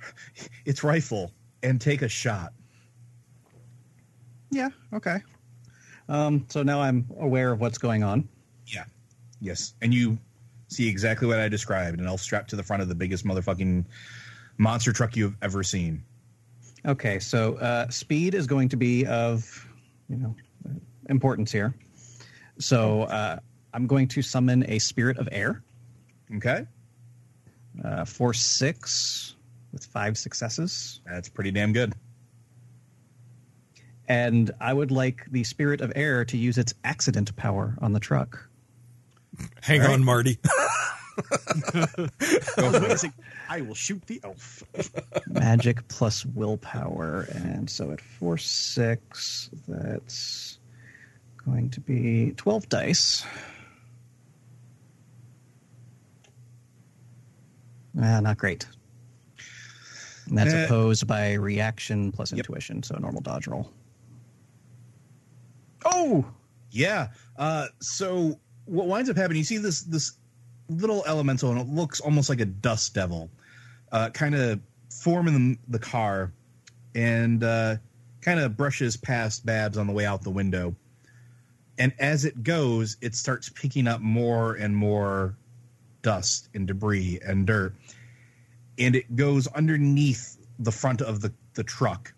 its 0.64 0.84
rifle, 0.84 1.32
and 1.62 1.80
take 1.80 2.02
a 2.02 2.08
shot. 2.08 2.52
Yeah. 4.50 4.68
Okay. 4.92 5.18
Um, 6.08 6.46
so 6.48 6.62
now 6.62 6.80
I'm 6.80 7.06
aware 7.18 7.52
of 7.52 7.60
what's 7.60 7.78
going 7.78 8.02
on. 8.02 8.28
Yeah. 8.66 8.84
Yes. 9.40 9.74
And 9.82 9.92
you 9.92 10.18
see 10.68 10.88
exactly 10.88 11.26
what 11.28 11.38
I 11.38 11.48
described 11.48 12.00
an 12.00 12.06
elf 12.06 12.20
strapped 12.20 12.50
to 12.50 12.56
the 12.56 12.62
front 12.62 12.82
of 12.82 12.88
the 12.88 12.94
biggest 12.94 13.24
motherfucking 13.24 13.84
monster 14.58 14.92
truck 14.92 15.16
you've 15.16 15.36
ever 15.42 15.62
seen. 15.62 16.02
Okay, 16.84 17.18
so 17.18 17.56
uh, 17.56 17.88
speed 17.88 18.34
is 18.34 18.46
going 18.46 18.68
to 18.68 18.76
be 18.76 19.04
of, 19.06 19.68
you 20.08 20.16
know, 20.16 20.34
importance 21.08 21.50
here. 21.50 21.74
So 22.58 23.02
uh, 23.02 23.38
I'm 23.74 23.86
going 23.86 24.06
to 24.08 24.22
summon 24.22 24.64
a 24.70 24.78
spirit 24.78 25.18
of 25.18 25.28
air, 25.32 25.62
Okay. 26.36 26.64
uh, 27.84 28.04
force 28.04 28.40
six 28.40 29.34
with 29.72 29.84
five 29.84 30.16
successes, 30.16 31.00
That's 31.06 31.28
pretty 31.28 31.50
damn 31.50 31.72
good. 31.72 31.92
And 34.08 34.50
I 34.60 34.72
would 34.72 34.90
like 34.90 35.24
the 35.30 35.44
spirit 35.44 35.80
of 35.80 35.92
air 35.96 36.24
to 36.26 36.36
use 36.36 36.58
its 36.58 36.74
accident 36.84 37.34
power 37.36 37.76
on 37.80 37.92
the 37.92 38.00
truck. 38.00 38.48
Hang 39.62 39.80
right. 39.80 39.90
on, 39.90 40.04
Marty. 40.04 40.38
I 43.48 43.60
will 43.62 43.74
shoot 43.74 44.02
the 44.06 44.20
elf. 44.24 44.62
Magic 45.28 45.86
plus 45.88 46.24
willpower, 46.26 47.26
and 47.32 47.68
so 47.70 47.90
at 47.90 48.00
four 48.00 48.36
six, 48.38 49.48
that's 49.66 50.58
going 51.44 51.70
to 51.70 51.80
be 51.80 52.32
twelve 52.36 52.68
dice. 52.68 53.24
Ah, 58.00 58.20
not 58.20 58.36
great. 58.36 58.66
And 60.28 60.36
that's 60.36 60.52
Eh. 60.52 60.64
opposed 60.64 61.06
by 61.06 61.34
reaction 61.34 62.12
plus 62.12 62.32
Yep. 62.32 62.38
intuition, 62.38 62.82
so 62.82 62.94
a 62.96 63.00
normal 63.00 63.22
dodge 63.22 63.46
roll. 63.46 63.72
Oh, 65.86 66.24
Yeah. 66.70 67.08
Uh, 67.36 67.66
so 67.80 68.38
what 68.66 68.86
winds 68.86 69.08
up 69.08 69.16
happening? 69.16 69.38
You 69.38 69.44
see 69.44 69.58
this 69.58 69.82
this 69.82 70.12
little 70.68 71.04
elemental, 71.06 71.50
and 71.50 71.60
it 71.60 71.68
looks 71.68 72.00
almost 72.00 72.28
like 72.28 72.40
a 72.40 72.44
dust 72.44 72.92
devil, 72.94 73.30
uh, 73.92 74.10
kind 74.10 74.34
of 74.34 74.60
form 74.90 75.28
in 75.28 75.34
the, 75.52 75.58
the 75.68 75.78
car, 75.78 76.32
and 76.94 77.44
uh, 77.44 77.76
kind 78.20 78.40
of 78.40 78.56
brushes 78.56 78.96
past 78.96 79.46
Babs 79.46 79.78
on 79.78 79.86
the 79.86 79.92
way 79.92 80.04
out 80.04 80.22
the 80.22 80.30
window. 80.30 80.74
And 81.78 81.92
as 81.98 82.24
it 82.24 82.42
goes, 82.42 82.96
it 83.00 83.14
starts 83.14 83.48
picking 83.50 83.86
up 83.86 84.00
more 84.00 84.54
and 84.54 84.74
more 84.74 85.36
dust 86.02 86.48
and 86.54 86.66
debris 86.66 87.20
and 87.24 87.46
dirt, 87.46 87.74
and 88.78 88.96
it 88.96 89.14
goes 89.14 89.46
underneath 89.48 90.38
the 90.58 90.72
front 90.72 91.00
of 91.00 91.20
the 91.20 91.32
the 91.54 91.62
truck, 91.64 92.12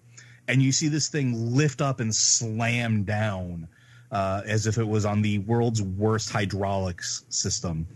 and 0.49 0.63
you 0.63 0.73
see 0.73 0.89
this 0.89 1.09
thing 1.09 1.55
lift 1.55 1.81
up 1.81 2.01
and 2.01 2.15
slam 2.15 3.05
down 3.05 3.69
uh, 4.11 4.43
as 4.47 4.67
if 4.67 4.79
it 4.79 4.87
was 4.89 5.05
on 5.05 5.23
the 5.23 5.39
world's 5.41 5.83
worst 5.83 6.31
hydraulics 6.31 7.25
system. 7.29 7.87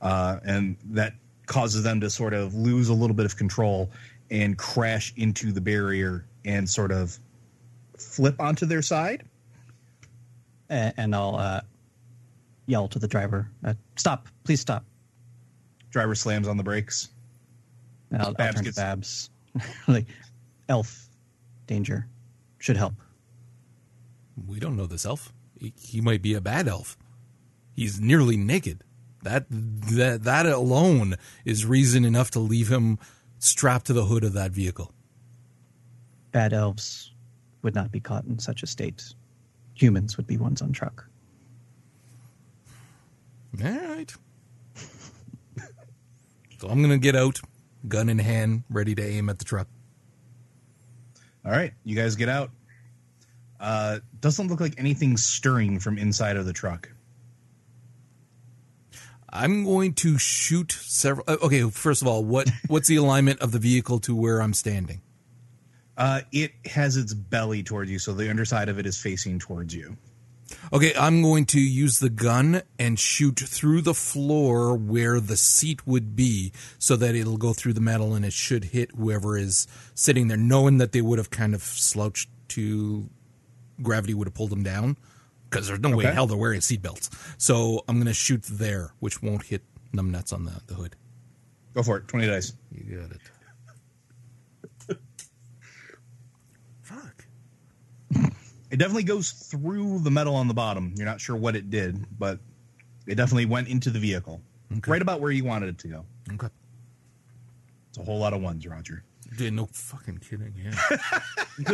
Uh, 0.00 0.38
and 0.44 0.76
that 0.86 1.14
causes 1.46 1.82
them 1.82 2.00
to 2.00 2.08
sort 2.10 2.32
of 2.34 2.54
lose 2.54 2.88
a 2.88 2.94
little 2.94 3.14
bit 3.14 3.26
of 3.26 3.36
control 3.36 3.90
and 4.30 4.56
crash 4.58 5.12
into 5.16 5.52
the 5.52 5.60
barrier 5.60 6.24
and 6.44 6.68
sort 6.68 6.90
of 6.90 7.18
flip 7.98 8.40
onto 8.40 8.64
their 8.66 8.82
side. 8.82 9.22
a- 10.70 10.92
and 10.96 11.14
I'll 11.14 11.36
uh, 11.36 11.60
yell 12.66 12.88
to 12.88 12.98
the 12.98 13.06
driver, 13.06 13.46
uh, 13.64 13.74
"Stop! 13.96 14.28
Please 14.44 14.60
stop!" 14.60 14.84
Driver 15.90 16.14
slams 16.14 16.48
on 16.48 16.56
the 16.56 16.62
brakes. 16.62 17.10
I'll, 18.12 18.28
I'll 18.28 18.34
Babs 18.34 18.54
turn 18.56 18.64
gets- 18.64 18.76
Babs, 18.78 19.30
like, 19.88 20.06
"Elf, 20.70 21.08
danger, 21.66 22.08
should 22.58 22.76
help." 22.76 22.94
We 24.46 24.58
don't 24.58 24.76
know 24.76 24.86
this 24.86 25.06
elf. 25.06 25.32
He, 25.58 25.72
he 25.80 26.00
might 26.00 26.22
be 26.22 26.34
a 26.34 26.40
bad 26.40 26.68
elf. 26.68 26.96
He's 27.74 28.00
nearly 28.00 28.36
naked. 28.36 28.82
That 29.22 29.46
that 29.48 30.24
that 30.24 30.46
alone 30.46 31.14
is 31.44 31.64
reason 31.64 32.04
enough 32.04 32.30
to 32.32 32.40
leave 32.40 32.68
him 32.68 32.98
strapped 33.38 33.86
to 33.86 33.92
the 33.92 34.04
hood 34.04 34.24
of 34.24 34.32
that 34.32 34.50
vehicle. 34.50 34.92
Bad 36.32 36.52
elves 36.52 37.12
would 37.62 37.74
not 37.74 37.92
be 37.92 38.00
caught 38.00 38.24
in 38.24 38.38
such 38.38 38.62
a 38.62 38.66
state. 38.66 39.14
Humans 39.74 40.16
would 40.16 40.26
be 40.26 40.36
ones 40.36 40.60
on 40.60 40.72
truck. 40.72 41.06
All 43.62 43.70
right. 43.70 44.12
so 46.58 46.68
I'm 46.68 46.82
gonna 46.82 46.98
get 46.98 47.14
out, 47.14 47.40
gun 47.86 48.08
in 48.08 48.18
hand, 48.18 48.64
ready 48.70 48.94
to 48.94 49.04
aim 49.04 49.28
at 49.28 49.38
the 49.38 49.44
truck. 49.44 49.68
All 51.44 51.50
right, 51.52 51.72
you 51.84 51.96
guys 51.96 52.14
get 52.16 52.28
out. 52.28 52.50
Uh, 53.58 54.00
doesn't 54.20 54.48
look 54.48 54.60
like 54.60 54.74
anything's 54.78 55.24
stirring 55.24 55.78
from 55.78 55.98
inside 55.98 56.36
of 56.36 56.46
the 56.46 56.52
truck. 56.52 56.88
I'm 59.34 59.64
going 59.64 59.94
to 59.94 60.18
shoot 60.18 60.72
several. 60.72 61.24
uh, 61.26 61.36
Okay, 61.42 61.62
first 61.70 62.02
of 62.02 62.08
all, 62.08 62.24
what 62.24 62.50
what's 62.68 62.88
the 62.88 62.96
alignment 62.96 63.40
of 63.40 63.52
the 63.52 63.58
vehicle 63.58 63.98
to 64.00 64.14
where 64.14 64.40
I'm 64.42 64.52
standing? 64.54 65.00
Uh, 65.96 66.22
it 66.32 66.52
has 66.66 66.96
its 66.96 67.14
belly 67.14 67.62
towards 67.62 67.90
you, 67.90 67.98
so 67.98 68.12
the 68.12 68.28
underside 68.30 68.68
of 68.68 68.78
it 68.78 68.86
is 68.86 68.98
facing 68.98 69.38
towards 69.38 69.74
you. 69.74 69.96
Okay, 70.72 70.92
I'm 70.98 71.22
going 71.22 71.46
to 71.46 71.60
use 71.60 71.98
the 71.98 72.10
gun 72.10 72.62
and 72.78 72.98
shoot 72.98 73.38
through 73.38 73.82
the 73.82 73.94
floor 73.94 74.74
where 74.76 75.20
the 75.20 75.36
seat 75.36 75.86
would 75.86 76.16
be 76.16 76.52
so 76.78 76.96
that 76.96 77.14
it'll 77.14 77.36
go 77.36 77.52
through 77.52 77.74
the 77.74 77.80
metal 77.80 78.14
and 78.14 78.24
it 78.24 78.32
should 78.32 78.64
hit 78.64 78.90
whoever 78.96 79.36
is 79.36 79.66
sitting 79.94 80.28
there, 80.28 80.36
knowing 80.36 80.78
that 80.78 80.92
they 80.92 81.00
would 81.00 81.18
have 81.18 81.30
kind 81.30 81.54
of 81.54 81.62
slouched 81.62 82.28
to 82.48 83.08
gravity 83.82 84.14
would 84.14 84.26
have 84.26 84.34
pulled 84.34 84.50
them 84.50 84.62
down 84.62 84.96
because 85.50 85.66
there's 85.68 85.80
no 85.80 85.94
way 85.96 86.04
in 86.04 86.12
hell 86.12 86.26
they're 86.26 86.36
wearing 86.36 86.60
seatbelts. 86.60 87.10
So 87.38 87.84
I'm 87.88 87.96
going 87.96 88.06
to 88.06 88.14
shoot 88.14 88.42
there, 88.44 88.92
which 89.00 89.22
won't 89.22 89.44
hit 89.44 89.62
numbnuts 89.92 90.32
on 90.32 90.44
the, 90.44 90.60
the 90.66 90.74
hood. 90.74 90.96
Go 91.74 91.82
for 91.82 91.98
it. 91.98 92.08
Twenty 92.08 92.26
dice. 92.26 92.52
You 92.70 92.96
got 92.98 93.12
it. 93.12 94.98
Fuck. 96.82 97.24
It 98.72 98.78
definitely 98.78 99.04
goes 99.04 99.30
through 99.30 100.00
the 100.00 100.10
metal 100.10 100.34
on 100.34 100.48
the 100.48 100.54
bottom. 100.54 100.94
You're 100.96 101.06
not 101.06 101.20
sure 101.20 101.36
what 101.36 101.54
it 101.54 101.70
did, 101.70 102.04
but 102.18 102.40
it 103.06 103.14
definitely 103.16 103.46
went 103.46 103.68
into 103.68 103.90
the 103.90 103.98
vehicle, 104.00 104.40
Okay. 104.78 104.90
right 104.90 105.02
about 105.02 105.20
where 105.20 105.30
you 105.30 105.44
wanted 105.44 105.68
it 105.68 105.78
to 105.80 105.88
go. 105.88 106.04
Okay. 106.32 106.48
It's 107.90 107.98
a 107.98 108.02
whole 108.02 108.18
lot 108.18 108.32
of 108.32 108.40
ones, 108.40 108.66
Roger. 108.66 109.04
Dude, 109.36 109.52
no 109.52 109.66
fucking 109.66 110.18
kidding. 110.18 110.54
Yeah. 110.56 110.74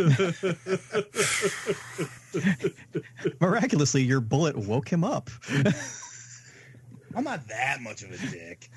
Miraculously, 3.41 4.03
your 4.03 4.21
bullet 4.21 4.55
woke 4.57 4.89
him 4.89 5.03
up. 5.03 5.29
I'm 7.15 7.23
not 7.23 7.47
that 7.47 7.81
much 7.81 8.03
of 8.03 8.11
a 8.11 8.17
dick. 8.29 8.69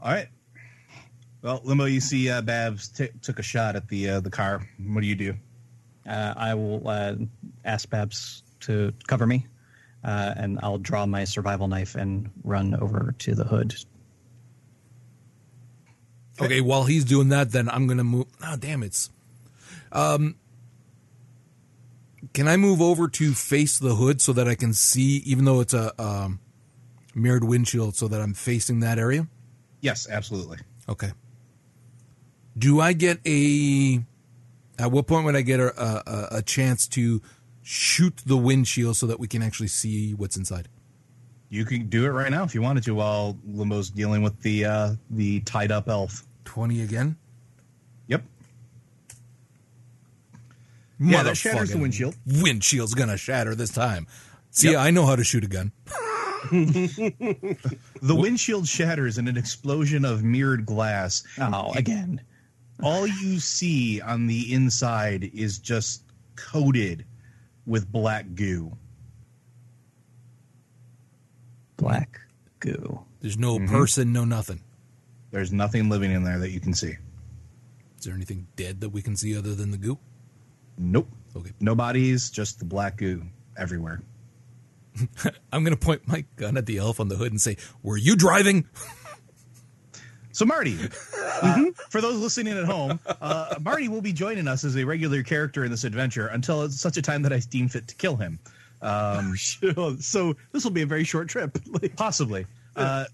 All 0.00 0.12
right. 0.12 0.28
Well, 1.42 1.60
Limbo, 1.64 1.84
you 1.86 2.00
see 2.00 2.30
uh, 2.30 2.42
Babs 2.42 2.88
t- 2.88 3.08
took 3.22 3.38
a 3.38 3.42
shot 3.42 3.76
at 3.76 3.88
the 3.88 4.08
uh, 4.10 4.20
the 4.20 4.30
car. 4.30 4.66
What 4.86 5.00
do 5.00 5.06
you 5.06 5.14
do? 5.14 5.34
Uh, 6.06 6.34
I 6.36 6.54
will 6.54 6.86
uh, 6.86 7.14
ask 7.64 7.88
Babs 7.90 8.42
to 8.60 8.92
cover 9.06 9.26
me, 9.26 9.46
uh, 10.04 10.34
and 10.36 10.58
I'll 10.62 10.78
draw 10.78 11.06
my 11.06 11.24
survival 11.24 11.68
knife 11.68 11.94
and 11.94 12.30
run 12.44 12.74
over 12.74 13.14
to 13.18 13.34
the 13.34 13.44
hood. 13.44 13.74
Okay, 16.40 16.60
while 16.60 16.84
he's 16.84 17.04
doing 17.04 17.30
that, 17.30 17.50
then 17.52 17.68
I'm 17.68 17.86
gonna 17.86 18.04
move. 18.04 18.26
Oh, 18.44 18.56
damn 18.56 18.82
it's. 18.82 19.10
Um, 19.90 20.36
can 22.34 22.48
I 22.48 22.56
move 22.56 22.82
over 22.82 23.08
to 23.08 23.32
face 23.32 23.78
the 23.78 23.94
hood 23.94 24.20
so 24.20 24.32
that 24.34 24.46
I 24.46 24.54
can 24.54 24.74
see, 24.74 25.22
even 25.24 25.44
though 25.44 25.60
it's 25.60 25.74
a 25.74 26.00
um, 26.00 26.40
mirrored 27.14 27.44
windshield, 27.44 27.96
so 27.96 28.08
that 28.08 28.20
I'm 28.20 28.34
facing 28.34 28.80
that 28.80 28.98
area? 28.98 29.26
Yes, 29.80 30.06
absolutely. 30.08 30.58
Okay. 30.88 31.12
Do 32.58 32.80
I 32.80 32.92
get 32.92 33.20
a? 33.26 34.02
At 34.78 34.90
what 34.92 35.06
point 35.06 35.24
would 35.24 35.36
I 35.36 35.42
get 35.42 35.58
a, 35.60 35.72
a, 35.80 36.38
a 36.38 36.42
chance 36.42 36.86
to 36.88 37.22
shoot 37.62 38.16
the 38.26 38.36
windshield 38.36 38.96
so 38.96 39.06
that 39.06 39.18
we 39.18 39.26
can 39.26 39.42
actually 39.42 39.68
see 39.68 40.12
what's 40.12 40.36
inside? 40.36 40.68
You 41.48 41.64
can 41.64 41.88
do 41.88 42.04
it 42.04 42.10
right 42.10 42.30
now 42.30 42.44
if 42.44 42.54
you 42.54 42.60
wanted 42.62 42.82
to, 42.84 42.94
while 42.94 43.38
Limbo's 43.48 43.90
dealing 43.90 44.22
with 44.22 44.40
the 44.42 44.64
uh, 44.64 44.90
the 45.10 45.40
tied 45.40 45.70
up 45.72 45.88
elf. 45.88 46.24
Twenty 46.44 46.82
again. 46.82 47.16
Yep. 48.08 48.22
Yeah, 50.98 51.22
that 51.22 51.36
shatters 51.36 51.70
the 51.70 51.78
windshield. 51.78 52.16
Windshield's 52.26 52.94
gonna 52.94 53.16
shatter 53.16 53.54
this 53.54 53.70
time. 53.70 54.06
See, 54.50 54.72
Yep. 54.72 54.80
I 54.80 54.90
know 54.90 55.06
how 55.06 55.16
to 55.16 55.24
shoot 55.24 55.44
a 55.44 55.48
gun. 55.48 55.72
The 58.02 58.14
windshield 58.14 58.68
shatters 58.68 59.18
in 59.18 59.26
an 59.26 59.36
explosion 59.36 60.04
of 60.04 60.22
mirrored 60.22 60.64
glass. 60.66 61.24
Oh, 61.40 61.72
again. 61.74 62.20
All 62.82 63.06
you 63.06 63.40
see 63.40 64.00
on 64.00 64.26
the 64.26 64.52
inside 64.52 65.30
is 65.34 65.58
just 65.58 66.02
coated 66.36 67.04
with 67.66 67.90
black 67.90 68.34
goo. 68.34 68.76
Black 71.76 72.20
goo. 72.60 73.00
There's 73.20 73.38
no 73.38 73.58
Mm-hmm. 73.58 73.74
person, 73.74 74.12
no 74.12 74.24
nothing. 74.24 74.60
There's 75.30 75.52
nothing 75.52 75.88
living 75.88 76.12
in 76.12 76.22
there 76.24 76.38
that 76.38 76.50
you 76.50 76.60
can 76.60 76.74
see. 76.74 76.94
Is 77.98 78.04
there 78.04 78.14
anything 78.14 78.46
dead 78.56 78.80
that 78.80 78.90
we 78.90 79.02
can 79.02 79.16
see 79.16 79.36
other 79.36 79.54
than 79.54 79.70
the 79.70 79.78
goo? 79.78 79.98
Nope. 80.78 81.08
Okay. 81.34 81.52
No 81.60 81.74
bodies, 81.74 82.30
just 82.30 82.58
the 82.58 82.64
black 82.64 82.98
goo 82.98 83.22
everywhere. 83.56 84.02
I'm 85.52 85.64
gonna 85.64 85.76
point 85.76 86.06
my 86.06 86.24
gun 86.36 86.56
at 86.56 86.66
the 86.66 86.78
elf 86.78 87.00
on 87.00 87.08
the 87.08 87.16
hood 87.16 87.30
and 87.32 87.40
say, 87.40 87.56
"Were 87.82 87.96
you 87.98 88.16
driving?" 88.16 88.66
So, 90.36 90.44
Marty, 90.44 90.76
uh, 91.42 91.64
for 91.88 92.02
those 92.02 92.18
listening 92.18 92.58
at 92.58 92.66
home, 92.66 93.00
uh, 93.22 93.54
Marty 93.62 93.88
will 93.88 94.02
be 94.02 94.12
joining 94.12 94.46
us 94.46 94.64
as 94.64 94.76
a 94.76 94.84
regular 94.84 95.22
character 95.22 95.64
in 95.64 95.70
this 95.70 95.84
adventure 95.84 96.26
until 96.26 96.60
it's 96.60 96.78
such 96.78 96.98
a 96.98 97.02
time 97.02 97.22
that 97.22 97.32
I 97.32 97.38
deem 97.38 97.70
fit 97.70 97.88
to 97.88 97.94
kill 97.94 98.16
him. 98.16 98.38
Um, 98.82 99.34
so 99.98 100.36
this 100.52 100.62
will 100.62 100.72
be 100.72 100.82
a 100.82 100.86
very 100.86 101.04
short 101.04 101.30
trip. 101.30 101.56
Possibly. 101.96 102.44
Uh, 102.76 103.06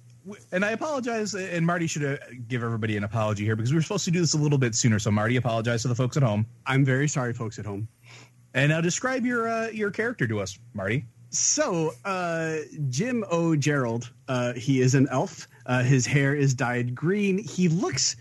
and 0.50 0.64
I 0.64 0.72
apologize, 0.72 1.34
and 1.34 1.64
Marty 1.64 1.86
should 1.86 2.04
uh, 2.04 2.16
give 2.48 2.64
everybody 2.64 2.96
an 2.96 3.04
apology 3.04 3.44
here 3.44 3.54
because 3.54 3.70
we 3.70 3.76
were 3.76 3.82
supposed 3.82 4.04
to 4.06 4.10
do 4.10 4.18
this 4.18 4.34
a 4.34 4.38
little 4.38 4.58
bit 4.58 4.74
sooner. 4.74 4.98
So, 4.98 5.12
Marty, 5.12 5.36
apologize 5.36 5.82
to 5.82 5.88
the 5.88 5.94
folks 5.94 6.16
at 6.16 6.24
home. 6.24 6.44
I'm 6.66 6.84
very 6.84 7.06
sorry, 7.06 7.34
folks 7.34 7.56
at 7.56 7.64
home. 7.64 7.86
And 8.54 8.70
now 8.70 8.80
describe 8.80 9.24
your 9.24 9.48
uh, 9.48 9.68
your 9.68 9.92
character 9.92 10.26
to 10.26 10.40
us, 10.40 10.58
Marty. 10.74 11.06
So, 11.32 11.94
uh, 12.04 12.58
Jim 12.90 13.24
O'Gerald, 13.32 14.12
uh, 14.28 14.52
he 14.52 14.82
is 14.82 14.94
an 14.94 15.08
elf. 15.10 15.48
Uh, 15.64 15.82
his 15.82 16.06
hair 16.06 16.34
is 16.34 16.52
dyed 16.52 16.94
green. 16.94 17.38
He 17.38 17.68
looks 17.68 18.16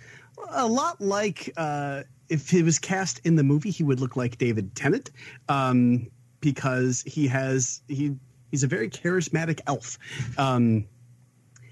a 0.51 0.65
lot 0.65 1.01
like, 1.01 1.51
uh, 1.57 2.03
if 2.29 2.49
he 2.49 2.63
was 2.63 2.79
cast 2.79 3.19
in 3.25 3.35
the 3.35 3.43
movie, 3.43 3.69
he 3.69 3.83
would 3.83 3.99
look 3.99 4.15
like 4.15 4.37
David 4.37 4.73
Tennant, 4.75 5.11
um, 5.49 6.07
because 6.39 7.01
he 7.01 7.27
has 7.27 7.81
he 7.89 8.15
he's 8.49 8.63
a 8.63 8.67
very 8.67 8.89
charismatic 8.89 9.59
elf. 9.67 9.99
Um, 10.37 10.85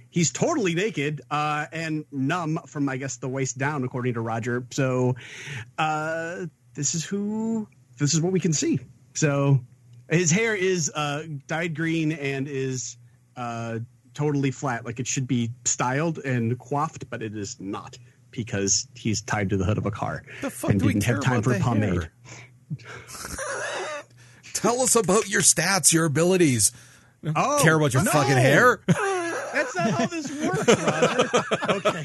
he's 0.09 0.31
totally 0.31 0.75
naked 0.75 1.21
uh, 1.31 1.67
and 1.71 2.03
numb 2.11 2.59
from, 2.65 2.89
I 2.89 2.97
guess, 2.97 3.15
the 3.15 3.29
waist 3.29 3.57
down, 3.57 3.85
according 3.85 4.15
to 4.15 4.21
Roger. 4.21 4.65
So, 4.71 5.15
uh, 5.77 6.47
this 6.73 6.95
is 6.95 7.05
who 7.05 7.65
this 7.97 8.13
is 8.13 8.19
what 8.19 8.33
we 8.33 8.41
can 8.41 8.51
see. 8.51 8.79
So 9.13 9.61
his 10.09 10.31
hair 10.31 10.55
is 10.55 10.91
uh, 10.93 11.23
dyed 11.47 11.75
green 11.75 12.11
and 12.11 12.47
is 12.47 12.97
uh, 13.35 13.79
totally 14.13 14.51
flat, 14.51 14.85
like 14.85 14.99
it 14.99 15.07
should 15.07 15.27
be 15.27 15.51
styled 15.65 16.19
and 16.19 16.57
coiffed, 16.59 17.09
but 17.09 17.21
it 17.21 17.35
is 17.35 17.59
not 17.59 17.97
because 18.31 18.87
he's 18.95 19.21
tied 19.21 19.49
to 19.49 19.57
the 19.57 19.65
hood 19.65 19.77
of 19.77 19.85
a 19.85 19.91
car 19.91 20.23
and 20.67 20.79
didn't 20.79 21.03
have 21.03 21.21
time 21.21 21.41
for 21.41 21.57
pomade. 21.59 22.09
Tell 24.53 24.81
us 24.81 24.95
about 24.95 25.29
your 25.29 25.41
stats, 25.41 25.93
your 25.93 26.05
abilities. 26.05 26.71
Oh, 27.35 27.59
care 27.61 27.75
about 27.75 27.93
your 27.93 28.03
no! 28.03 28.11
fucking 28.11 28.37
hair? 28.37 28.81
That's 28.87 29.75
not 29.75 29.91
how 29.91 30.05
this 30.05 30.31
works, 30.41 30.67
Roger. 30.67 31.29
okay. 31.69 32.03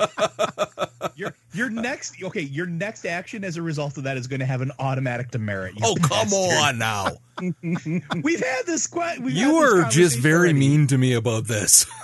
Your 1.16 1.34
your 1.52 1.70
next 1.70 2.22
okay, 2.22 2.40
your 2.40 2.66
next 2.66 3.04
action 3.04 3.44
as 3.44 3.56
a 3.56 3.62
result 3.62 3.96
of 3.98 4.04
that 4.04 4.16
is 4.16 4.26
going 4.26 4.40
to 4.40 4.46
have 4.46 4.60
an 4.60 4.72
automatic 4.78 5.30
demerit. 5.30 5.74
you 5.74 5.80
oh, 5.84 5.96
come 6.02 6.32
on 6.32 6.78
now. 6.78 7.08
We've 8.22 8.40
had 8.44 8.66
this 8.66 8.86
quite. 8.86 9.20
We've 9.20 9.34
You 9.34 9.60
had 9.60 9.64
this 9.64 9.84
are 9.86 9.90
just 9.90 10.18
very 10.18 10.48
already. 10.50 10.58
mean 10.58 10.86
to 10.88 10.98
me 10.98 11.12
about 11.14 11.44
this. 11.46 11.86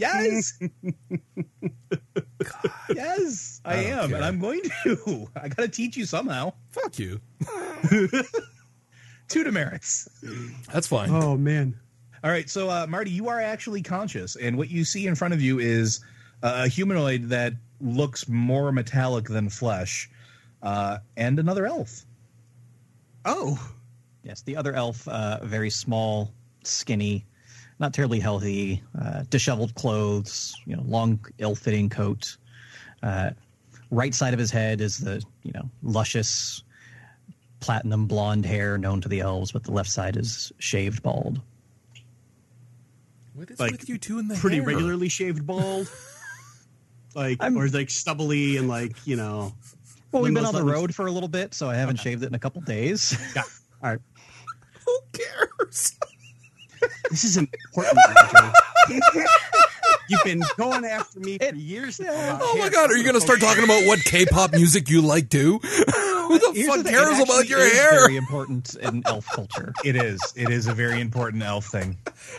Yes. 0.00 0.58
yes, 2.94 3.60
I, 3.66 3.74
I 3.74 3.76
am, 3.82 4.08
care. 4.08 4.16
and 4.16 4.24
I'm 4.24 4.38
going 4.40 4.62
to. 4.84 5.28
I 5.36 5.48
got 5.48 5.58
to 5.62 5.68
teach 5.68 5.94
you 5.94 6.06
somehow. 6.06 6.54
Fuck 6.70 6.98
you. 6.98 7.20
Two 9.28 9.44
demerits. 9.44 10.08
That's 10.72 10.86
fine. 10.86 11.10
Oh 11.10 11.36
man. 11.36 11.78
All 12.24 12.30
right, 12.30 12.48
so 12.50 12.68
uh, 12.68 12.86
Marty, 12.88 13.10
you 13.10 13.28
are 13.28 13.40
actually 13.40 13.82
conscious, 13.82 14.36
and 14.36 14.56
what 14.56 14.70
you 14.70 14.84
see 14.84 15.06
in 15.06 15.14
front 15.14 15.32
of 15.34 15.40
you 15.42 15.58
is 15.58 16.00
uh, 16.42 16.62
a 16.64 16.68
humanoid 16.68 17.28
that 17.30 17.52
looks 17.80 18.28
more 18.28 18.72
metallic 18.72 19.26
than 19.26 19.48
flesh, 19.48 20.10
uh, 20.62 20.98
and 21.16 21.38
another 21.38 21.66
elf. 21.66 22.04
Oh. 23.24 23.58
Yes, 24.22 24.42
the 24.42 24.56
other 24.56 24.74
elf, 24.74 25.08
uh, 25.08 25.38
very 25.44 25.70
small, 25.70 26.32
skinny, 26.62 27.24
not 27.78 27.94
terribly 27.94 28.20
healthy, 28.20 28.82
uh, 29.00 29.24
disheveled 29.30 29.74
clothes, 29.74 30.54
you 30.66 30.76
know, 30.76 30.82
long, 30.86 31.18
ill-fitting 31.38 31.88
coat. 31.88 32.36
Uh, 33.02 33.30
right 33.90 34.14
side 34.14 34.34
of 34.34 34.38
his 34.38 34.50
head 34.50 34.82
is 34.82 34.98
the, 34.98 35.24
you 35.42 35.52
know, 35.52 35.68
luscious 35.82 36.62
platinum 37.60 38.06
blonde 38.06 38.44
hair 38.44 38.76
known 38.76 39.00
to 39.00 39.08
the 39.08 39.20
elves, 39.20 39.52
but 39.52 39.64
the 39.64 39.72
left 39.72 39.90
side 39.90 40.16
is 40.16 40.52
shaved 40.58 41.02
bald. 41.02 41.40
What 43.34 43.50
is 43.50 43.58
Like, 43.58 43.72
with 43.72 43.88
you 43.88 43.96
two 43.96 44.18
in 44.18 44.28
the 44.28 44.34
Pretty 44.36 44.56
hair? 44.56 44.66
regularly 44.66 45.08
shaved 45.08 45.46
bald. 45.46 45.90
Like 47.14 47.42
I'm- 47.42 47.56
or 47.56 47.68
like 47.68 47.90
stubbly 47.90 48.56
and 48.56 48.68
like, 48.68 48.96
you 49.06 49.16
know. 49.16 49.52
Well, 50.12 50.22
we've 50.22 50.34
been 50.34 50.44
on 50.44 50.52
the 50.52 50.58
letting 50.58 50.70
us- 50.70 50.80
road 50.80 50.94
for 50.94 51.06
a 51.06 51.10
little 51.12 51.28
bit, 51.28 51.54
so 51.54 51.68
I 51.68 51.74
haven't 51.76 51.96
shaved 51.96 52.22
it 52.22 52.26
in 52.26 52.34
a 52.34 52.38
couple 52.38 52.60
days. 52.62 53.16
Yeah. 53.36 53.42
All 53.82 53.90
right. 53.90 54.00
Who 54.86 54.98
cares? 55.12 55.96
This 57.10 57.24
is 57.24 57.36
important. 57.36 57.98
You've 60.08 60.24
been 60.24 60.42
going 60.56 60.84
after 60.84 61.20
me 61.20 61.38
for 61.38 61.54
years 61.54 62.00
now. 62.00 62.38
Oh 62.42 62.56
my 62.58 62.68
god, 62.68 62.90
are 62.90 62.96
you 62.96 63.04
going 63.04 63.14
to 63.14 63.20
start 63.20 63.40
talking 63.40 63.62
about 63.62 63.86
what 63.86 64.00
K-pop 64.00 64.52
music 64.52 64.90
you 64.90 65.00
like 65.02 65.28
too? 65.30 65.58
Who 65.62 66.38
the 66.38 66.52
Here's 66.54 66.66
fuck 66.68 66.84
the 66.84 66.90
cares 66.90 67.18
it 67.18 67.28
about 67.28 67.48
your 67.48 67.60
is 67.60 67.72
hair? 67.72 67.90
Very 67.92 68.16
important 68.16 68.74
in 68.76 69.02
elf 69.06 69.26
culture. 69.32 69.72
It 69.84 69.94
is. 69.96 70.20
It 70.36 70.50
is 70.50 70.66
a 70.66 70.74
very 70.74 71.00
important 71.00 71.42
elf 71.44 71.66
thing. 71.66 71.98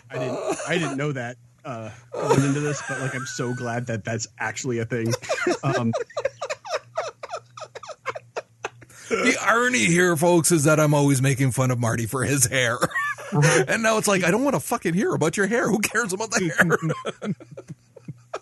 I 0.10 0.18
didn't. 0.18 0.58
I 0.68 0.78
didn't 0.78 0.98
know 0.98 1.12
that 1.14 1.38
uh, 1.66 1.90
going 2.14 2.44
into 2.44 2.60
this, 2.60 2.82
but 2.88 3.00
like, 3.02 3.16
I'm 3.16 3.26
so 3.26 3.54
glad 3.54 3.88
that 3.88 4.04
that's 4.04 4.28
actually 4.40 4.80
a 4.80 4.86
thing. 4.86 5.14
Um, 5.64 5.94
The 9.12 9.36
irony 9.42 9.86
here, 9.86 10.16
folks, 10.16 10.54
is 10.54 10.64
that 10.64 10.80
I'm 10.80 10.94
always 10.94 11.22
making 11.22 11.52
fun 11.52 11.70
of 11.70 11.78
Marty 11.80 12.06
for 12.06 12.24
his 12.24 12.46
hair. 12.46 12.78
and 13.68 13.84
now 13.84 13.98
it's 13.98 14.08
like, 14.08 14.24
I 14.24 14.32
don't 14.32 14.44
want 14.46 14.56
to 14.56 14.62
fucking 14.62 14.94
hear 14.94 15.14
about 15.14 15.36
your 15.36 15.48
hair. 15.48 15.70
Who 15.70 15.80
cares 15.80 16.14
about 16.14 16.32
the 16.32 16.50
hair? 17.26 17.36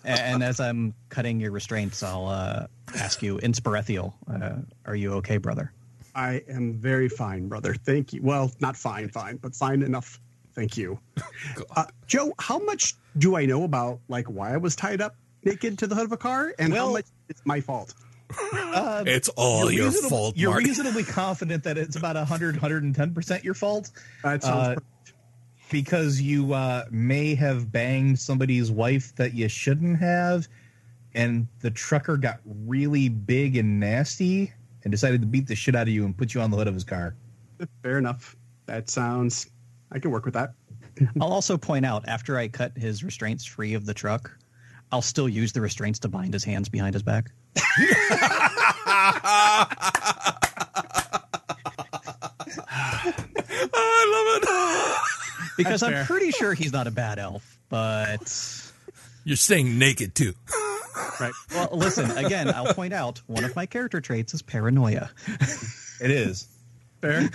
and 0.04 0.44
as 0.44 0.60
I'm 0.60 0.94
cutting 1.08 1.40
your 1.40 1.50
restraints, 1.50 2.04
I'll 2.04 2.28
uh, 2.28 2.66
ask 2.96 3.20
you, 3.20 3.38
in 3.38 3.52
Sperethiel, 3.52 4.12
uh, 4.32 4.58
are 4.86 4.94
you 4.94 5.14
okay, 5.14 5.38
brother? 5.38 5.72
I 6.14 6.42
am 6.48 6.74
very 6.74 7.08
fine, 7.08 7.48
brother. 7.48 7.74
Thank 7.74 8.12
you. 8.12 8.22
Well, 8.22 8.52
not 8.60 8.76
fine, 8.76 9.08
fine, 9.08 9.38
but 9.38 9.56
fine 9.56 9.82
enough. 9.82 10.20
Thank 10.54 10.76
you. 10.76 11.00
Uh, 11.76 11.84
Joe, 12.06 12.32
how 12.38 12.58
much 12.58 12.94
do 13.18 13.36
I 13.36 13.46
know 13.46 13.64
about 13.64 14.00
like 14.08 14.26
why 14.26 14.52
I 14.54 14.56
was 14.56 14.76
tied 14.76 15.00
up 15.00 15.14
naked 15.44 15.78
to 15.78 15.86
the 15.86 15.94
hood 15.94 16.04
of 16.04 16.12
a 16.12 16.16
car, 16.16 16.54
and 16.58 16.72
how 16.74 16.92
much 16.92 17.06
it's 17.28 17.42
my 17.44 17.60
fault? 17.60 17.94
Uh, 18.52 19.02
It's 19.06 19.28
all 19.30 19.70
your 19.72 19.86
reasonable- 19.86 20.08
fault, 20.10 20.36
You're 20.36 20.50
Mark. 20.52 20.62
reasonably 20.64 21.02
confident 21.02 21.64
that 21.64 21.76
it's 21.78 21.96
about 21.96 22.14
100, 22.16 22.56
110% 22.56 23.42
your 23.42 23.54
fault 23.54 23.90
That 24.22 24.42
sounds 24.44 24.54
Uh, 24.54 24.74
perfect. 24.74 25.12
because 25.70 26.20
you 26.20 26.52
uh, 26.52 26.84
may 26.90 27.34
have 27.34 27.72
banged 27.72 28.18
somebody's 28.18 28.70
wife 28.70 29.14
that 29.16 29.34
you 29.34 29.48
shouldn't 29.48 29.98
have, 29.98 30.46
and 31.14 31.48
the 31.60 31.70
trucker 31.72 32.16
got 32.16 32.38
really 32.44 33.08
big 33.08 33.56
and 33.56 33.80
nasty 33.80 34.52
and 34.84 34.90
decided 34.92 35.20
to 35.22 35.26
beat 35.26 35.46
the 35.48 35.56
shit 35.56 35.74
out 35.74 35.82
of 35.88 35.92
you 35.94 36.04
and 36.04 36.16
put 36.16 36.32
you 36.34 36.40
on 36.40 36.50
the 36.50 36.56
hood 36.56 36.68
of 36.68 36.74
his 36.74 36.84
car. 36.84 37.14
fair 37.82 37.98
enough. 37.98 38.36
That 38.66 38.88
sounds. 38.88 39.48
I 39.90 39.98
can 39.98 40.10
work 40.12 40.24
with 40.24 40.34
that. 40.34 40.52
I'll 41.20 41.32
also 41.32 41.56
point 41.58 41.84
out, 41.86 42.08
after 42.08 42.38
I 42.38 42.48
cut 42.48 42.76
his 42.76 43.02
restraints 43.04 43.44
free 43.44 43.74
of 43.74 43.86
the 43.86 43.94
truck, 43.94 44.30
I'll 44.92 45.02
still 45.02 45.28
use 45.28 45.52
the 45.52 45.60
restraints 45.60 45.98
to 46.00 46.08
bind 46.08 46.32
his 46.32 46.44
hands 46.44 46.68
behind 46.68 46.94
his 46.94 47.02
back. 47.02 47.30
I 52.82 54.06
love 54.12 54.42
it. 54.42 54.96
Because 55.56 55.82
I'm 55.82 55.92
fair. 55.92 56.04
pretty 56.06 56.30
sure 56.30 56.54
he's 56.54 56.72
not 56.72 56.86
a 56.86 56.90
bad 56.90 57.18
elf, 57.18 57.58
but 57.68 58.62
You're 59.24 59.36
staying 59.36 59.78
naked 59.78 60.14
too. 60.14 60.32
Right. 61.20 61.32
well, 61.52 61.68
listen, 61.72 62.10
again, 62.12 62.48
I'll 62.48 62.72
point 62.72 62.94
out 62.94 63.20
one 63.26 63.44
of 63.44 63.54
my 63.54 63.66
character 63.66 64.00
traits 64.00 64.32
is 64.32 64.40
paranoia. 64.40 65.10
It 66.00 66.10
is. 66.10 66.48
Fair. 67.02 67.28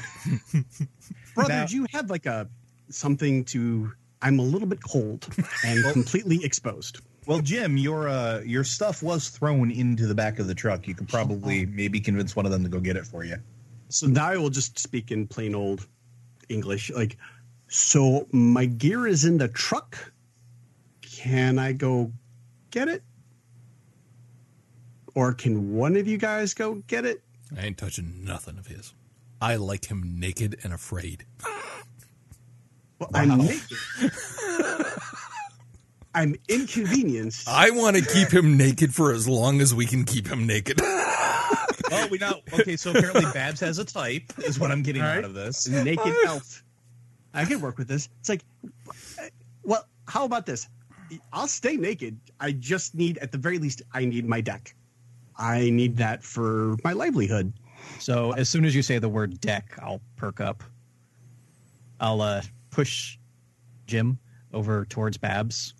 Brother, 1.35 1.53
Now- 1.53 1.65
do 1.67 1.75
you 1.75 1.85
have 1.91 2.09
like 2.09 2.25
a 2.25 2.47
something 2.89 3.43
to? 3.45 3.91
I'm 4.21 4.39
a 4.39 4.43
little 4.43 4.67
bit 4.67 4.83
cold 4.83 5.27
and 5.65 5.83
completely 5.93 6.43
exposed. 6.43 6.99
Well, 7.27 7.39
Jim, 7.39 7.77
your 7.77 8.07
uh, 8.07 8.41
your 8.41 8.63
stuff 8.63 9.01
was 9.01 9.29
thrown 9.29 9.71
into 9.71 10.05
the 10.05 10.15
back 10.15 10.39
of 10.39 10.47
the 10.47 10.55
truck. 10.55 10.87
You 10.87 10.93
could 10.93 11.09
probably 11.09 11.65
maybe 11.65 11.99
convince 11.99 12.35
one 12.35 12.45
of 12.45 12.51
them 12.51 12.63
to 12.63 12.69
go 12.69 12.79
get 12.79 12.97
it 12.97 13.05
for 13.05 13.23
you. 13.23 13.37
So 13.89 14.07
now 14.07 14.27
I 14.27 14.37
will 14.37 14.49
just 14.49 14.77
speak 14.77 15.11
in 15.11 15.27
plain 15.27 15.55
old 15.55 15.87
English. 16.49 16.91
Like, 16.91 17.17
so 17.67 18.27
my 18.31 18.65
gear 18.65 19.07
is 19.07 19.25
in 19.25 19.37
the 19.37 19.47
truck. 19.47 20.11
Can 21.01 21.57
I 21.57 21.73
go 21.73 22.11
get 22.71 22.87
it? 22.87 23.03
Or 25.15 25.33
can 25.33 25.73
one 25.75 25.95
of 25.95 26.07
you 26.07 26.17
guys 26.17 26.53
go 26.53 26.75
get 26.87 27.05
it? 27.05 27.23
I 27.57 27.65
ain't 27.65 27.77
touching 27.77 28.23
nothing 28.23 28.57
of 28.57 28.67
his. 28.67 28.93
I 29.41 29.55
like 29.55 29.85
him 29.85 30.19
naked 30.19 30.59
and 30.63 30.73
afraid. 30.73 31.25
Well, 32.99 33.09
I'm 33.13 33.37
naked. 33.37 33.77
I'm 36.13 36.35
inconvenienced. 36.47 37.47
I 37.49 37.71
want 37.71 37.97
to 37.97 38.01
keep 38.05 38.29
him 38.33 38.55
naked 38.57 38.95
for 38.95 39.11
as 39.11 39.27
long 39.27 39.59
as 39.59 39.73
we 39.75 39.85
can 39.85 40.05
keep 40.05 40.27
him 40.27 40.47
naked. 40.47 40.79
Oh, 41.91 42.07
we 42.09 42.17
know. 42.17 42.41
Okay, 42.51 42.75
so 42.77 42.89
apparently 42.89 43.25
Babs 43.31 43.59
has 43.59 43.77
a 43.77 43.85
type, 43.85 44.23
is 44.39 44.59
what 44.59 44.71
I'm 44.71 44.81
getting 44.81 45.03
All 45.03 45.07
out 45.07 45.23
of 45.23 45.35
this. 45.35 45.67
naked 45.67 46.13
elf. 46.25 46.63
I 47.33 47.45
can 47.45 47.61
work 47.61 47.77
with 47.77 47.87
this. 47.87 48.09
It's 48.19 48.27
like, 48.27 48.41
well, 49.63 49.85
how 50.07 50.25
about 50.25 50.47
this? 50.47 50.67
I'll 51.31 51.47
stay 51.47 51.77
naked. 51.77 52.19
I 52.39 52.53
just 52.53 52.95
need, 52.95 53.19
at 53.19 53.31
the 53.31 53.37
very 53.37 53.59
least, 53.59 53.83
I 53.93 54.03
need 54.03 54.27
my 54.27 54.41
deck. 54.41 54.73
I 55.37 55.69
need 55.69 55.97
that 55.97 56.23
for 56.23 56.75
my 56.83 56.93
livelihood. 56.93 57.53
So 57.99 58.31
as 58.31 58.49
soon 58.49 58.65
as 58.65 58.75
you 58.75 58.81
say 58.81 58.97
the 58.97 59.09
word 59.09 59.39
deck, 59.39 59.77
I'll 59.79 60.01
perk 60.15 60.41
up. 60.41 60.63
I'll 61.99 62.21
uh, 62.21 62.41
push 62.75 63.17
Jim 63.87 64.19
over 64.53 64.85
towards 64.85 65.17
Babs, 65.17 65.73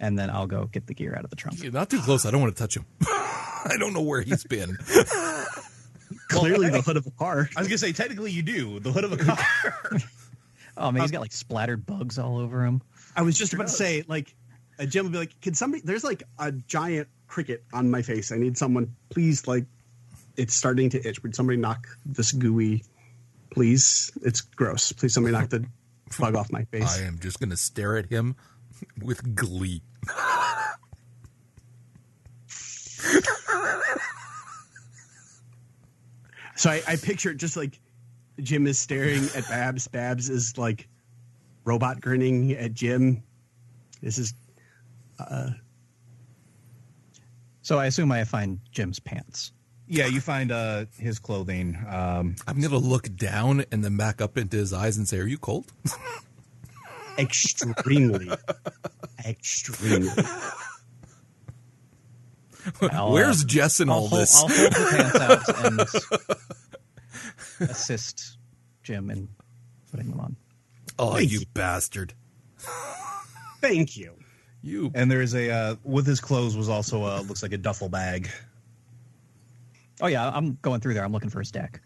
and 0.00 0.18
then 0.18 0.28
I'll 0.28 0.48
go 0.48 0.66
get 0.66 0.86
the 0.88 0.94
gear 0.94 1.14
out 1.16 1.22
of 1.24 1.30
the 1.30 1.36
trunk. 1.36 1.62
You're 1.62 1.72
not 1.72 1.88
too 1.88 2.00
close. 2.00 2.26
I 2.26 2.32
don't 2.32 2.40
want 2.40 2.56
to 2.56 2.60
touch 2.60 2.76
him. 2.76 2.84
I 3.02 3.76
don't 3.78 3.92
know 3.94 4.02
where 4.02 4.22
he's 4.22 4.44
been. 4.44 4.76
Clearly, 6.28 6.68
the 6.70 6.82
hood 6.82 6.96
of 6.96 7.06
a 7.06 7.10
car. 7.12 7.48
I 7.56 7.60
was 7.60 7.68
gonna 7.68 7.78
say, 7.78 7.92
technically, 7.92 8.32
you 8.32 8.42
do 8.42 8.80
the 8.80 8.90
hood 8.90 9.04
of 9.04 9.12
a 9.12 9.16
car. 9.16 9.38
Oh 10.78 10.92
man, 10.92 11.00
he's 11.00 11.10
got 11.10 11.22
like 11.22 11.32
splattered 11.32 11.86
bugs 11.86 12.18
all 12.18 12.36
over 12.36 12.62
him. 12.62 12.82
I 13.16 13.22
was 13.22 13.38
just 13.38 13.54
about 13.54 13.68
to 13.68 13.72
say, 13.72 14.04
like, 14.08 14.34
a 14.78 14.86
Jim 14.86 15.06
would 15.06 15.12
be 15.12 15.16
like, 15.16 15.40
"Can 15.40 15.54
somebody?" 15.54 15.82
There's 15.82 16.04
like 16.04 16.22
a 16.38 16.52
giant 16.52 17.08
cricket 17.28 17.64
on 17.72 17.90
my 17.90 18.02
face. 18.02 18.30
I 18.30 18.36
need 18.36 18.58
someone, 18.58 18.94
please. 19.08 19.48
Like, 19.48 19.64
it's 20.36 20.54
starting 20.54 20.90
to 20.90 21.02
itch. 21.02 21.22
Would 21.22 21.34
somebody 21.34 21.56
knock 21.56 21.86
this 22.04 22.30
gooey? 22.30 22.84
Please, 23.56 24.12
it's 24.22 24.42
gross. 24.42 24.92
Please, 24.92 25.14
somebody 25.14 25.32
knock 25.32 25.48
the 25.48 25.64
bug 26.20 26.36
off 26.36 26.52
my 26.52 26.64
face. 26.64 27.00
I 27.00 27.04
am 27.04 27.18
just 27.18 27.40
going 27.40 27.48
to 27.48 27.56
stare 27.56 27.96
at 27.96 28.04
him 28.04 28.36
with 29.02 29.34
glee. 29.34 29.80
So 36.56 36.70
I, 36.70 36.82
I 36.88 36.96
picture 36.96 37.30
it 37.30 37.36
just 37.36 37.56
like 37.56 37.78
Jim 38.40 38.66
is 38.66 38.78
staring 38.78 39.24
at 39.34 39.46
Babs. 39.48 39.88
Babs 39.88 40.30
is 40.30 40.56
like 40.56 40.88
robot 41.64 42.00
grinning 42.00 42.52
at 42.52 42.72
Jim. 42.72 43.22
This 44.02 44.18
is 44.18 44.34
Uh, 45.18 45.50
So 47.62 47.78
I 47.78 47.86
assume 47.86 48.12
I 48.12 48.24
find 48.24 48.60
Jim's 48.70 48.98
pants. 49.00 49.52
Yeah, 49.88 50.06
you 50.06 50.20
find 50.20 50.50
uh, 50.52 50.86
his 50.98 51.18
clothing. 51.18 51.76
Um, 51.88 52.36
I'm 52.46 52.60
going 52.60 52.70
to 52.72 52.78
look 52.78 53.14
down 53.16 53.64
and 53.70 53.84
then 53.84 53.96
back 53.96 54.20
up 54.20 54.36
into 54.36 54.56
his 54.56 54.72
eyes 54.72 54.96
and 54.96 55.08
say, 55.08 55.18
Are 55.18 55.26
you 55.26 55.38
cold? 55.38 55.66
extremely, 57.18 58.28
extremely. 59.24 60.10
I'll, 62.82 63.08
uh, 63.08 63.10
Where's 63.12 63.44
Jess 63.44 63.80
in 63.80 63.88
I'll, 63.88 63.96
all 63.96 64.08
hold, 64.08 64.20
this? 64.20 64.36
I'll 64.36 64.48
hold 64.48 64.72
the 64.72 64.88
pants 64.90 65.20
out 65.20 66.38
and 67.60 67.70
assist 67.70 68.38
Jim 68.82 69.10
in 69.10 69.28
putting 69.90 70.10
them 70.10 70.20
on. 70.20 70.36
oh, 70.98 71.14
Thank 71.14 71.30
you 71.32 71.40
you. 71.40 71.46
bastard. 71.54 72.12
Thank 73.60 73.96
you. 73.96 74.14
You. 74.62 74.90
and 74.96 75.08
there's 75.10 75.32
a 75.34 75.48
uh, 75.50 75.76
with 75.84 76.06
his 76.06 76.20
clothes 76.20 76.56
was 76.56 76.68
also 76.68 77.04
uh, 77.04 77.20
looks 77.20 77.40
like 77.42 77.52
a 77.52 77.56
duffel 77.58 77.88
bag. 77.88 78.28
Oh 80.00 80.06
yeah, 80.06 80.28
I'm 80.28 80.58
going 80.62 80.80
through 80.80 80.94
there. 80.94 81.04
I'm 81.04 81.12
looking 81.12 81.30
for 81.30 81.38
his 81.38 81.50
deck. 81.50 81.80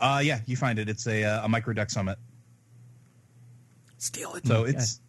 Uh, 0.00 0.20
yeah, 0.22 0.40
you 0.46 0.56
find 0.56 0.78
it. 0.78 0.88
It's 0.88 1.06
a 1.06 1.24
uh, 1.24 1.44
a 1.44 1.48
micro 1.48 1.72
deck 1.74 1.90
summit. 1.90 2.18
Steal 3.98 4.34
it. 4.34 4.46
So 4.46 4.64
it's 4.64 5.00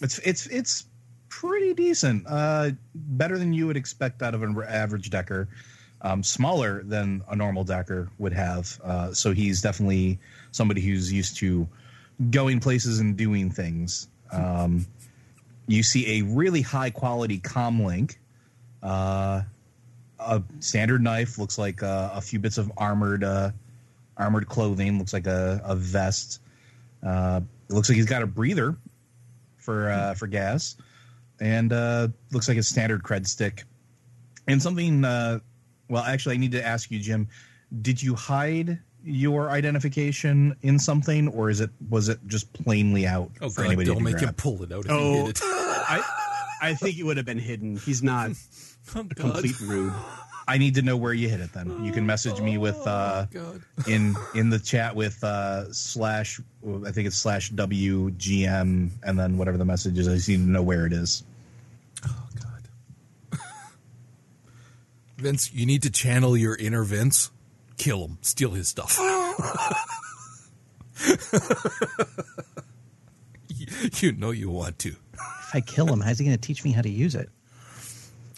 it's 0.00 0.18
it's 0.18 0.46
it's 0.48 0.84
pretty 1.28 1.74
decent. 1.74 2.24
Uh, 2.28 2.70
better 2.94 3.38
than 3.38 3.52
you 3.52 3.66
would 3.66 3.76
expect 3.76 4.22
out 4.22 4.34
of 4.34 4.42
an 4.42 4.60
average 4.68 5.10
decker. 5.10 5.48
Um, 6.04 6.24
smaller 6.24 6.82
than 6.82 7.22
a 7.30 7.36
normal 7.36 7.62
decker 7.62 8.10
would 8.18 8.32
have. 8.32 8.80
Uh, 8.82 9.14
so 9.14 9.32
he's 9.32 9.62
definitely 9.62 10.18
somebody 10.50 10.80
who's 10.80 11.12
used 11.12 11.36
to 11.36 11.68
going 12.30 12.58
places 12.58 12.98
and 12.98 13.16
doing 13.16 13.50
things. 13.50 14.08
Um, 14.32 14.86
you 15.68 15.84
see 15.84 16.18
a 16.18 16.22
really 16.22 16.60
high 16.60 16.90
quality 16.90 17.38
comlink. 17.38 18.16
Uh, 18.82 19.42
a 20.26 20.42
standard 20.60 21.02
knife 21.02 21.38
looks 21.38 21.58
like 21.58 21.82
uh, 21.82 22.10
a 22.14 22.20
few 22.20 22.38
bits 22.38 22.58
of 22.58 22.70
armored 22.76 23.24
uh, 23.24 23.50
armored 24.16 24.48
clothing. 24.48 24.98
Looks 24.98 25.12
like 25.12 25.26
a, 25.26 25.60
a 25.64 25.74
vest. 25.76 26.40
Uh, 27.02 27.40
it 27.68 27.72
looks 27.72 27.88
like 27.88 27.96
he's 27.96 28.06
got 28.06 28.22
a 28.22 28.26
breather 28.26 28.76
for 29.56 29.90
uh, 29.90 30.14
for 30.14 30.26
gas, 30.26 30.76
and 31.40 31.72
uh, 31.72 32.08
looks 32.32 32.48
like 32.48 32.58
a 32.58 32.62
standard 32.62 33.02
cred 33.02 33.26
stick, 33.26 33.64
and 34.48 34.60
something. 34.62 35.04
Uh, 35.04 35.40
well, 35.88 36.02
actually, 36.04 36.34
I 36.36 36.38
need 36.38 36.52
to 36.52 36.64
ask 36.64 36.90
you, 36.90 36.98
Jim. 36.98 37.28
Did 37.82 38.02
you 38.02 38.14
hide 38.14 38.78
your 39.04 39.50
identification 39.50 40.54
in 40.62 40.78
something, 40.78 41.26
or 41.28 41.50
is 41.50 41.60
it 41.60 41.70
was 41.90 42.08
it 42.08 42.18
just 42.26 42.52
plainly 42.52 43.06
out 43.06 43.30
Oh, 43.40 43.48
for 43.50 43.62
God, 43.62 43.66
anybody 43.68 43.86
don't 43.88 43.96
to 43.98 44.02
make 44.04 44.20
him 44.20 44.32
pull 44.34 44.62
it 44.62 44.70
out 44.72 44.84
if 44.84 44.90
Oh. 44.90 45.12
he 45.12 45.20
did 45.26 45.36
it. 45.36 45.40
I, 45.44 46.02
I 46.62 46.74
think 46.74 46.98
it 46.98 47.02
would 47.02 47.16
have 47.16 47.26
been 47.26 47.38
hidden. 47.40 47.76
He's 47.76 48.02
not 48.02 48.30
Oh, 48.94 49.04
complete 49.14 49.60
rude. 49.60 49.92
I 50.48 50.58
need 50.58 50.74
to 50.74 50.82
know 50.82 50.96
where 50.96 51.12
you 51.12 51.28
hit 51.28 51.40
it. 51.40 51.52
Then 51.52 51.84
you 51.84 51.92
can 51.92 52.04
message 52.04 52.40
me 52.40 52.58
with 52.58 52.76
uh, 52.86 53.26
God. 53.30 53.62
in 53.86 54.14
in 54.34 54.50
the 54.50 54.58
chat 54.58 54.94
with 54.96 55.22
uh, 55.22 55.72
slash. 55.72 56.40
I 56.64 56.90
think 56.90 57.06
it's 57.06 57.16
slash 57.16 57.52
WGM, 57.52 58.90
and 59.02 59.18
then 59.18 59.38
whatever 59.38 59.56
the 59.56 59.64
message 59.64 59.98
is. 59.98 60.08
I 60.08 60.14
just 60.14 60.28
need 60.28 60.36
to 60.36 60.42
know 60.42 60.62
where 60.62 60.86
it 60.86 60.92
is. 60.92 61.24
Oh, 62.06 62.28
God. 62.40 63.40
Vince, 65.16 65.52
you 65.52 65.66
need 65.66 65.82
to 65.82 65.90
channel 65.90 66.36
your 66.36 66.56
inner 66.56 66.82
Vince. 66.82 67.30
Kill 67.76 68.04
him. 68.06 68.18
Steal 68.20 68.50
his 68.50 68.68
stuff. 68.68 68.98
you, 73.48 73.66
you 74.00 74.12
know 74.12 74.30
you 74.30 74.50
want 74.50 74.78
to. 74.80 74.88
if 74.88 75.54
I 75.54 75.60
kill 75.60 75.86
him, 75.86 76.00
how's 76.00 76.18
he 76.18 76.24
going 76.24 76.36
to 76.36 76.40
teach 76.40 76.64
me 76.64 76.72
how 76.72 76.82
to 76.82 76.90
use 76.90 77.14
it? 77.14 77.30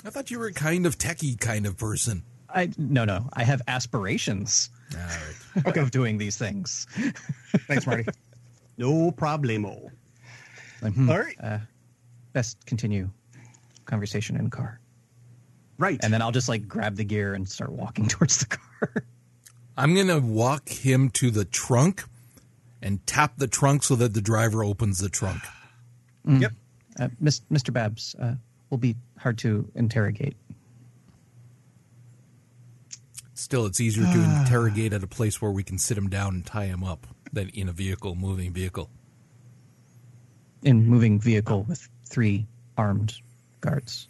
I 0.04 0.10
thought 0.10 0.30
you 0.30 0.38
were 0.38 0.46
a 0.48 0.52
kind 0.52 0.86
of 0.86 0.98
techie 0.98 1.38
kind 1.38 1.66
of 1.66 1.76
person. 1.78 2.22
I 2.48 2.70
no 2.78 3.04
no. 3.04 3.28
I 3.32 3.42
have 3.44 3.62
aspirations 3.66 4.70
All 4.92 5.62
right. 5.64 5.76
of 5.78 5.90
doing 5.90 6.18
these 6.18 6.36
things. 6.36 6.86
Thanks, 7.66 7.86
Marty. 7.86 8.06
No 8.76 9.10
problemo. 9.10 9.90
Like, 10.82 10.94
hmm, 10.94 11.10
All 11.10 11.18
right. 11.18 11.36
Uh, 11.42 11.58
best 12.32 12.64
continue 12.66 13.10
conversation 13.86 14.36
in 14.36 14.50
car, 14.50 14.80
Right. 15.78 15.98
and 16.02 16.12
then 16.12 16.20
I'll 16.22 16.32
just 16.32 16.48
like 16.48 16.66
grab 16.68 16.96
the 16.96 17.04
gear 17.04 17.34
and 17.34 17.48
start 17.48 17.70
walking 17.72 18.06
towards 18.08 18.38
the 18.38 18.46
car. 18.56 19.04
I'm 19.76 19.94
going 19.94 20.06
to 20.08 20.20
walk 20.20 20.68
him 20.68 21.10
to 21.10 21.30
the 21.30 21.44
trunk 21.44 22.04
and 22.80 23.04
tap 23.06 23.34
the 23.38 23.48
trunk 23.48 23.82
so 23.82 23.94
that 23.96 24.14
the 24.14 24.20
driver 24.20 24.62
opens 24.62 24.98
the 24.98 25.08
trunk. 25.08 25.42
Yep. 26.26 26.52
Uh, 27.00 27.08
Mr. 27.22 27.72
Babs 27.72 28.14
uh, 28.20 28.34
will 28.70 28.78
be 28.78 28.94
hard 29.24 29.38
to 29.38 29.68
interrogate. 29.74 30.36
Still, 33.32 33.66
it's 33.66 33.80
easier 33.80 34.04
to 34.04 34.22
interrogate 34.40 34.92
at 34.92 35.02
a 35.02 35.06
place 35.08 35.42
where 35.42 35.50
we 35.50 35.64
can 35.64 35.78
sit 35.78 35.98
him 35.98 36.08
down 36.08 36.34
and 36.34 36.46
tie 36.46 36.66
him 36.66 36.84
up 36.84 37.06
than 37.32 37.48
in 37.48 37.68
a 37.68 37.72
vehicle, 37.72 38.14
moving 38.14 38.52
vehicle. 38.52 38.88
in 40.62 40.86
moving 40.86 41.18
vehicle 41.20 41.62
with 41.64 41.88
three 42.06 42.46
armed 42.78 43.14
guards. 43.60 44.08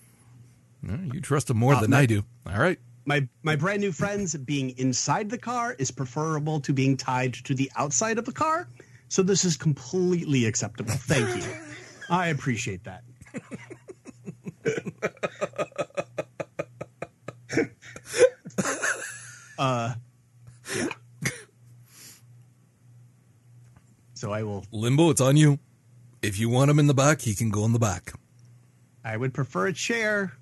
You 0.82 1.20
trust 1.20 1.48
him 1.50 1.56
more 1.56 1.74
Uh, 1.74 1.80
than 1.80 1.90
my- 1.90 2.00
I 2.00 2.06
do. 2.06 2.22
All 2.46 2.58
right. 2.60 2.78
my 3.06 3.26
my 3.42 3.56
brand 3.56 3.80
new 3.80 3.92
friends 3.92 4.34
being 4.36 4.70
inside 4.78 5.30
the 5.30 5.38
car 5.38 5.74
is 5.78 5.90
preferable 5.90 6.60
to 6.60 6.72
being 6.72 6.96
tied 6.96 7.34
to 7.34 7.54
the 7.54 7.70
outside 7.76 8.18
of 8.18 8.24
the 8.24 8.32
car. 8.32 8.68
So 9.08 9.22
this 9.22 9.44
is 9.44 9.56
completely 9.56 10.44
acceptable. 10.44 10.92
Thank 10.92 11.28
you. 11.42 11.50
I 12.10 12.28
appreciate 12.28 12.84
that. 12.84 13.02
Uh 19.58 19.94
yeah. 20.76 20.86
So 24.14 24.32
I 24.32 24.42
will 24.42 24.64
Limbo, 24.72 25.10
it's 25.10 25.20
on 25.20 25.36
you. 25.36 25.58
If 26.22 26.38
you 26.38 26.48
want 26.48 26.70
him 26.70 26.78
in 26.78 26.86
the 26.86 26.94
back, 26.94 27.20
he 27.20 27.34
can 27.34 27.50
go 27.50 27.64
in 27.64 27.72
the 27.72 27.78
back. 27.78 28.12
I 29.04 29.16
would 29.16 29.34
prefer 29.34 29.66
a 29.66 29.72
chair 29.72 30.32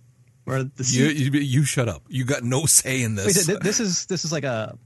where 0.44 0.62
the 0.62 0.70
You, 0.78 1.08
seat 1.10 1.16
you, 1.16 1.40
you 1.40 1.64
shut 1.64 1.88
up. 1.88 2.02
You 2.08 2.24
got 2.24 2.44
no 2.44 2.66
say 2.66 3.02
in 3.02 3.16
this. 3.16 3.46
th- 3.46 3.58
this 3.58 3.80
is 3.80 4.06
this 4.06 4.24
is 4.24 4.30
like 4.32 4.44
a 4.44 4.78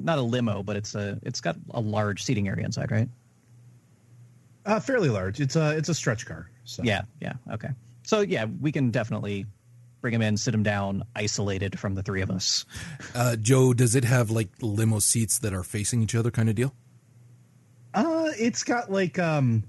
not 0.00 0.18
a 0.18 0.22
limo, 0.22 0.62
but 0.62 0.76
it's 0.76 0.94
a 0.94 1.18
it's 1.22 1.40
got 1.40 1.56
a 1.70 1.80
large 1.80 2.24
seating 2.24 2.48
area 2.48 2.64
inside, 2.64 2.90
right? 2.90 3.08
Uh, 4.64 4.80
fairly 4.80 5.08
large. 5.08 5.40
It's 5.40 5.54
a 5.54 5.76
it's 5.76 5.88
a 5.88 5.94
stretch 5.94 6.26
car. 6.26 6.50
So 6.64 6.82
Yeah, 6.82 7.02
yeah, 7.20 7.34
okay. 7.52 7.68
So 8.06 8.20
yeah, 8.20 8.46
we 8.60 8.72
can 8.72 8.90
definitely 8.90 9.46
bring 10.00 10.14
him 10.14 10.22
in, 10.22 10.36
sit 10.36 10.54
him 10.54 10.62
down, 10.62 11.02
isolated 11.16 11.78
from 11.78 11.94
the 11.94 12.02
three 12.02 12.22
of 12.22 12.30
us. 12.30 12.64
Uh, 13.14 13.34
Joe, 13.34 13.74
does 13.74 13.94
it 13.96 14.04
have 14.04 14.30
like 14.30 14.48
limo 14.62 15.00
seats 15.00 15.38
that 15.40 15.52
are 15.52 15.64
facing 15.64 16.02
each 16.02 16.14
other 16.14 16.30
kind 16.30 16.48
of 16.48 16.54
deal? 16.54 16.72
Uh, 17.92 18.30
it's 18.38 18.62
got 18.62 18.92
like 18.92 19.18
um, 19.18 19.64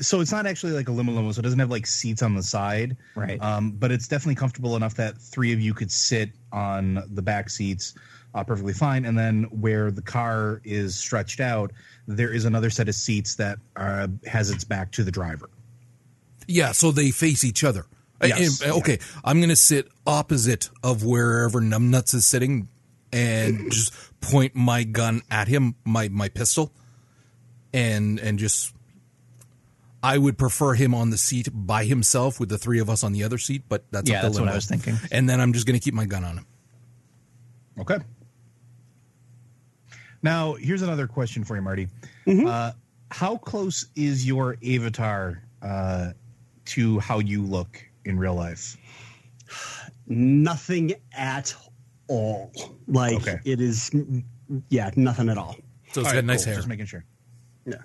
so 0.00 0.20
it's 0.20 0.30
not 0.30 0.46
actually 0.46 0.72
like 0.72 0.88
a 0.88 0.92
limo 0.92 1.12
limo, 1.12 1.32
so 1.32 1.40
it 1.40 1.42
doesn't 1.42 1.58
have 1.58 1.70
like 1.70 1.86
seats 1.86 2.22
on 2.22 2.34
the 2.34 2.42
side, 2.42 2.96
Right. 3.16 3.42
Um, 3.42 3.72
but 3.72 3.90
it's 3.90 4.06
definitely 4.06 4.36
comfortable 4.36 4.76
enough 4.76 4.94
that 4.94 5.18
three 5.18 5.52
of 5.52 5.60
you 5.60 5.74
could 5.74 5.90
sit 5.90 6.30
on 6.52 7.02
the 7.12 7.22
back 7.22 7.50
seats 7.50 7.94
uh, 8.34 8.44
perfectly 8.44 8.72
fine. 8.72 9.04
And 9.04 9.16
then 9.16 9.44
where 9.44 9.90
the 9.90 10.02
car 10.02 10.60
is 10.64 10.96
stretched 10.96 11.40
out, 11.40 11.72
there 12.06 12.32
is 12.32 12.44
another 12.44 12.70
set 12.70 12.88
of 12.88 12.94
seats 12.94 13.36
that 13.36 13.58
uh, 13.76 14.08
has 14.26 14.50
its 14.50 14.64
back 14.64 14.90
to 14.92 15.04
the 15.04 15.10
driver. 15.12 15.48
Yeah, 16.46 16.72
so 16.72 16.90
they 16.92 17.10
face 17.10 17.44
each 17.44 17.64
other. 17.64 17.86
Yes. 18.22 18.62
And- 18.62 18.72
okay, 18.72 18.98
I'm 19.24 19.38
going 19.38 19.50
to 19.50 19.56
sit 19.56 19.88
opposite 20.06 20.70
of 20.82 21.04
wherever 21.04 21.60
Numbnuts 21.60 22.14
is 22.14 22.26
sitting 22.26 22.68
and 23.12 23.70
just 23.72 23.92
point 24.20 24.54
my 24.54 24.84
gun 24.84 25.22
at 25.30 25.48
him, 25.48 25.74
my 25.84 26.08
my 26.08 26.28
pistol, 26.28 26.72
and 27.72 28.18
and 28.18 28.38
just. 28.38 28.72
I 30.02 30.18
would 30.18 30.36
prefer 30.36 30.74
him 30.74 30.94
on 30.94 31.08
the 31.08 31.16
seat 31.16 31.48
by 31.50 31.84
himself 31.86 32.38
with 32.38 32.50
the 32.50 32.58
three 32.58 32.78
of 32.78 32.90
us 32.90 33.02
on 33.02 33.12
the 33.12 33.24
other 33.24 33.38
seat, 33.38 33.62
but 33.70 33.84
that's 33.90 34.10
Yeah, 34.10 34.20
that's 34.20 34.38
what 34.38 34.50
I 34.50 34.54
was 34.54 34.66
thinking. 34.66 34.96
And 35.10 35.26
then 35.26 35.40
I'm 35.40 35.54
just 35.54 35.66
going 35.66 35.80
to 35.80 35.82
keep 35.82 35.94
my 35.94 36.04
gun 36.04 36.24
on 36.24 36.36
him. 36.36 36.46
Okay. 37.80 37.96
Now, 40.22 40.54
here's 40.54 40.82
another 40.82 41.06
question 41.06 41.42
for 41.44 41.56
you, 41.56 41.62
Marty. 41.62 41.88
Uh, 42.28 42.72
how 43.10 43.36
close 43.38 43.86
is 43.96 44.26
your 44.26 44.56
avatar 44.66 45.42
uh, 45.62 46.12
to 46.66 46.98
how 47.00 47.18
you 47.18 47.42
look 47.42 47.82
in 48.04 48.18
real 48.18 48.34
life? 48.34 48.76
nothing 50.06 50.92
at 51.16 51.54
all. 52.08 52.52
Like 52.88 53.14
Okay. 53.16 53.38
it 53.44 53.60
is 53.60 53.90
yeah, 54.68 54.90
nothing 54.96 55.28
at 55.28 55.38
all. 55.38 55.54
So 55.92 56.00
it's 56.00 56.08
All 56.08 56.14
got 56.14 56.14
right, 56.16 56.24
nice 56.24 56.44
cool. 56.44 56.52
hair. 56.52 56.56
Just 56.56 56.68
making 56.68 56.86
sure. 56.86 57.04
Yeah. 57.66 57.76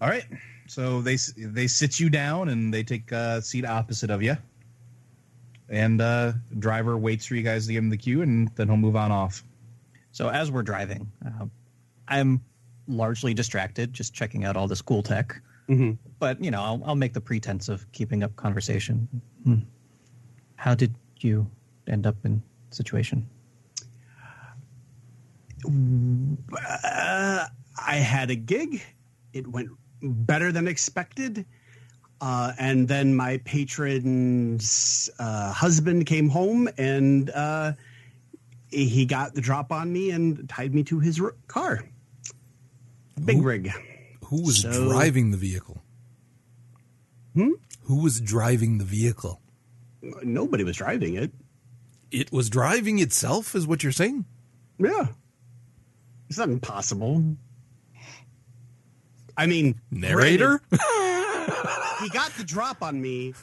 All 0.00 0.08
right. 0.08 0.24
So 0.68 1.00
they 1.00 1.16
they 1.36 1.66
sit 1.66 1.98
you 1.98 2.10
down 2.10 2.48
and 2.48 2.72
they 2.72 2.82
take 2.82 3.10
a 3.12 3.42
seat 3.42 3.64
opposite 3.64 4.10
of 4.10 4.22
you. 4.22 4.36
And 5.68 6.00
uh, 6.00 6.32
driver 6.58 6.98
waits 6.98 7.26
for 7.26 7.34
you 7.36 7.42
guys 7.42 7.66
to 7.68 7.72
give 7.72 7.82
in 7.84 7.90
the 7.90 7.96
cue, 7.96 8.22
and 8.22 8.48
then 8.56 8.66
he'll 8.68 8.76
move 8.76 8.96
on 8.96 9.12
off. 9.12 9.44
So 10.10 10.28
as 10.28 10.50
we're 10.50 10.62
driving, 10.64 11.10
uh, 11.24 11.46
I'm 12.08 12.40
largely 12.88 13.34
distracted, 13.34 13.92
just 13.92 14.12
checking 14.12 14.44
out 14.44 14.56
all 14.56 14.66
this 14.66 14.82
cool 14.82 15.02
tech. 15.02 15.40
Mhm. 15.70 15.96
But 16.18 16.42
you 16.42 16.50
know, 16.50 16.60
I'll, 16.60 16.82
I'll 16.84 16.96
make 16.96 17.14
the 17.14 17.20
pretense 17.20 17.68
of 17.68 17.90
keeping 17.92 18.22
up 18.24 18.34
conversation. 18.36 19.08
Hmm. 19.44 19.60
How 20.56 20.74
did 20.74 20.94
you 21.20 21.48
end 21.86 22.06
up 22.06 22.16
in 22.24 22.42
situation? 22.70 23.26
Uh, 25.64 27.46
I 27.86 27.96
had 27.96 28.30
a 28.30 28.34
gig. 28.34 28.82
It 29.32 29.46
went 29.46 29.68
better 30.02 30.50
than 30.50 30.66
expected. 30.66 31.46
Uh, 32.20 32.52
and 32.58 32.86
then 32.86 33.14
my 33.14 33.38
patron's 33.44 35.08
uh, 35.18 35.52
husband 35.52 36.04
came 36.04 36.28
home 36.28 36.68
and 36.76 37.30
uh, 37.30 37.72
he 38.68 39.06
got 39.06 39.34
the 39.34 39.40
drop 39.40 39.72
on 39.72 39.90
me 39.92 40.10
and 40.10 40.46
tied 40.48 40.74
me 40.74 40.82
to 40.84 40.98
his 40.98 41.18
r- 41.20 41.34
car. 41.46 41.82
Big 43.24 43.38
Ooh. 43.38 43.42
rig. 43.42 43.72
Who 44.30 44.42
was 44.42 44.62
So- 44.62 44.88
driving 44.88 45.30
the 45.32 45.36
vehicle? 45.36 45.82
Hmm? 47.34 47.50
Who 47.82 48.02
was 48.02 48.20
driving 48.20 48.78
the 48.78 48.84
vehicle? 48.84 49.40
Nobody 50.22 50.64
was 50.64 50.76
driving 50.76 51.14
it. 51.14 51.32
It 52.10 52.32
was 52.32 52.48
driving 52.48 52.98
itself, 52.98 53.54
is 53.54 53.66
what 53.66 53.82
you're 53.82 53.92
saying? 53.92 54.24
Yeah. 54.78 55.08
It's 56.28 56.38
not 56.38 56.48
impossible. 56.48 57.36
I 59.36 59.46
mean, 59.46 59.80
Narrator? 59.90 60.60
he 60.70 62.08
got 62.10 62.32
the 62.36 62.44
drop 62.44 62.82
on 62.82 63.00
me, 63.00 63.34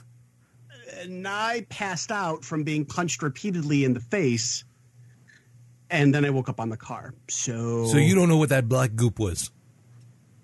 and 0.99 1.27
I 1.27 1.65
passed 1.69 2.11
out 2.11 2.43
from 2.45 2.63
being 2.63 2.85
punched 2.85 3.21
repeatedly 3.21 3.83
in 3.83 3.93
the 3.93 3.99
face, 3.99 4.63
and 5.89 6.13
then 6.13 6.23
I 6.25 6.29
woke 6.29 6.49
up 6.49 6.59
on 6.59 6.69
the 6.69 6.77
car. 6.77 7.13
So, 7.29 7.85
so 7.87 7.97
you 7.97 8.15
don't 8.15 8.29
know 8.29 8.37
what 8.37 8.49
that 8.49 8.67
black 8.69 8.95
goop 8.95 9.19
was? 9.19 9.51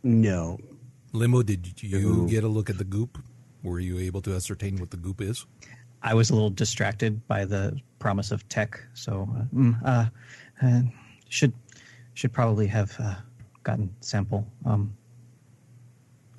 No. 0.03 0.59
Limo, 1.13 1.43
did 1.43 1.81
you 1.81 1.99
No. 1.99 2.25
get 2.27 2.43
a 2.43 2.47
look 2.47 2.69
at 2.69 2.77
the 2.77 2.83
goop? 2.83 3.17
Were 3.63 3.79
you 3.79 3.99
able 3.99 4.21
to 4.23 4.33
ascertain 4.35 4.77
what 4.77 4.89
the 4.91 4.97
goop 4.97 5.21
is? 5.21 5.45
I 6.01 6.13
was 6.13 6.29
a 6.29 6.33
little 6.33 6.49
distracted 6.49 7.25
by 7.27 7.45
the 7.45 7.79
promise 7.99 8.31
of 8.31 8.47
tech, 8.49 8.81
so 8.93 9.29
uh, 9.37 9.43
mm, 9.55 9.79
uh, 9.85 10.05
uh, 10.61 10.81
should 11.29 11.53
should 12.13 12.33
probably 12.33 12.67
have 12.67 12.93
uh, 12.99 13.15
gotten 13.63 13.95
sample. 14.01 14.45
Um, 14.65 14.93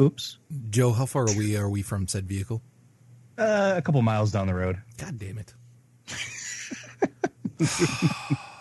oops. 0.01 0.39
Joe, 0.71 0.93
how 0.93 1.07
far 1.07 1.23
away 1.31 1.57
are 1.57 1.71
we 1.71 1.81
from 1.83 2.07
said 2.09 2.27
vehicle? 2.29 2.61
Uh, 3.39 3.75
a 3.77 3.83
couple 3.83 4.03
miles 4.03 4.31
down 4.33 4.47
the 4.49 4.55
road. 4.55 4.81
God 4.99 5.19
damn 5.19 5.39
it. 5.39 5.55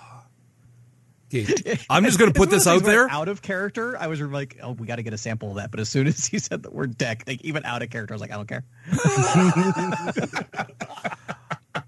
I'm 1.89 2.03
just 2.05 2.19
going 2.19 2.31
to 2.31 2.38
put 2.38 2.49
this 2.49 2.67
out 2.67 2.77
of 2.77 2.84
those 2.84 2.88
things 2.89 2.95
where 2.97 3.07
there. 3.07 3.09
Out 3.09 3.27
of 3.27 3.41
character, 3.41 3.97
I 3.97 4.07
was 4.07 4.21
like, 4.21 4.59
"Oh, 4.61 4.71
we 4.71 4.88
got 4.88 4.97
to 4.97 5.03
get 5.03 5.13
a 5.13 5.17
sample 5.17 5.49
of 5.51 5.55
that." 5.57 5.71
But 5.71 5.79
as 5.79 5.89
soon 5.89 6.07
as 6.07 6.25
he 6.25 6.39
said 6.39 6.63
the 6.63 6.71
word 6.71 6.97
deck, 6.97 7.23
like 7.27 7.41
even 7.41 7.65
out 7.65 7.81
of 7.81 7.89
character, 7.89 8.13
I 8.13 8.15
was 8.15 8.21
like, 8.21 8.31
"I 8.31 8.36
don't 8.36 8.47
care." 8.47 8.63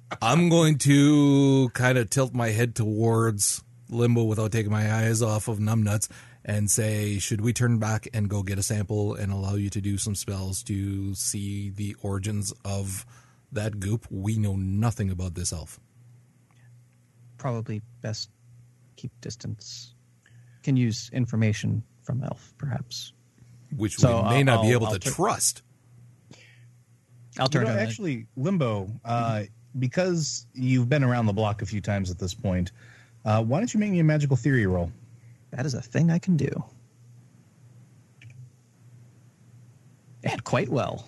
I'm 0.21 0.49
going 0.49 0.77
to 0.79 1.69
kind 1.69 1.97
of 1.97 2.09
tilt 2.09 2.33
my 2.33 2.49
head 2.49 2.75
towards 2.75 3.63
Limbo 3.89 4.23
without 4.23 4.51
taking 4.51 4.71
my 4.71 4.91
eyes 4.91 5.21
off 5.21 5.47
of 5.47 5.59
Numbnuts 5.59 6.09
and 6.43 6.69
say, 6.69 7.17
should 7.17 7.41
we 7.41 7.53
turn 7.53 7.79
back 7.79 8.07
and 8.13 8.29
go 8.29 8.43
get 8.43 8.59
a 8.59 8.63
sample 8.63 9.15
and 9.15 9.31
allow 9.31 9.55
you 9.55 9.69
to 9.71 9.81
do 9.81 9.97
some 9.97 10.15
spells 10.15 10.63
to 10.63 11.15
see 11.15 11.69
the 11.69 11.95
origins 12.01 12.53
of 12.63 13.05
that 13.51 13.79
goop? 13.79 14.05
We 14.09 14.37
know 14.37 14.55
nothing 14.55 15.09
about 15.09 15.33
this 15.33 15.51
elf. 15.51 15.79
Probably 17.37 17.81
best 18.01 18.29
keep 19.05 19.21
distance. 19.21 19.93
Can 20.63 20.75
use 20.75 21.09
information 21.13 21.83
from 22.01 22.23
Elf, 22.23 22.53
perhaps. 22.57 23.13
which 23.77 23.97
So 23.97 24.17
we 24.17 24.23
may 24.29 24.37
I'll- 24.37 24.43
not 24.45 24.61
be 24.61 24.67
I'll- 24.69 24.73
able 24.73 24.87
I'll 24.87 24.93
to 24.93 24.99
tur- 24.99 25.11
trust. 25.11 25.61
I'll 27.37 27.47
turn 27.47 27.63
You 27.63 27.67
know, 27.69 27.75
to 27.75 27.81
actually, 27.81 28.27
Limbo, 28.37 28.89
uh, 29.03 29.43
because 29.77 30.47
you've 30.53 30.87
been 30.89 31.03
around 31.03 31.25
the 31.25 31.33
block 31.33 31.61
a 31.61 31.65
few 31.65 31.81
times 31.81 32.09
at 32.09 32.17
this 32.17 32.33
point, 32.33 32.71
uh, 33.25 33.43
why 33.43 33.59
don't 33.59 33.73
you 33.73 33.79
make 33.79 33.91
me 33.91 33.99
a 33.99 34.03
magical 34.03 34.37
theory 34.37 34.65
roll? 34.65 34.91
That 35.51 35.65
is 35.65 35.73
a 35.73 35.81
thing 35.81 36.09
I 36.11 36.17
can 36.19 36.37
do. 36.37 36.63
And 40.23 40.43
quite 40.43 40.69
well. 40.69 41.07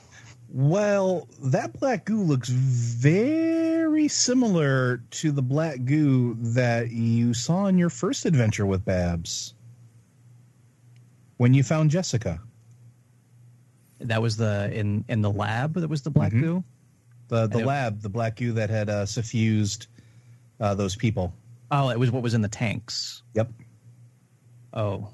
Well, 0.49 1.27
that 1.43 1.77
black 1.79 2.05
goo 2.05 2.21
looks 2.23 2.49
very 2.49 4.07
similar 4.07 4.97
to 5.11 5.31
the 5.31 5.41
black 5.41 5.83
goo 5.85 6.35
that 6.39 6.91
you 6.91 7.33
saw 7.33 7.65
in 7.67 7.77
your 7.77 7.89
first 7.89 8.25
adventure 8.25 8.65
with 8.65 8.85
Babs 8.85 9.53
when 11.37 11.53
you 11.53 11.63
found 11.63 11.91
Jessica. 11.91 12.39
That 13.99 14.21
was 14.21 14.37
the 14.37 14.71
in 14.73 15.03
in 15.09 15.21
the 15.21 15.31
lab. 15.31 15.73
That 15.73 15.89
was 15.89 16.01
the 16.03 16.11
black 16.11 16.31
Mhm. 16.31 16.41
goo. 16.41 16.63
The 17.29 17.47
the 17.47 17.59
lab, 17.65 18.01
the 18.01 18.09
black 18.09 18.37
goo 18.37 18.53
that 18.53 18.69
had 18.69 18.89
uh, 18.89 19.05
suffused 19.05 19.87
uh, 20.61 20.73
those 20.75 20.95
people. 20.95 21.33
Oh, 21.71 21.89
it 21.89 21.99
was 21.99 22.09
what 22.09 22.23
was 22.23 22.33
in 22.33 22.41
the 22.41 22.47
tanks. 22.47 23.21
Yep. 23.33 23.51
Oh, 24.73 25.09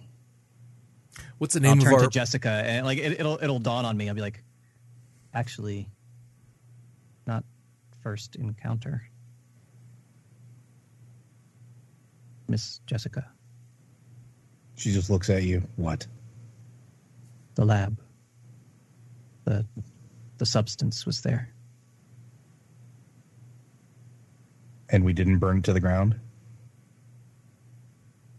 What's 1.39 1.55
the 1.55 1.59
I'll 1.59 1.75
name 1.75 1.79
of 1.79 1.83
turn 1.85 1.93
our? 1.95 1.99
to 2.01 2.07
Jessica, 2.07 2.49
and 2.49 2.85
like 2.85 2.99
it, 2.99 3.19
it'll 3.19 3.39
it'll 3.41 3.59
dawn 3.59 3.83
on 3.85 3.97
me. 3.97 4.07
I'll 4.09 4.15
be 4.15 4.21
like, 4.21 4.42
actually, 5.33 5.89
not 7.25 7.43
first 8.01 8.35
encounter, 8.35 9.03
Miss 12.47 12.79
Jessica, 12.85 13.25
She 14.75 14.91
just 14.91 15.09
looks 15.09 15.29
at 15.29 15.43
you. 15.43 15.63
What? 15.75 16.05
the 17.55 17.65
lab, 17.65 17.99
the 19.45 19.65
the 20.37 20.45
substance 20.45 21.05
was 21.05 21.21
there. 21.21 21.53
And 24.89 25.03
we 25.03 25.13
didn't 25.13 25.39
burn 25.39 25.59
it 25.59 25.63
to 25.65 25.73
the 25.73 25.79
ground? 25.79 26.19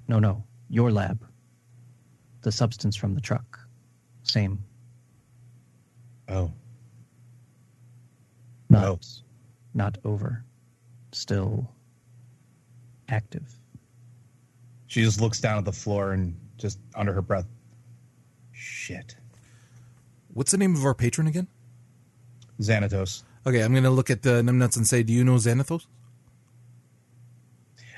No, 0.07 0.19
no, 0.19 0.45
your 0.69 0.93
lab, 0.93 1.27
the 2.43 2.53
substance 2.53 2.95
from 2.97 3.15
the 3.15 3.21
truck, 3.21 3.59
same. 4.23 4.63
Oh. 6.29 6.53
Not 8.69 8.85
Oh. 8.87 8.99
not 9.75 9.99
over, 10.05 10.45
still 11.13 11.69
active. 13.09 13.59
She 14.87 15.03
just 15.03 15.21
looks 15.21 15.41
down 15.41 15.59
at 15.59 15.65
the 15.65 15.73
floor 15.73 16.13
and 16.13 16.37
just 16.57 16.79
under 16.95 17.13
her 17.13 17.23
breath. 17.23 17.47
Shit. 18.53 19.17
What's 20.33 20.51
the 20.53 20.59
name 20.59 20.75
of 20.75 20.85
our 20.85 20.95
patron 20.95 21.27
again? 21.27 21.49
Xanatos. 22.61 23.23
Okay, 23.47 23.63
I'm 23.63 23.75
gonna 23.75 23.91
look 23.91 24.11
at 24.11 24.25
uh, 24.27 24.41
Numbnuts 24.43 24.77
and 24.77 24.87
say, 24.87 25.03
"Do 25.03 25.13
you 25.13 25.25
know 25.25 25.35
Xanatos? 25.35 25.87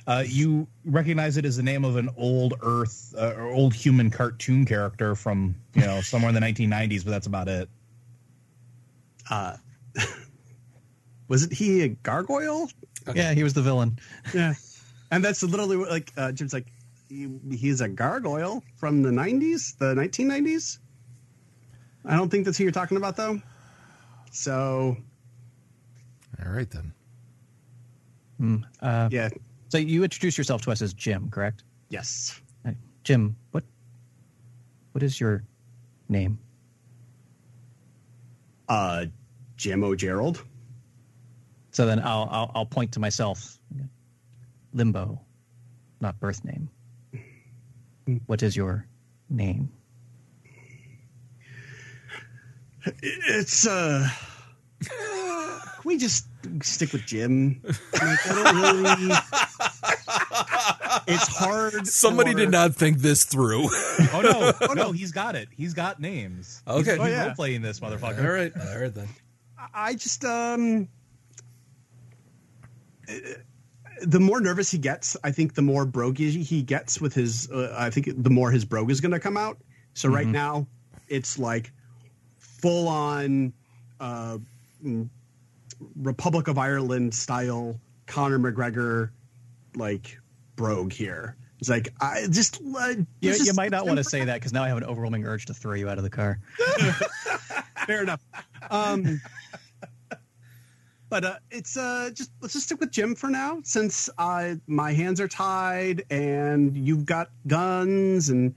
Uh, 0.06 0.22
you 0.26 0.66
recognize 0.84 1.36
it 1.36 1.44
as 1.44 1.56
the 1.56 1.62
name 1.62 1.84
of 1.84 1.96
an 1.96 2.08
old 2.16 2.54
Earth 2.62 3.12
uh, 3.18 3.34
or 3.36 3.48
old 3.50 3.74
human 3.74 4.08
cartoon 4.10 4.64
character 4.64 5.14
from 5.14 5.54
you 5.74 5.82
know 5.82 6.00
somewhere 6.00 6.28
in 6.28 6.34
the 6.34 6.40
1990s, 6.40 7.04
but 7.04 7.10
that's 7.10 7.26
about 7.26 7.48
it. 7.48 7.68
Uh, 9.28 9.56
wasn't 11.28 11.52
he 11.52 11.82
a 11.82 11.88
gargoyle? 11.88 12.68
Yeah, 13.14 13.34
he 13.34 13.42
was 13.42 13.54
the 13.54 13.62
villain. 13.62 13.98
Yeah, 14.34 14.54
and 15.10 15.24
that's 15.24 15.42
literally 15.42 15.76
what, 15.76 15.90
like 15.90 16.12
uh, 16.16 16.32
Jim's 16.32 16.52
like 16.52 16.66
he, 17.08 17.28
he's 17.50 17.80
a 17.80 17.88
gargoyle 17.88 18.62
from 18.76 19.02
the 19.02 19.10
'90s, 19.10 19.76
the 19.78 19.94
1990s. 19.94 20.78
I 22.04 22.16
don't 22.16 22.28
think 22.28 22.44
that's 22.44 22.56
who 22.58 22.64
you're 22.64 22.72
talking 22.72 22.96
about, 22.96 23.16
though. 23.16 23.40
So 24.30 24.96
All 26.44 26.52
right 26.52 26.70
then. 26.70 26.92
Hmm. 28.38 28.56
Uh, 28.80 29.08
yeah, 29.10 29.28
So 29.70 29.78
you 29.78 30.04
introduce 30.04 30.36
yourself 30.36 30.62
to 30.62 30.70
us 30.70 30.82
as 30.82 30.92
Jim, 30.92 31.30
correct? 31.30 31.64
yes. 31.88 32.40
Uh, 32.66 32.72
Jim, 33.04 33.36
what 33.52 33.64
what 34.92 35.02
is 35.02 35.18
your 35.20 35.44
name? 36.08 36.38
Uh, 38.68 39.06
Jim 39.56 39.84
O'Gerald. 39.84 40.44
So 41.76 41.84
then 41.84 42.00
I'll, 42.00 42.26
I'll 42.30 42.50
I'll 42.54 42.64
point 42.64 42.92
to 42.92 43.00
myself. 43.00 43.58
Limbo, 44.72 45.20
not 46.00 46.18
birth 46.18 46.42
name. 46.42 46.70
What 48.24 48.42
is 48.42 48.56
your 48.56 48.86
name? 49.28 49.68
It's 53.02 53.66
uh, 53.66 54.08
can 54.88 55.60
we 55.84 55.98
just 55.98 56.24
stick 56.62 56.94
with 56.94 57.04
Jim? 57.04 57.60
Like, 57.92 58.26
I 58.26 58.52
don't 58.52 58.82
really. 58.82 59.14
It's 61.08 61.28
hard. 61.28 61.86
Somebody 61.86 62.32
for- 62.32 62.38
did 62.38 62.50
not 62.50 62.74
think 62.74 62.98
this 63.00 63.24
through. 63.24 63.68
Oh 64.14 64.20
no, 64.22 64.52
oh 64.70 64.72
no, 64.72 64.92
he's 64.92 65.12
got 65.12 65.36
it. 65.36 65.48
He's 65.54 65.74
got 65.74 66.00
names. 66.00 66.62
Okay. 66.66 66.92
he's, 66.92 66.98
Oh, 67.00 67.04
he's 67.04 67.12
yeah. 67.12 67.26
role 67.26 67.34
playing 67.34 67.60
this 67.60 67.80
motherfucker. 67.80 68.24
all 68.24 68.30
right, 68.32 68.52
all 68.58 68.80
right 68.80 68.94
then. 68.94 69.08
I 69.74 69.92
just 69.94 70.24
um 70.24 70.88
the 74.02 74.20
more 74.20 74.40
nervous 74.40 74.70
he 74.70 74.78
gets, 74.78 75.16
I 75.24 75.30
think 75.30 75.54
the 75.54 75.62
more 75.62 75.86
broguish 75.86 76.34
he 76.34 76.62
gets 76.62 77.00
with 77.00 77.14
his 77.14 77.50
uh, 77.50 77.74
I 77.76 77.90
think 77.90 78.22
the 78.22 78.30
more 78.30 78.50
his 78.50 78.64
brogue 78.64 78.90
is 78.90 79.00
going 79.00 79.12
to 79.12 79.20
come 79.20 79.36
out. 79.36 79.58
So 79.94 80.08
right 80.08 80.26
now 80.26 80.66
it's 81.08 81.38
like 81.38 81.72
full 82.38 82.88
on 82.88 83.52
uh 84.00 84.38
Republic 85.96 86.48
of 86.48 86.58
Ireland 86.58 87.14
style 87.14 87.80
Conor 88.06 88.38
McGregor 88.38 89.10
like 89.74 90.18
brogue 90.56 90.92
here. 90.92 91.36
It's 91.58 91.70
like 91.70 91.88
I 92.00 92.26
just 92.30 92.60
uh, 92.60 92.94
You, 93.20 93.30
let's 93.30 93.46
you 93.46 93.54
might 93.54 93.70
not 93.70 93.86
want 93.86 93.96
to 93.98 94.04
say 94.04 94.24
that 94.24 94.34
because 94.34 94.52
now 94.52 94.62
I 94.62 94.68
have 94.68 94.76
an 94.76 94.84
overwhelming 94.84 95.24
urge 95.24 95.46
to 95.46 95.54
throw 95.54 95.74
you 95.74 95.88
out 95.88 95.96
of 95.96 96.04
the 96.04 96.10
car. 96.10 96.38
fair 97.86 98.02
enough. 98.02 98.22
Um, 98.70 99.20
but 101.08 101.24
uh, 101.24 101.36
it's 101.50 101.76
uh, 101.76 102.10
just 102.12 102.30
let's 102.40 102.54
just 102.54 102.66
stick 102.66 102.80
with 102.80 102.90
Jim 102.90 103.14
for 103.14 103.28
now, 103.28 103.60
since 103.64 104.10
uh, 104.18 104.54
my 104.66 104.92
hands 104.92 105.20
are 105.20 105.28
tied 105.28 106.04
and 106.10 106.76
you've 106.76 107.04
got 107.04 107.30
guns, 107.46 108.28
and 108.28 108.54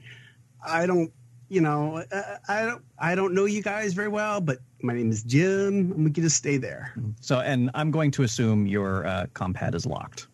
I 0.66 0.86
don't, 0.86 1.12
you 1.50 1.62
know, 1.62 2.04
uh, 2.12 2.38
I 2.48 2.66
don't, 2.66 2.84
I 2.98 3.16
don't 3.16 3.34
know 3.34 3.46
you 3.46 3.62
guys 3.62 3.94
very 3.94 4.08
well, 4.10 4.42
but 4.42 4.60
my 4.82 4.94
name 4.94 5.10
is 5.10 5.24
Jim, 5.24 5.92
and 5.92 6.06
we 6.06 6.12
can 6.12 6.24
just 6.24 6.38
stay 6.38 6.58
there. 6.58 6.94
So, 7.22 7.40
and 7.40 7.70
I'm 7.74 7.92
going 7.92 8.12
to 8.12 8.24
assume 8.24 8.68
your 8.68 9.06
uh, 9.06 9.28
compad 9.34 9.76
is 9.76 9.86
locked. 9.86 10.28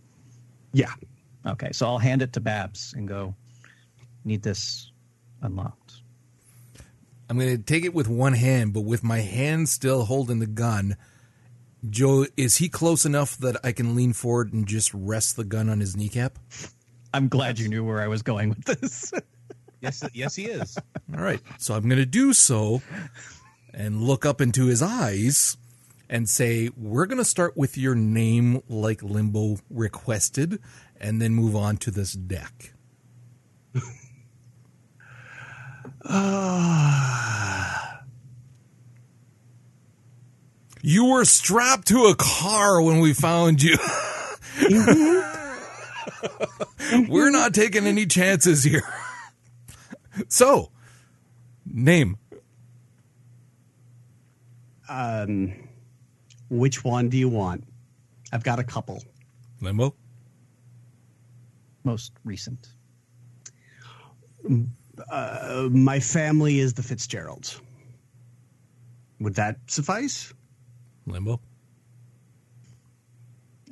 Yeah, 0.74 0.92
Okay, 1.46 1.72
so 1.72 1.86
I'll 1.86 2.00
hand 2.00 2.22
it 2.22 2.34
to 2.34 2.40
Babs 2.40 2.94
and 2.98 3.08
go. 3.08 3.36
Need 4.24 4.42
this 4.42 4.92
unlocked. 5.42 6.02
I'm 7.30 7.38
going 7.38 7.56
to 7.56 7.62
take 7.62 7.86
it 7.86 7.94
with 7.94 8.08
one 8.08 8.34
hand, 8.34 8.74
but 8.74 8.82
with 8.82 9.04
my 9.04 9.20
hand 9.20 9.70
still 9.70 10.06
holding 10.06 10.40
the 10.40 10.48
gun. 10.48 10.96
Joe, 11.90 12.26
is 12.38 12.58
he 12.58 12.70
close 12.70 13.06
enough 13.06 13.38
that 13.38 13.58
I 13.64 13.72
can 13.72 13.96
lean 13.96 14.14
forward 14.14 14.54
and 14.54 14.68
just 14.68 14.94
rest 14.94 15.36
the 15.36 15.44
gun 15.44 15.70
on 15.70 15.80
his 15.80 15.96
kneecap? 15.96 16.40
I'm 17.14 17.28
glad 17.28 17.60
you 17.60 17.70
knew 17.70 17.84
where 17.84 18.02
I 18.02 18.08
was 18.08 18.22
going 18.22 18.50
with 18.50 18.66
this. 18.66 19.14
Yes, 19.82 20.04
yes, 20.14 20.36
he 20.36 20.46
is. 20.46 20.78
All 21.16 21.22
right. 21.22 21.42
So 21.60 21.76
I'm 21.76 21.88
going 21.88 22.00
to 22.00 22.06
do 22.06 22.34
so 22.34 22.82
and 23.74 24.02
look 24.02 24.26
up 24.26 24.42
into 24.42 24.66
his 24.66 24.82
eyes 24.82 25.58
and 26.10 26.28
say, 26.30 26.70
We're 26.76 27.06
going 27.06 27.20
to 27.20 27.26
start 27.26 27.56
with 27.56 27.78
your 27.78 27.96
name 27.96 28.62
like 28.68 29.04
Limbo 29.04 29.58
requested 29.70 30.60
and 31.00 31.22
then 31.22 31.34
move 31.34 31.56
on 31.56 31.78
to 31.78 31.92
this 31.92 32.14
deck. 32.14 32.74
You 40.88 41.06
were 41.06 41.26
strapped 41.26 41.88
to 41.88 42.04
a 42.06 42.16
car 42.16 42.80
when 42.80 43.00
we 43.00 43.12
found 43.16 43.64
you. 43.64 43.76
We're 47.10 47.32
not 47.32 47.56
taking 47.56 47.88
any 47.88 48.06
chances 48.06 48.64
here. 48.64 48.84
So, 50.28 50.70
name. 51.66 52.20
um, 54.88 55.56
which 56.52 56.84
one 56.84 57.10
do 57.10 57.18
you 57.18 57.30
want? 57.30 57.64
I've 58.32 58.44
got 58.44 58.60
a 58.60 58.64
couple. 58.64 59.04
Limbo. 59.62 59.96
Most 61.84 62.12
recent. 62.24 62.68
Uh, 65.10 65.68
my 65.72 66.00
family 66.00 66.60
is 66.60 66.76
the 66.76 66.84
Fitzgeralds. 66.84 67.60
Would 69.20 69.34
that 69.34 69.58
suffice? 69.66 70.32
Limbo. 71.06 71.40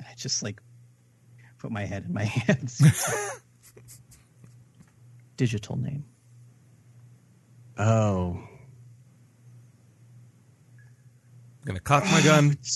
I 0.00 0.14
just 0.16 0.42
like 0.42 0.60
put 1.58 1.70
my 1.70 1.84
head 1.84 2.04
in 2.06 2.12
my 2.12 2.24
hands. 2.24 2.82
Digital 5.36 5.76
name. 5.76 6.04
Oh. 7.78 8.38
I'm 11.60 11.66
gonna 11.66 11.80
cock 11.80 12.04
my 12.04 12.22
gun. 12.22 12.56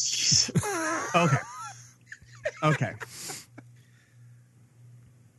Okay. 1.15 1.37
Okay. 2.63 2.93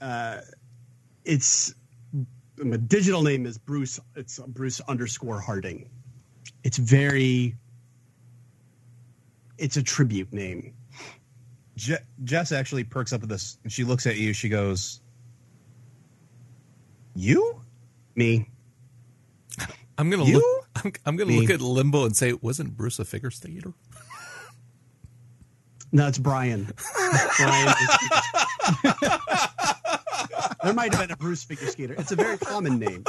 Uh, 0.01 0.37
it's 1.25 1.75
my 2.57 2.77
digital 2.77 3.21
name 3.21 3.45
is 3.45 3.59
Bruce. 3.59 3.99
It's 4.15 4.39
Bruce 4.47 4.81
underscore 4.87 5.39
Harding. 5.39 5.89
It's 6.63 6.77
very. 6.79 7.55
It's 9.59 9.77
a 9.77 9.83
tribute 9.83 10.31
name. 10.33 10.73
Je- 11.75 11.97
Jess 12.23 12.51
actually 12.51 12.83
perks 12.83 13.13
up 13.13 13.23
at 13.23 13.29
this, 13.29 13.57
and 13.63 13.71
she 13.71 13.83
looks 13.83 14.05
at 14.07 14.17
you. 14.17 14.33
She 14.33 14.49
goes, 14.49 15.01
"You? 17.15 17.61
Me. 18.15 18.47
I'm 19.97 20.09
gonna 20.09 20.25
You? 20.25 20.35
look. 20.35 20.69
I'm, 20.85 20.93
I'm 21.05 21.15
gonna 21.17 21.31
Me. 21.31 21.41
look 21.41 21.49
at 21.49 21.61
Limbo 21.61 22.05
and 22.05 22.15
say, 22.15 22.33
wasn't 22.33 22.75
Bruce 22.77 22.99
a 22.99 23.05
figure 23.05 23.31
skater? 23.31 23.73
No, 25.91 26.07
it's 26.07 26.17
Brian. 26.17 26.71
Brian 27.37 27.67
is- 27.67 28.99
there 30.63 30.73
might 30.73 30.93
have 30.93 31.01
been 31.01 31.11
a 31.11 31.17
Bruce 31.17 31.43
figure 31.43 31.67
skater. 31.67 31.95
It's 31.97 32.11
a 32.11 32.15
very 32.15 32.37
common 32.37 32.77
name. 32.79 33.03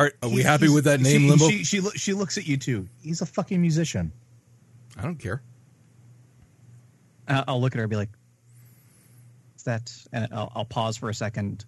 All 0.00 0.06
right, 0.06 0.14
are 0.22 0.30
we 0.30 0.42
happy 0.42 0.70
with 0.70 0.84
that 0.84 1.02
name, 1.02 1.20
she, 1.20 1.28
Limbo? 1.28 1.50
She 1.50 1.62
she, 1.62 1.80
loo- 1.80 1.90
she 1.94 2.14
looks 2.14 2.38
at 2.38 2.46
you 2.46 2.56
too. 2.56 2.88
He's 3.02 3.20
a 3.20 3.26
fucking 3.26 3.60
musician. 3.60 4.10
I 4.96 5.02
don't 5.02 5.18
care. 5.18 5.42
Uh, 7.28 7.44
I'll 7.46 7.60
look 7.60 7.74
at 7.74 7.76
her 7.76 7.82
and 7.82 7.90
be 7.90 7.96
like, 7.96 8.08
"Is 9.58 9.64
that?" 9.64 9.92
And 10.14 10.26
I'll, 10.32 10.50
I'll 10.54 10.64
pause 10.64 10.96
for 10.96 11.10
a 11.10 11.14
second, 11.14 11.66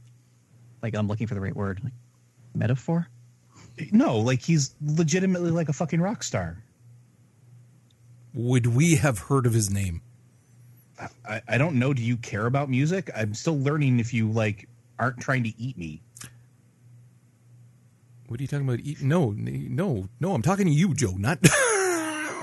like 0.83 0.97
I'm 0.97 1.09
looking 1.09 1.27
for 1.27 1.35
the 1.35 1.43
right 1.43 1.55
word. 1.55 1.83
Like, 1.85 1.93
metaphor? 2.55 3.07
No, 3.91 4.17
like 4.17 4.41
he's 4.41 4.75
legitimately 4.83 5.51
like 5.51 5.69
a 5.69 5.75
fucking 5.75 6.01
rock 6.01 6.23
star. 6.23 6.57
Would 8.33 8.67
we 8.67 8.95
have 8.95 9.19
heard 9.19 9.45
of 9.45 9.53
his 9.53 9.69
name? 9.71 10.01
I, 11.29 11.43
I 11.47 11.59
don't 11.59 11.79
know. 11.79 11.93
Do 11.93 12.03
you 12.03 12.17
care 12.17 12.47
about 12.47 12.71
music? 12.71 13.11
I'm 13.15 13.35
still 13.35 13.59
learning. 13.59 14.01
If 14.01 14.15
you 14.15 14.31
like 14.31 14.71
aren't 14.99 15.21
trying 15.21 15.43
to 15.45 15.53
eat 15.61 15.77
me. 15.77 16.01
What 18.33 18.41
are 18.41 18.45
you 18.45 18.49
talking 18.49 18.67
about? 18.67 18.81
Eat? 18.81 19.03
No, 19.03 19.31
no, 19.37 20.09
no. 20.19 20.33
I'm 20.33 20.41
talking 20.41 20.65
to 20.65 20.73
you, 20.73 20.95
Joe. 20.95 21.13
Not 21.19 21.39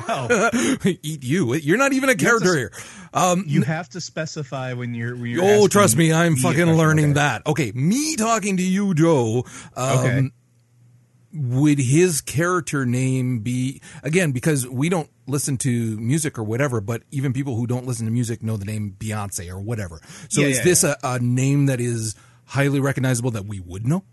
Oh, 0.08 0.50
eat 0.86 1.24
you. 1.24 1.56
You're 1.56 1.80
not 1.80 1.94
even 1.94 2.10
a 2.10 2.16
character 2.16 2.56
here. 2.56 2.72
Um, 3.12 3.44
you 3.48 3.64
have 3.64 3.90
to 3.90 4.00
specify 4.02 4.74
when 4.74 4.94
you're. 4.94 5.16
When 5.16 5.26
you're 5.26 5.44
oh, 5.44 5.68
trust 5.68 5.98
me, 5.98 6.14
I'm 6.14 6.36
fucking 6.36 6.74
learning 6.74 7.06
Okay. 7.06 7.14
that. 7.14 7.48
Okay, 7.48 7.72
me 7.72 8.16
talking 8.18 8.58
to 8.58 8.64
you, 8.64 8.94
Joe. 8.94 9.46
Um, 9.76 9.98
Okay. 9.98 10.30
Would 11.34 11.80
his 11.80 12.22
character 12.22 12.86
name 12.86 13.40
be 13.40 13.82
again 14.04 14.32
because 14.32 14.68
we 14.68 14.90
don't 14.90 15.10
listen 15.26 15.58
to 15.60 15.98
music 15.98 16.38
or 16.38 16.44
whatever, 16.44 16.82
but 16.82 17.02
even 17.10 17.34
people 17.34 17.56
who 17.56 17.66
don't 17.66 17.88
listen 17.88 18.06
to 18.06 18.12
music 18.12 18.44
know 18.44 18.58
the 18.58 18.66
name 18.66 18.96
Beyonce 19.00 19.50
or 19.52 19.60
whatever. 19.60 20.02
So 20.30 20.42
Yeah, 20.42 20.48
is 20.50 20.58
yeah, 20.58 20.64
this 20.64 20.84
yeah. 20.84 20.94
A, 21.04 21.14
a 21.16 21.20
name 21.20 21.66
that 21.66 21.82
is 21.82 22.16
highly 22.46 22.80
recognizable 22.80 23.32
that 23.32 23.46
we 23.46 23.60
would 23.60 23.88
know? 23.88 24.04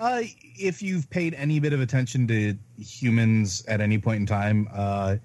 Uh, 0.00 0.20
if 0.56 0.82
you've 0.82 1.08
paid 1.10 1.34
any 1.34 1.58
bit 1.58 1.72
of 1.72 1.80
attention 1.80 2.26
to 2.28 2.56
humans 2.78 3.64
at 3.66 3.80
any 3.80 3.98
point 3.98 4.20
in 4.20 4.26
time, 4.26 4.68
uh, 4.72 5.16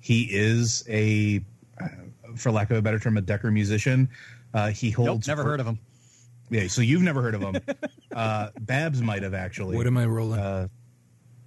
he 0.00 0.22
is 0.30 0.84
a, 0.88 1.44
uh, 1.80 1.88
for 2.36 2.50
lack 2.50 2.70
of 2.70 2.76
a 2.78 2.82
better 2.82 2.98
term, 2.98 3.16
a 3.16 3.20
Decker 3.20 3.50
musician. 3.50 4.08
Uh, 4.54 4.68
he 4.70 4.90
Nope, 4.90 5.06
holds. 5.06 5.28
never 5.28 5.44
heard 5.44 5.60
of 5.60 5.66
him. 5.66 5.78
Yeah, 6.50 6.66
so 6.68 6.82
you've 6.82 7.02
never 7.02 7.22
heard 7.22 7.34
of 7.34 7.42
him. 7.42 7.56
uh, 8.14 8.48
Babs 8.60 9.00
might 9.02 9.22
have 9.22 9.34
actually. 9.34 9.76
What 9.76 9.86
am 9.86 9.96
I 9.96 10.06
rolling? 10.06 10.40
Uh, 10.40 10.68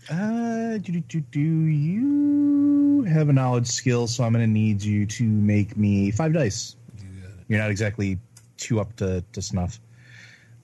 uh, 0.09 0.77
do, 0.77 0.91
do, 0.91 0.99
do, 1.01 1.19
do 1.21 1.39
you 1.39 3.03
have 3.03 3.29
a 3.29 3.33
knowledge 3.33 3.67
skill? 3.67 4.07
So 4.07 4.23
I'm 4.23 4.33
going 4.33 4.45
to 4.45 4.51
need 4.51 4.81
you 4.83 5.05
to 5.07 5.23
make 5.23 5.75
me 5.77 6.11
five 6.11 6.33
dice. 6.33 6.75
You're 7.47 7.59
not 7.59 7.69
exactly 7.69 8.17
too 8.57 8.79
up 8.79 8.95
to, 8.97 9.23
to 9.33 9.41
snuff. 9.41 9.79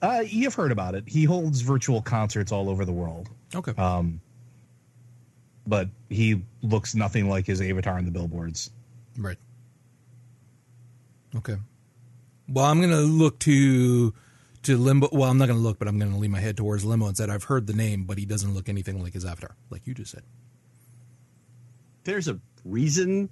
Uh, 0.02 0.24
you've 0.26 0.54
heard 0.54 0.72
about 0.72 0.96
it. 0.96 1.04
He 1.06 1.22
holds 1.24 1.60
virtual 1.60 2.02
concerts 2.02 2.50
all 2.50 2.68
over 2.68 2.84
the 2.84 2.92
world, 2.92 3.30
okay. 3.54 3.72
um, 3.80 4.20
but 5.64 5.88
he 6.10 6.42
looks 6.60 6.96
nothing 6.96 7.28
like 7.28 7.46
his 7.46 7.60
avatar 7.60 7.98
on 7.98 8.04
the 8.04 8.10
billboards. 8.10 8.70
Right. 9.16 9.38
Okay. 11.36 11.56
Well, 12.48 12.64
I'm 12.64 12.80
gonna 12.80 13.00
look 13.00 13.38
to 13.40 14.12
to 14.64 14.76
Limbo. 14.76 15.08
Well, 15.12 15.30
I'm 15.30 15.38
not 15.38 15.46
gonna 15.46 15.60
look, 15.60 15.78
but 15.78 15.86
I'm 15.86 16.00
gonna 16.00 16.18
lean 16.18 16.32
my 16.32 16.40
head 16.40 16.56
towards 16.56 16.84
Limbo 16.84 17.06
and 17.06 17.16
said 17.16 17.30
I've 17.30 17.44
heard 17.44 17.68
the 17.68 17.72
name, 17.72 18.02
but 18.02 18.18
he 18.18 18.26
doesn't 18.26 18.52
look 18.54 18.68
anything 18.68 19.00
like 19.00 19.12
his 19.12 19.24
avatar, 19.24 19.54
like 19.70 19.86
you 19.86 19.94
just 19.94 20.10
said. 20.10 20.24
There's 22.02 22.26
a 22.26 22.40
reason. 22.64 23.30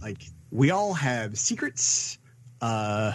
Like 0.00 0.24
we 0.50 0.70
all 0.70 0.94
have 0.94 1.38
secrets. 1.38 2.18
Uh, 2.62 3.12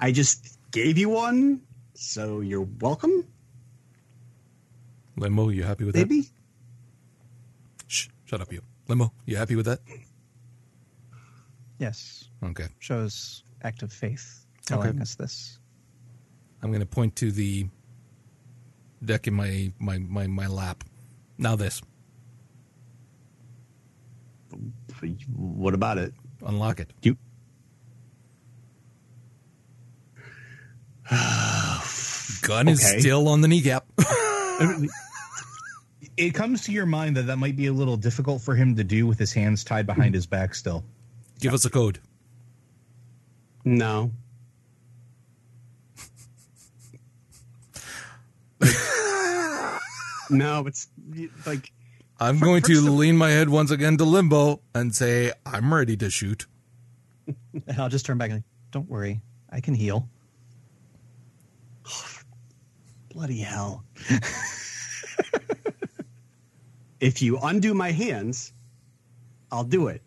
I 0.00 0.12
just 0.12 0.55
gave 0.76 0.98
you 0.98 1.08
one, 1.08 1.62
so 1.94 2.40
you're 2.40 2.68
welcome. 2.80 3.24
Limbo, 5.16 5.48
you 5.48 5.62
happy 5.62 5.84
with 5.84 5.94
that? 5.94 6.00
Maybe. 6.06 6.28
Shh, 7.86 8.08
shut 8.26 8.42
up, 8.42 8.52
you. 8.52 8.60
Limbo, 8.86 9.10
you 9.24 9.38
happy 9.38 9.56
with 9.56 9.64
that? 9.64 9.80
Yes, 11.78 12.28
Okay. 12.42 12.68
shows 12.78 13.42
act 13.62 13.82
of 13.82 13.90
faith 13.90 14.44
telling 14.66 14.90
Okay. 14.90 15.00
us 15.00 15.14
this. 15.14 15.58
I'm 16.62 16.70
gonna 16.72 16.84
point 16.84 17.16
to 17.16 17.32
the 17.32 17.68
deck 19.02 19.26
in 19.26 19.32
my 19.32 19.72
my 19.78 19.96
my, 19.98 20.26
my 20.26 20.46
lap. 20.46 20.84
Now 21.38 21.56
this. 21.56 21.80
What 25.34 25.72
about 25.74 25.96
it? 25.98 26.12
Unlock 26.44 26.80
it. 26.80 26.92
You. 27.02 27.16
Gun 32.42 32.68
is 32.68 32.84
still 32.86 33.28
on 33.28 33.40
the 33.40 33.48
kneecap. 33.48 33.86
It 36.16 36.32
comes 36.32 36.62
to 36.62 36.72
your 36.72 36.86
mind 36.86 37.16
that 37.18 37.26
that 37.26 37.36
might 37.36 37.56
be 37.56 37.66
a 37.66 37.74
little 37.74 37.98
difficult 37.98 38.40
for 38.40 38.54
him 38.54 38.74
to 38.76 38.84
do 38.84 39.06
with 39.06 39.18
his 39.18 39.34
hands 39.34 39.62
tied 39.64 39.84
behind 39.84 40.14
his 40.14 40.24
back 40.24 40.54
still. 40.54 40.82
Give 41.40 41.52
us 41.52 41.66
a 41.66 41.70
code. 41.70 41.98
no. 43.66 44.10
no, 50.30 50.66
it's 50.66 50.88
like 51.44 51.70
I'm 52.18 52.38
going 52.38 52.62
to 52.62 52.78
of- 52.78 52.84
lean 52.84 53.16
my 53.18 53.28
head 53.30 53.50
once 53.50 53.70
again 53.70 53.98
to 53.98 54.04
Limbo 54.04 54.60
and 54.74 54.94
say 54.94 55.32
I'm 55.44 55.72
ready 55.74 55.96
to 55.98 56.08
shoot. 56.10 56.46
And 57.66 57.78
I'll 57.78 57.88
just 57.90 58.06
turn 58.06 58.16
back 58.18 58.30
and 58.30 58.42
don't 58.70 58.88
worry, 58.88 59.20
I 59.50 59.60
can 59.60 59.74
heal. 59.74 60.08
Bloody 63.10 63.38
hell. 63.38 63.84
if 67.00 67.22
you 67.22 67.38
undo 67.42 67.74
my 67.74 67.90
hands, 67.90 68.52
I'll 69.50 69.64
do 69.64 69.88
it. 69.88 70.02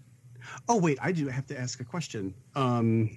Oh 0.68 0.78
wait, 0.78 0.98
I 1.02 1.12
do 1.12 1.28
have 1.28 1.48
to 1.48 1.60
ask 1.60 1.80
a 1.80 1.84
question. 1.84 2.34
Um, 2.56 3.10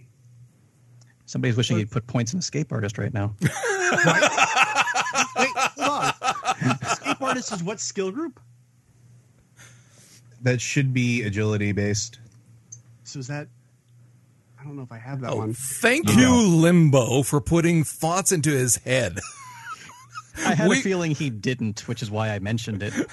Somebody's 1.26 1.56
wishing 1.56 1.78
you'd 1.78 1.90
put 1.90 2.06
points 2.06 2.32
in 2.32 2.38
escape 2.38 2.72
artist 2.72 2.98
right 2.98 3.12
now. 3.12 3.34
wait, 3.40 3.50
hold 5.76 5.88
on. 5.88 6.14
Escape 6.82 7.22
artist 7.22 7.52
is 7.52 7.62
what 7.62 7.80
skill 7.80 8.10
group? 8.10 8.38
That 10.42 10.60
should 10.60 10.92
be 10.92 11.22
agility 11.22 11.72
based. 11.72 12.18
So 13.04 13.18
is 13.18 13.28
that? 13.28 13.48
I 14.62 14.64
don't 14.64 14.76
know 14.76 14.82
if 14.82 14.92
I 14.92 14.98
have 14.98 15.20
that 15.22 15.30
Oh, 15.32 15.38
one. 15.38 15.54
thank 15.54 16.08
You 16.14 16.20
you. 16.20 16.46
Limbo, 16.48 17.24
for 17.24 17.40
putting 17.40 17.82
thoughts 17.82 18.30
into 18.30 18.50
his 18.50 18.76
head. 18.76 19.18
I 20.46 20.54
had 20.54 20.68
We- 20.68 20.78
a 20.78 20.82
feeling 20.82 21.10
he 21.10 21.30
didn't, 21.30 21.88
which 21.88 22.00
is 22.00 22.10
why 22.12 22.30
I 22.30 22.38
mentioned 22.38 22.82
it. 22.82 22.94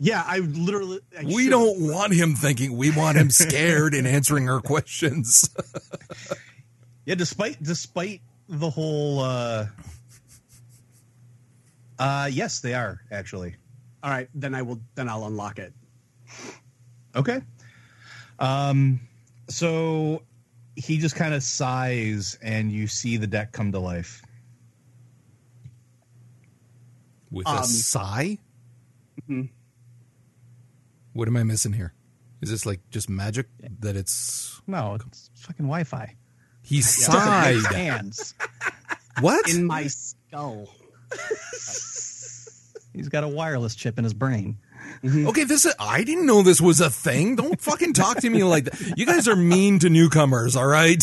Yeah, 0.00 0.22
I 0.24 0.38
literally. 0.38 1.00
I 1.18 1.24
We 1.24 1.32
should've- 1.46 1.50
don't 1.50 1.80
want 1.92 2.14
him 2.14 2.36
thinking. 2.36 2.76
We 2.76 2.92
want 2.92 3.18
him 3.18 3.30
scared 3.30 3.94
and 3.94 4.06
answering 4.06 4.48
our 4.48 4.60
questions. 4.60 5.50
Yeah, 7.04 7.16
despite 7.16 7.60
despite 7.60 8.20
the 8.48 8.70
whole 8.70 9.18
uh 9.20 9.66
uh 11.98 12.28
yes, 12.30 12.60
they 12.60 12.74
are 12.74 13.00
actually. 13.10 13.56
All 14.02 14.10
right, 14.10 14.28
then 14.34 14.54
I 14.54 14.62
will. 14.62 14.78
Then 14.94 15.08
I'll 15.08 15.26
unlock 15.26 15.58
it. 15.58 15.72
Okay. 17.16 17.40
Um 18.38 19.00
so 19.48 20.22
he 20.76 20.98
just 20.98 21.16
kind 21.16 21.34
of 21.34 21.42
sighs 21.42 22.38
and 22.42 22.70
you 22.72 22.86
see 22.86 23.16
the 23.16 23.26
deck 23.26 23.52
come 23.52 23.72
to 23.72 23.78
life. 23.78 24.22
With 27.30 27.46
a 27.46 27.50
Um, 27.50 27.64
sigh? 27.64 28.38
mhm. 29.28 29.50
What 31.12 31.28
am 31.28 31.36
I 31.36 31.42
missing 31.42 31.72
here? 31.72 31.92
Is 32.40 32.50
this 32.50 32.64
like 32.64 32.80
just 32.90 33.08
magic 33.10 33.48
that 33.80 33.96
it's. 33.96 34.60
No, 34.66 34.94
it's 34.94 35.30
fucking 35.34 35.66
Wi-Fi. 35.66 36.14
He 36.62 36.80
sighed. 36.82 37.64
Hands. 37.74 38.34
What? 39.20 39.48
In 39.50 39.64
my 39.64 39.88
skull. 39.88 40.68
He's 42.92 43.08
got 43.08 43.24
a 43.24 43.28
wireless 43.28 43.74
chip 43.74 43.98
in 43.98 44.04
his 44.04 44.14
brain. 44.14 44.58
Mm-hmm. 45.02 45.28
Okay, 45.28 45.44
this 45.44 45.64
is, 45.64 45.74
I 45.78 46.04
didn't 46.04 46.26
know 46.26 46.42
this 46.42 46.60
was 46.60 46.80
a 46.80 46.90
thing. 46.90 47.36
Don't 47.36 47.60
fucking 47.60 47.92
talk 47.92 48.18
to 48.18 48.30
me 48.30 48.44
like 48.44 48.64
that. 48.64 48.98
You 48.98 49.06
guys 49.06 49.28
are 49.28 49.36
mean 49.36 49.78
to 49.80 49.88
newcomers, 49.88 50.56
all 50.56 50.66
right? 50.66 51.02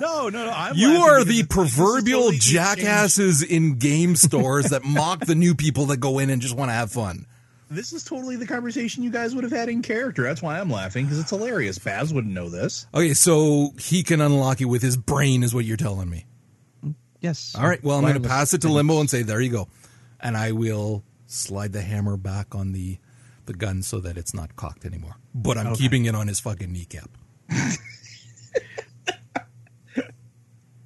No, 0.00 0.28
no, 0.28 0.44
no. 0.44 0.50
I'm 0.50 0.74
You 0.76 0.96
are 1.02 1.24
the 1.24 1.44
proverbial 1.44 2.22
totally 2.22 2.38
jackasses 2.38 3.42
in 3.42 3.78
game 3.78 4.16
stores 4.16 4.70
that 4.70 4.84
mock 4.84 5.26
the 5.26 5.34
new 5.34 5.54
people 5.54 5.86
that 5.86 5.98
go 5.98 6.18
in 6.18 6.30
and 6.30 6.42
just 6.42 6.56
want 6.56 6.70
to 6.70 6.72
have 6.74 6.90
fun. 6.90 7.26
This 7.70 7.92
is 7.92 8.04
totally 8.04 8.36
the 8.36 8.46
conversation 8.46 9.02
you 9.02 9.10
guys 9.10 9.34
would 9.34 9.44
have 9.44 9.52
had 9.52 9.68
in 9.68 9.82
character. 9.82 10.22
That's 10.22 10.42
why 10.42 10.60
I'm 10.60 10.70
laughing 10.70 11.06
because 11.06 11.18
it's 11.18 11.30
hilarious. 11.30 11.78
Baz 11.78 12.12
wouldn't 12.12 12.34
know 12.34 12.48
this. 12.48 12.86
Okay, 12.94 13.14
so 13.14 13.72
he 13.78 14.02
can 14.02 14.20
unlock 14.20 14.60
it 14.60 14.66
with 14.66 14.82
his 14.82 14.96
brain, 14.96 15.42
is 15.42 15.54
what 15.54 15.64
you're 15.64 15.76
telling 15.76 16.10
me. 16.10 16.26
Yes. 17.20 17.54
All 17.58 17.66
right, 17.66 17.82
well, 17.82 17.96
I'm 17.96 18.02
going 18.02 18.22
to 18.22 18.28
pass 18.28 18.52
it 18.52 18.60
to. 18.62 18.68
Limbo 18.68 19.00
and 19.00 19.08
say, 19.08 19.22
there 19.22 19.40
you 19.40 19.50
go. 19.50 19.68
And 20.20 20.36
I 20.36 20.52
will 20.52 21.04
slide 21.26 21.72
the 21.72 21.80
hammer 21.80 22.16
back 22.16 22.54
on 22.54 22.72
the, 22.72 22.98
the 23.46 23.54
gun 23.54 23.82
so 23.82 24.00
that 24.00 24.16
it's 24.16 24.34
not 24.34 24.56
cocked 24.56 24.84
anymore. 24.84 25.16
But 25.34 25.58
I'm 25.58 25.74
keeping 25.74 26.04
it 26.06 26.14
on 26.14 26.28
his 26.28 26.40
fucking 26.40 26.72
kneecap. 26.72 27.10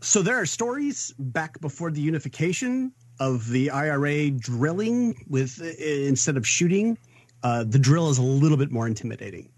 So 0.08 0.22
there 0.22 0.40
are 0.40 0.46
stories 0.46 1.12
back 1.18 1.60
before 1.60 1.90
the 1.90 2.00
unification 2.00 2.92
of 3.20 3.46
the 3.50 3.68
IRA 3.68 4.30
drilling 4.30 5.22
with 5.28 5.60
uh, 5.60 5.66
instead 5.84 6.38
of 6.38 6.46
shooting, 6.46 6.96
uh, 7.42 7.64
the 7.64 7.78
drill 7.78 8.08
is 8.08 8.16
a 8.16 8.22
little 8.22 8.56
bit 8.56 8.70
more 8.70 8.86
intimidating. 8.86 9.50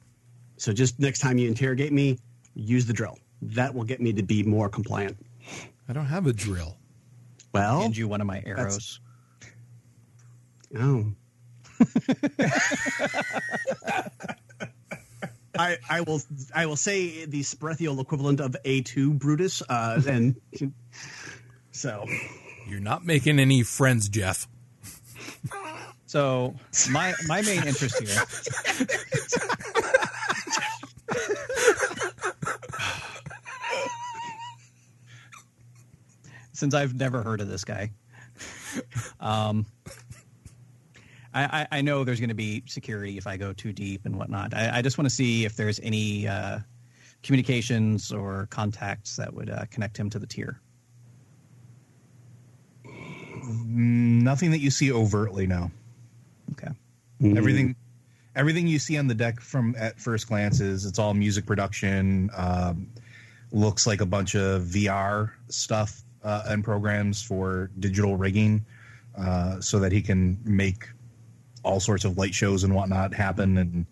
So 0.57 0.73
just 0.73 0.99
next 0.99 1.21
time 1.21 1.39
you 1.39 1.47
interrogate 1.47 1.93
me, 1.93 2.19
use 2.57 2.85
the 2.85 2.93
drill. 2.93 3.17
That 3.43 3.73
will 3.73 3.85
get 3.85 4.01
me 4.01 4.13
to 4.13 4.25
be 4.25 4.43
more 4.43 4.69
compliant. 4.69 5.25
I 5.89 5.93
don't 5.93 6.07
have 6.07 6.27
a 6.27 6.33
drill. 6.33 6.77
Well, 7.53 7.83
Hand 7.83 7.97
you 7.97 8.09
one 8.09 8.21
of 8.21 8.27
my 8.27 8.43
arrows. 8.45 8.99
oh. 10.81 11.13
I, 15.59 15.79
I 15.89 16.01
will 16.03 16.21
I 16.55 16.67
will 16.67 16.77
say 16.77 17.25
the 17.27 17.41
Sperethiel 17.43 18.01
equivalent 18.01 18.41
of 18.41 18.57
A2 18.65 19.19
Brutus, 19.19 19.63
uh, 19.69 20.01
and 20.07 20.41
so 21.71 22.07
You're 22.69 22.81
not 22.81 23.05
making 23.05 23.39
any 23.39 23.63
friends, 23.63 24.09
Jeff. 24.09 24.49
So 26.07 26.55
my 26.91 27.13
my 27.27 27.43
main 27.43 27.67
interest 27.67 28.01
here. 28.01 28.09
Since 36.53 36.75
I've 36.75 36.95
never 36.95 37.23
heard 37.23 37.41
of 37.41 37.49
this 37.49 37.65
guy, 37.65 37.91
um, 39.21 39.67
I, 41.33 41.45
I, 41.45 41.79
I 41.79 41.81
know 41.83 42.05
there's 42.05 42.21
going 42.21 42.31
to 42.31 42.35
be 42.35 42.63
security 42.67 43.17
if 43.17 43.27
I 43.27 43.37
go 43.37 43.53
too 43.53 43.73
deep 43.73 44.05
and 44.05 44.17
whatnot. 44.17 44.55
I, 44.55 44.79
I 44.79 44.83
just 44.83 44.99
want 44.99 45.09
to 45.09 45.15
see 45.15 45.45
if 45.45 45.57
there's 45.57 45.79
any 45.81 46.27
uh, 46.27 46.59
communications 47.23 48.13
or 48.13 48.49
contacts 48.51 49.17
that 49.17 49.33
would 49.33 49.51
uh, 49.51 49.65
connect 49.71 49.97
him 49.97 50.11
to 50.11 50.19
the 50.19 50.27
tier. 50.27 50.61
Nothing 53.45 54.51
that 54.51 54.59
you 54.59 54.71
see 54.71 54.93
overtly 54.93 55.47
now. 55.47 55.71
Okay. 56.53 56.73
Everything, 57.23 57.77
everything 58.35 58.67
you 58.67 58.79
see 58.79 58.99
on 58.99 59.07
the 59.07 59.15
deck 59.15 59.41
from 59.41 59.75
at 59.79 60.01
first 60.01 60.29
glance 60.29 60.61
is 60.61 60.87
it's 60.87 60.99
all 60.99 61.15
music 61.15 61.47
production. 61.47 62.31
Um, 62.35 62.89
looks 63.53 63.87
like 63.87 64.01
a 64.01 64.07
bunch 64.07 64.35
of 64.35 64.63
VR 64.63 65.31
stuff 65.49 66.03
uh, 66.25 66.45
and 66.47 66.65
programs 66.65 67.23
for 67.23 67.71
digital 67.79 68.17
rigging, 68.17 68.65
uh, 69.17 69.61
so 69.61 69.79
that 69.81 69.93
he 69.93 70.01
can 70.01 70.39
make 70.45 70.89
all 71.63 71.81
sorts 71.81 72.05
of 72.05 72.17
light 72.19 72.35
shows 72.35 72.65
and 72.65 72.75
whatnot 72.75 73.15
happen, 73.15 73.59
and 73.59 73.87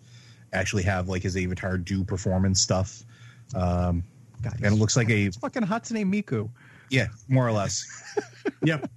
actually 0.53 0.83
have 0.83 1.07
like 1.07 1.23
his 1.23 1.37
avatar 1.37 1.77
do 1.77 2.03
performance 2.03 2.61
stuff. 2.61 3.03
Um, 3.55 4.03
God, 4.41 4.55
and 4.63 4.73
it 4.73 4.77
looks 4.77 4.95
like 4.95 5.09
a 5.09 5.25
it's 5.25 5.37
fucking 5.37 5.63
Hatsune 5.63 6.05
Miku. 6.05 6.49
yeah, 6.89 7.07
more 7.27 7.47
or 7.47 7.51
less. 7.51 7.85
yep. 8.63 8.89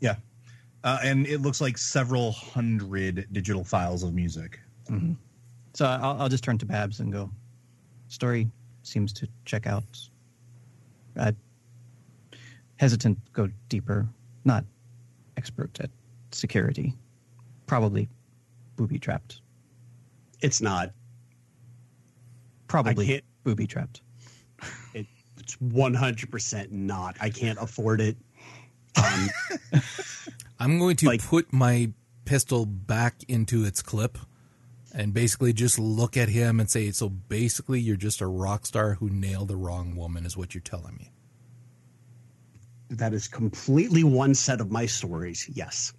Yeah. 0.00 0.16
Uh, 0.84 0.98
and 1.04 1.26
it 1.26 1.40
looks 1.40 1.60
like 1.60 1.78
several 1.78 2.32
hundred 2.32 3.28
digital 3.32 3.62
files 3.64 4.02
of 4.02 4.14
music. 4.14 4.58
So 5.74 5.86
I'll, 5.86 6.22
I'll 6.22 6.28
just 6.28 6.44
turn 6.44 6.58
to 6.58 6.66
Babs 6.66 7.00
and 7.00 7.12
go. 7.12 7.30
Story 8.08 8.50
seems 8.82 9.12
to 9.14 9.28
check 9.44 9.66
out. 9.66 9.84
Uh, 11.16 11.32
hesitant, 12.76 13.18
go 13.32 13.48
deeper. 13.68 14.06
Not 14.44 14.64
expert 15.36 15.78
at 15.80 15.90
security. 16.32 16.94
Probably 17.72 18.06
booby 18.76 18.98
trapped. 18.98 19.40
It's 20.42 20.60
not. 20.60 20.92
Probably 22.68 23.06
can't- 23.06 23.24
booby 23.44 23.66
trapped. 23.66 24.02
It, 24.92 25.06
it's 25.38 25.54
one 25.58 25.94
hundred 25.94 26.30
percent 26.30 26.70
not. 26.70 27.16
I 27.18 27.30
can't 27.30 27.58
afford 27.58 28.02
it. 28.02 28.18
Um, 29.02 29.28
I'm 30.60 30.78
going 30.78 30.96
to 30.96 31.06
Like- 31.06 31.22
put 31.24 31.50
my 31.50 31.92
pistol 32.26 32.66
back 32.66 33.24
into 33.26 33.64
its 33.64 33.80
clip 33.80 34.18
and 34.94 35.14
basically 35.14 35.54
just 35.54 35.78
look 35.78 36.14
at 36.18 36.28
him 36.28 36.60
and 36.60 36.68
say, 36.70 36.90
so 36.90 37.08
basically 37.08 37.80
you're 37.80 37.96
just 37.96 38.20
a 38.20 38.26
rock 38.26 38.66
star 38.66 38.96
who 38.96 39.08
nailed 39.08 39.48
the 39.48 39.56
wrong 39.56 39.96
woman 39.96 40.26
is 40.26 40.36
what 40.36 40.54
you're 40.54 40.60
telling 40.60 40.94
me. 40.96 41.10
that 42.90 43.14
is 43.14 43.28
completely 43.28 44.04
one 44.04 44.34
set 44.34 44.60
of 44.60 44.70
my 44.70 44.84
stories. 44.84 45.48
Yes. 45.54 45.94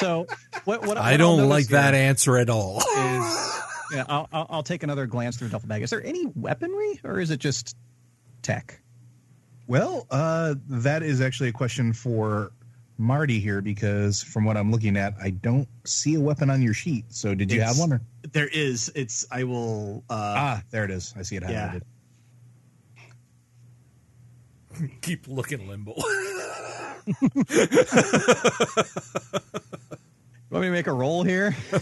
So 0.00 0.26
what? 0.64 0.86
What 0.86 0.96
I 0.98 1.12
what 1.12 1.16
don't 1.18 1.48
like 1.48 1.68
that 1.68 1.94
answer 1.94 2.36
at 2.38 2.50
all. 2.50 2.78
Is 2.78 3.60
yeah, 3.92 4.04
I'll, 4.08 4.28
I'll, 4.32 4.46
I'll 4.50 4.62
take 4.62 4.82
another 4.82 5.06
glance 5.06 5.36
through 5.36 5.48
the 5.48 5.52
duffel 5.52 5.68
bag. 5.68 5.82
Is 5.82 5.90
there 5.90 6.04
any 6.04 6.26
weaponry, 6.34 7.00
or 7.04 7.20
is 7.20 7.30
it 7.30 7.38
just 7.38 7.76
tech? 8.42 8.80
Well, 9.66 10.06
uh, 10.10 10.54
that 10.68 11.02
is 11.02 11.20
actually 11.20 11.50
a 11.50 11.52
question 11.52 11.92
for 11.92 12.52
Marty 12.98 13.38
here 13.40 13.60
because 13.60 14.22
from 14.22 14.44
what 14.44 14.56
I'm 14.56 14.72
looking 14.72 14.96
at, 14.96 15.14
I 15.22 15.30
don't 15.30 15.68
see 15.84 16.14
a 16.14 16.20
weapon 16.20 16.50
on 16.50 16.62
your 16.62 16.74
sheet. 16.74 17.04
So 17.12 17.34
did 17.34 17.50
you 17.52 17.58
It's- 17.58 17.76
have 17.76 17.78
one? 17.78 17.92
Or? 17.92 18.00
There 18.32 18.48
is. 18.48 18.90
It's. 18.94 19.26
I 19.30 19.44
will. 19.44 20.02
Uh, 20.08 20.34
Ah, 20.36 20.62
there 20.70 20.84
it 20.84 20.90
is. 20.90 21.12
I 21.16 21.22
see 21.22 21.36
it 21.36 21.42
Yeah. 21.48 21.78
Keep 25.02 25.28
looking 25.28 25.68
limbo. 25.68 25.94
You 30.50 30.54
want 30.54 30.62
me 30.62 30.68
to 30.68 30.72
make 30.72 30.86
a 30.88 30.92
roll 30.92 31.22
here? 31.22 31.54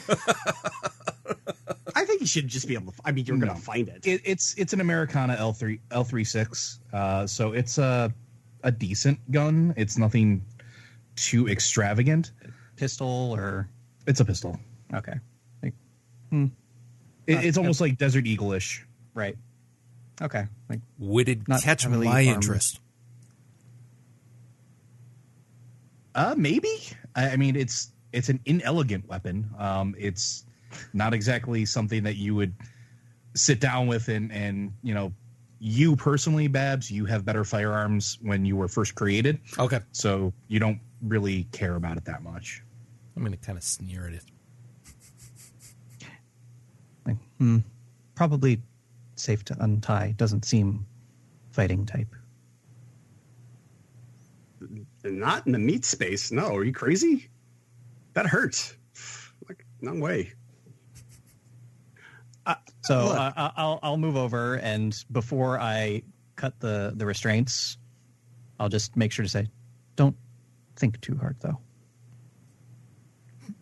I 1.96 2.04
think 2.04 2.20
you 2.20 2.26
should 2.26 2.48
just 2.48 2.68
be 2.68 2.74
able 2.74 2.92
to. 2.92 2.98
I 3.04 3.12
mean, 3.12 3.24
you're 3.24 3.36
No. 3.36 3.46
going 3.46 3.56
to 3.58 3.62
find 3.64 3.88
it. 3.88 4.06
It, 4.06 4.20
it's 4.24 4.54
it's 4.58 4.72
an 4.74 4.80
Americana 4.82 5.36
L 5.38 5.52
three 5.54 5.80
L 5.90 6.04
three 6.04 6.24
six. 6.24 6.78
Uh, 6.92 7.26
so 7.26 7.52
it's 7.52 7.78
a 7.78 8.12
a 8.62 8.70
decent 8.70 9.18
gun. 9.32 9.72
It's 9.76 9.96
nothing 9.96 10.44
too 11.16 11.48
extravagant. 11.48 12.32
Pistol 12.76 13.34
or 13.36 13.68
It's 14.06 14.20
a 14.20 14.24
pistol. 14.24 14.60
okay, 14.94 15.14
like, 15.62 15.72
It, 16.30 16.50
it's 17.26 17.56
almost 17.58 17.80
like 17.80 17.96
Desert 17.98 18.26
Eagle 18.26 18.52
ish. 18.52 18.86
right? 19.14 19.36
Okay, 20.20 20.44
like 20.68 20.80
Would 20.98 21.28
it 21.28 21.48
Not 21.48 21.62
catch 21.62 21.82
heavily 21.84 22.06
my 22.06 22.26
armed. 22.26 22.44
interest? 22.44 22.80
Uh, 26.14 26.34
maybe. 26.36 26.70
I, 27.14 27.30
I 27.30 27.36
mean, 27.36 27.56
it's 27.56 27.92
it's 28.12 28.28
an 28.28 28.40
inelegant 28.46 29.06
weapon. 29.08 29.48
Um, 29.58 29.94
it's 29.98 30.44
not 30.92 31.14
exactly 31.14 31.64
something 31.64 32.02
that 32.04 32.16
you 32.16 32.34
would 32.34 32.54
sit 33.34 33.60
down 33.60 33.86
with 33.86 34.08
and 34.08 34.32
and 34.32 34.72
you 34.82 34.94
know, 34.94 35.12
you 35.60 35.96
personally, 35.96 36.46
Babs, 36.48 36.90
you 36.90 37.04
have 37.06 37.24
better 37.24 37.44
firearms 37.44 38.18
when 38.22 38.44
you 38.44 38.56
were 38.56 38.68
first 38.68 38.94
created, 38.94 39.40
Okay. 39.58 39.80
so 39.92 40.32
you 40.48 40.60
don't 40.60 40.78
really 41.02 41.44
care 41.52 41.74
about 41.76 41.96
it 41.96 42.04
that 42.04 42.22
much. 42.22 42.62
I'm 43.16 43.22
going 43.24 43.36
to 43.36 43.44
kind 43.44 43.58
of 43.58 43.64
sneer 43.64 44.06
at 44.06 44.14
it. 44.14 44.24
like 47.06 47.16
hmm, 47.38 47.58
probably 48.14 48.62
safe 49.16 49.44
to 49.46 49.56
untie. 49.60 50.14
Doesn't 50.16 50.44
seem 50.44 50.86
fighting 51.50 51.84
type. 51.86 52.14
Not 55.04 55.46
in 55.46 55.52
the 55.52 55.58
meat 55.58 55.84
space. 55.84 56.30
No, 56.30 56.54
are 56.54 56.64
you 56.64 56.72
crazy? 56.72 57.28
That 58.18 58.26
hurts. 58.26 58.74
Like 59.48 59.64
no 59.80 59.94
way. 59.94 60.32
So 62.82 62.98
uh, 62.98 63.32
I- 63.36 63.52
I'll 63.56 63.78
I'll 63.80 63.96
move 63.96 64.16
over, 64.16 64.54
and 64.56 64.92
before 65.12 65.60
I 65.60 66.02
cut 66.34 66.58
the 66.58 66.92
the 66.96 67.06
restraints, 67.06 67.78
I'll 68.58 68.68
just 68.70 68.96
make 68.96 69.12
sure 69.12 69.22
to 69.22 69.28
say, 69.28 69.46
"Don't 69.94 70.16
think 70.74 71.00
too 71.00 71.16
hard, 71.16 71.36
though." 71.38 71.58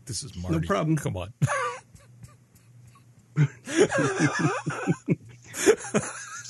This 0.07 0.23
is 0.23 0.35
Marty. 0.37 0.57
No 0.59 0.67
problem. 0.67 0.97
Come 0.97 1.19
on. 1.19 1.35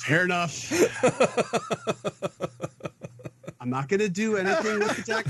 Fair 0.05 0.23
enough. 0.23 0.71
I'm 3.59 3.69
not 3.69 3.89
going 3.89 3.99
to 3.99 4.07
do 4.09 4.37
anything 4.37 4.79
with 4.79 4.95
the 4.95 5.03
deck. 5.03 5.25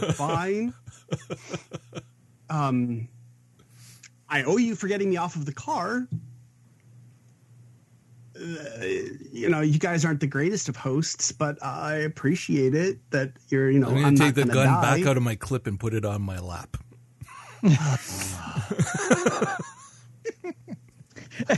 We're 0.00 0.12
fine. 0.12 0.74
Um, 2.52 3.08
I 4.28 4.42
owe 4.44 4.58
you 4.58 4.76
for 4.76 4.86
getting 4.86 5.08
me 5.08 5.16
off 5.16 5.36
of 5.36 5.46
the 5.46 5.54
car. 5.54 6.06
Uh, 8.36 8.84
you 9.32 9.48
know, 9.48 9.60
you 9.60 9.78
guys 9.78 10.04
aren't 10.04 10.20
the 10.20 10.26
greatest 10.26 10.68
of 10.68 10.76
hosts, 10.76 11.32
but 11.32 11.62
I 11.64 11.96
appreciate 11.96 12.74
it 12.74 12.98
that 13.10 13.32
you're, 13.48 13.70
you 13.70 13.78
know, 13.78 13.88
I'm 13.88 13.96
I'm, 13.96 14.02
going 14.02 14.16
to 14.16 14.22
take 14.22 14.34
the 14.34 14.44
gun 14.44 14.66
die. 14.66 14.98
back 14.98 15.06
out 15.06 15.16
of 15.16 15.22
my 15.22 15.34
clip 15.34 15.66
and 15.66 15.80
put 15.80 15.94
it 15.94 16.04
on 16.04 16.20
my 16.20 16.38
lap. 16.40 16.76
and 17.62 17.78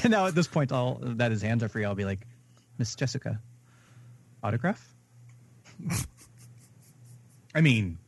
now 0.10 0.26
at 0.26 0.36
this 0.36 0.46
point, 0.46 0.70
all 0.70 1.00
that 1.02 1.32
his 1.32 1.42
hands 1.42 1.62
are 1.64 1.68
free, 1.68 1.84
I'll 1.84 1.94
be 1.96 2.04
like, 2.04 2.26
Miss 2.78 2.94
Jessica, 2.94 3.40
autograph? 4.44 4.94
I 7.54 7.60
mean, 7.60 7.98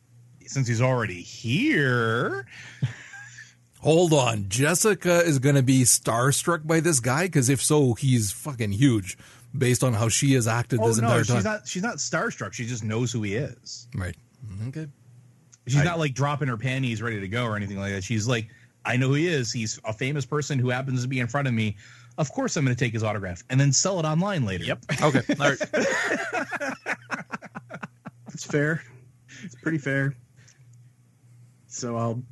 since 0.48 0.66
he's 0.68 0.80
already 0.80 1.20
here, 1.22 2.46
Hold 3.80 4.12
on. 4.12 4.48
Jessica 4.48 5.20
is 5.20 5.38
going 5.38 5.54
to 5.54 5.62
be 5.62 5.82
starstruck 5.82 6.66
by 6.66 6.80
this 6.80 6.98
guy? 6.98 7.26
Because 7.26 7.48
if 7.48 7.62
so, 7.62 7.94
he's 7.94 8.32
fucking 8.32 8.72
huge 8.72 9.16
based 9.56 9.84
on 9.84 9.92
how 9.94 10.08
she 10.08 10.32
has 10.32 10.48
acted 10.48 10.80
oh 10.82 10.88
this 10.88 10.98
no, 10.98 11.06
entire 11.06 11.24
she's 11.24 11.34
time. 11.34 11.42
not. 11.44 11.68
She's 11.68 11.82
not 11.82 11.96
starstruck. 11.98 12.52
She 12.52 12.66
just 12.66 12.82
knows 12.82 13.12
who 13.12 13.22
he 13.22 13.34
is. 13.36 13.86
right. 13.94 14.16
Okay. 14.68 14.86
She's 15.68 15.76
I- 15.80 15.84
not 15.84 15.98
like 15.98 16.14
dropping 16.14 16.48
her 16.48 16.56
panties 16.56 17.00
ready 17.02 17.20
to 17.20 17.28
go 17.28 17.44
or 17.44 17.54
anything 17.56 17.78
like 17.78 17.92
that. 17.92 18.02
She's 18.02 18.26
like, 18.26 18.48
I 18.84 18.96
know 18.96 19.08
who 19.08 19.14
he 19.14 19.26
is. 19.28 19.52
He's 19.52 19.78
a 19.84 19.92
famous 19.92 20.24
person 20.24 20.58
who 20.58 20.70
happens 20.70 21.02
to 21.02 21.08
be 21.08 21.20
in 21.20 21.26
front 21.28 21.46
of 21.46 21.54
me. 21.54 21.76
Of 22.18 22.32
course, 22.32 22.56
I'm 22.56 22.64
going 22.64 22.74
to 22.76 22.84
take 22.84 22.92
his 22.94 23.04
autograph 23.04 23.44
and 23.50 23.60
then 23.60 23.72
sell 23.72 24.00
it 24.00 24.04
online 24.06 24.44
later. 24.44 24.64
Yep. 24.64 24.78
Okay. 25.02 25.20
All 25.38 25.50
right. 25.50 26.76
It's 28.32 28.44
fair. 28.44 28.82
It's 29.44 29.54
pretty 29.54 29.78
fair. 29.78 30.14
So 31.76 31.96
I'll 31.96 32.22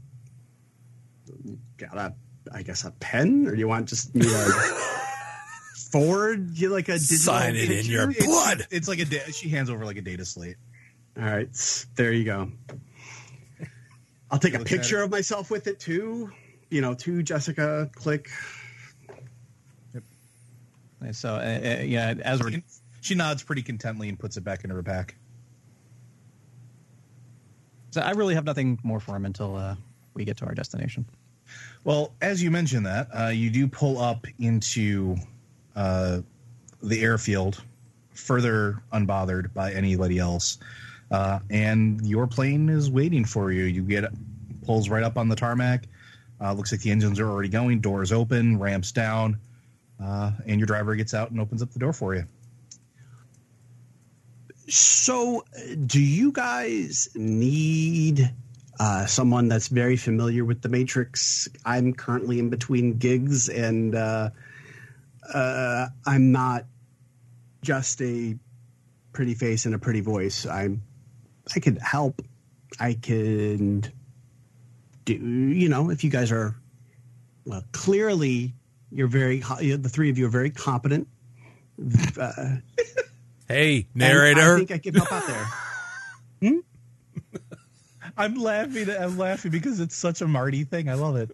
got 1.76 1.98
a, 1.98 2.14
I 2.50 2.62
guess 2.62 2.84
a 2.84 2.90
pen, 2.92 3.46
or 3.46 3.52
do 3.52 3.58
you 3.58 3.68
want 3.68 3.88
just 3.88 4.14
me 4.14 4.22
to 4.22 4.28
forward 5.90 6.56
you 6.56 6.70
like 6.70 6.88
a 6.88 6.92
digital 6.92 7.16
Sign 7.18 7.54
it 7.54 7.70
in 7.70 7.84
your 7.84 8.10
It's, 8.10 8.24
blood. 8.24 8.66
it's 8.70 8.88
like 8.88 9.00
a. 9.00 9.04
Da- 9.04 9.30
she 9.32 9.50
hands 9.50 9.68
over 9.68 9.84
like 9.84 9.98
a 9.98 10.02
data 10.02 10.24
slate. 10.24 10.56
All 11.18 11.24
right, 11.24 11.86
there 11.94 12.10
you 12.12 12.24
go. 12.24 12.52
I'll 14.30 14.38
take 14.38 14.54
a 14.54 14.64
picture 14.64 15.02
of 15.02 15.10
myself 15.10 15.50
with 15.50 15.66
it 15.66 15.78
too. 15.78 16.32
You 16.70 16.80
know, 16.80 16.94
to 16.94 17.22
Jessica. 17.22 17.90
Click. 17.94 18.30
Yep. 19.92 20.02
So, 21.12 21.34
uh, 21.34 21.60
uh, 21.80 21.82
yeah, 21.82 22.14
as 22.24 22.42
we're 22.42 22.62
She 23.02 23.14
nods 23.14 23.42
pretty 23.42 23.62
contently 23.62 24.08
and 24.08 24.18
puts 24.18 24.38
it 24.38 24.42
back 24.42 24.64
into 24.64 24.74
her 24.74 24.82
pack. 24.82 25.16
So 27.94 28.00
I 28.00 28.10
really 28.10 28.34
have 28.34 28.44
nothing 28.44 28.76
more 28.82 28.98
for 28.98 29.14
him 29.14 29.24
until 29.24 29.54
uh, 29.54 29.76
we 30.14 30.24
get 30.24 30.36
to 30.38 30.46
our 30.46 30.54
destination. 30.54 31.06
Well, 31.84 32.12
as 32.20 32.42
you 32.42 32.50
mentioned 32.50 32.86
that, 32.86 33.06
uh, 33.16 33.28
you 33.28 33.50
do 33.50 33.68
pull 33.68 34.00
up 34.00 34.26
into 34.40 35.14
uh, 35.76 36.22
the 36.82 37.00
airfield, 37.00 37.62
further 38.12 38.82
unbothered 38.92 39.54
by 39.54 39.72
anybody 39.72 40.18
else, 40.18 40.58
uh, 41.12 41.38
and 41.50 42.04
your 42.04 42.26
plane 42.26 42.68
is 42.68 42.90
waiting 42.90 43.24
for 43.24 43.52
you. 43.52 43.62
You 43.62 43.82
get 43.82 44.06
pulls 44.66 44.88
right 44.88 45.04
up 45.04 45.16
on 45.16 45.28
the 45.28 45.36
tarmac. 45.36 45.86
Uh, 46.40 46.52
looks 46.52 46.72
like 46.72 46.80
the 46.80 46.90
engines 46.90 47.20
are 47.20 47.30
already 47.30 47.48
going. 47.48 47.78
Doors 47.78 48.10
open, 48.10 48.58
ramps 48.58 48.90
down, 48.90 49.38
uh, 50.02 50.32
and 50.46 50.58
your 50.58 50.66
driver 50.66 50.96
gets 50.96 51.14
out 51.14 51.30
and 51.30 51.40
opens 51.40 51.62
up 51.62 51.72
the 51.72 51.78
door 51.78 51.92
for 51.92 52.16
you. 52.16 52.26
So, 54.68 55.44
uh, 55.56 55.74
do 55.86 56.00
you 56.00 56.32
guys 56.32 57.08
need 57.14 58.32
uh, 58.80 59.06
someone 59.06 59.48
that's 59.48 59.68
very 59.68 59.96
familiar 59.96 60.44
with 60.44 60.62
the 60.62 60.68
Matrix? 60.68 61.48
I'm 61.64 61.92
currently 61.92 62.38
in 62.38 62.48
between 62.48 62.98
gigs, 62.98 63.48
and 63.48 63.94
uh, 63.94 64.30
uh, 65.32 65.88
I'm 66.06 66.32
not 66.32 66.64
just 67.62 68.00
a 68.00 68.36
pretty 69.12 69.34
face 69.34 69.66
and 69.66 69.74
a 69.74 69.78
pretty 69.78 70.00
voice. 70.00 70.46
I'm 70.46 70.82
I 71.54 71.60
could 71.60 71.78
help. 71.78 72.22
I 72.80 72.94
can 72.94 73.84
do. 75.04 75.14
You 75.14 75.68
know, 75.68 75.90
if 75.90 76.04
you 76.04 76.10
guys 76.10 76.32
are 76.32 76.56
well, 77.44 77.64
clearly 77.72 78.54
you're 78.90 79.08
very. 79.08 79.40
The 79.40 79.90
three 79.90 80.08
of 80.08 80.16
you 80.16 80.26
are 80.26 80.30
very 80.30 80.50
competent. 80.50 81.06
Uh, 83.48 83.52
Hey, 83.52 83.86
and 83.94 84.40
I 84.40 84.56
think 84.56 84.70
I 84.70 84.78
can 84.78 84.94
help 84.94 85.12
out 85.12 85.26
there. 85.26 85.46
I'm 88.16 88.34
laughing. 88.34 88.88
I'm 88.90 89.18
laughing 89.18 89.50
because 89.50 89.80
it's 89.80 89.96
such 89.96 90.20
a 90.20 90.26
Marty 90.26 90.64
thing. 90.64 90.88
I 90.88 90.94
love 90.94 91.16
it. 91.16 91.30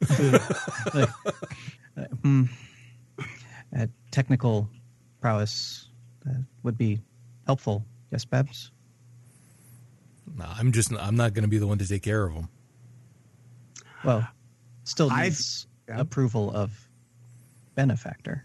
Uh, 3.78 3.86
technical 4.11 4.68
prowess 5.20 5.90
uh, 6.28 6.32
would 6.64 6.76
be 6.76 7.00
helpful. 7.46 7.84
Yes, 8.11 8.24
Babs? 8.24 8.72
No, 10.36 10.44
I'm 10.44 10.72
just. 10.72 10.92
I'm 10.92 11.14
not 11.14 11.34
going 11.34 11.44
to 11.44 11.48
be 11.48 11.58
the 11.58 11.68
one 11.68 11.78
to 11.78 11.86
take 11.86 12.02
care 12.02 12.26
of 12.26 12.32
him. 12.32 12.48
Well, 14.02 14.26
still 14.82 15.08
needs 15.08 15.68
yeah. 15.88 16.00
approval 16.00 16.52
of 16.52 16.88
benefactor. 17.76 18.44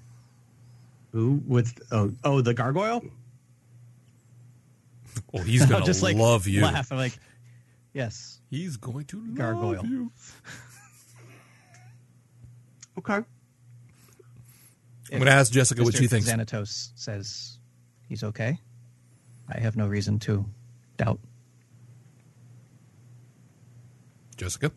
Who 1.12 1.42
with 1.48 1.80
oh 1.92 2.12
oh 2.24 2.42
the 2.42 2.54
gargoyle? 2.54 3.04
Oh, 5.34 5.42
he's 5.42 5.66
going 5.70 5.82
to 5.82 5.86
just 5.86 6.04
like 6.04 6.16
love 6.18 6.48
you. 6.48 6.62
Laugh. 6.62 6.92
I'm 6.92 6.98
like, 6.98 7.18
yes. 7.94 8.40
He's 8.50 8.78
going 8.78 9.06
to 9.06 9.18
love 9.18 9.36
Gargoyle. 9.36 9.86
you. 9.86 10.12
Okay. 12.98 13.16
I'm 13.16 13.26
going 15.12 15.26
to 15.26 15.32
ask 15.32 15.52
Jessica 15.52 15.84
what 15.84 15.96
she 15.96 16.08
thinks. 16.08 16.30
Xanatos 16.32 16.92
says 16.96 17.60
he's 18.08 18.24
okay. 18.24 18.58
I 19.54 19.60
have 19.60 19.76
no 19.76 19.86
reason 19.86 20.18
to 20.20 20.46
doubt. 20.98 21.20
Jessica. 24.38 24.72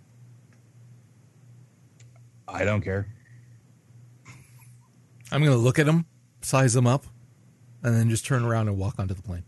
I 2.47 2.65
don't 2.65 2.81
care. 2.81 3.07
I'm 5.31 5.43
going 5.43 5.57
to 5.57 5.63
look 5.63 5.79
at 5.79 5.87
him, 5.87 6.07
size 6.41 6.75
him 6.75 6.87
up, 6.87 7.05
and 7.83 7.95
then 7.95 8.11
just 8.11 8.27
turn 8.27 8.45
around 8.45 8.69
and 8.69 8.77
walk 8.79 8.99
onto 8.99 9.15
the 9.15 9.23
plane. 9.23 9.45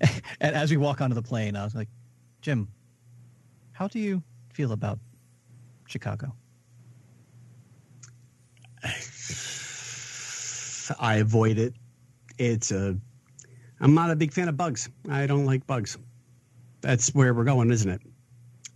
And 0.40 0.56
as 0.56 0.70
we 0.70 0.78
walk 0.78 1.00
onto 1.02 1.14
the 1.14 1.22
plane, 1.22 1.54
I 1.56 1.64
was 1.64 1.74
like, 1.74 1.88
Jim, 2.40 2.68
how 3.72 3.88
do 3.88 3.98
you 3.98 4.22
feel 4.52 4.72
about 4.72 4.98
Chicago? 5.86 6.34
I 10.98 11.16
avoid 11.16 11.58
it. 11.58 11.74
It's 12.38 12.70
a. 12.70 12.96
I'm 13.80 13.94
not 13.94 14.10
a 14.10 14.16
big 14.16 14.32
fan 14.32 14.48
of 14.48 14.56
bugs. 14.56 14.88
I 15.08 15.26
don't 15.26 15.44
like 15.44 15.66
bugs. 15.66 15.98
That's 16.80 17.14
where 17.14 17.34
we're 17.34 17.44
going, 17.44 17.70
isn't 17.70 17.90
it? 17.90 18.00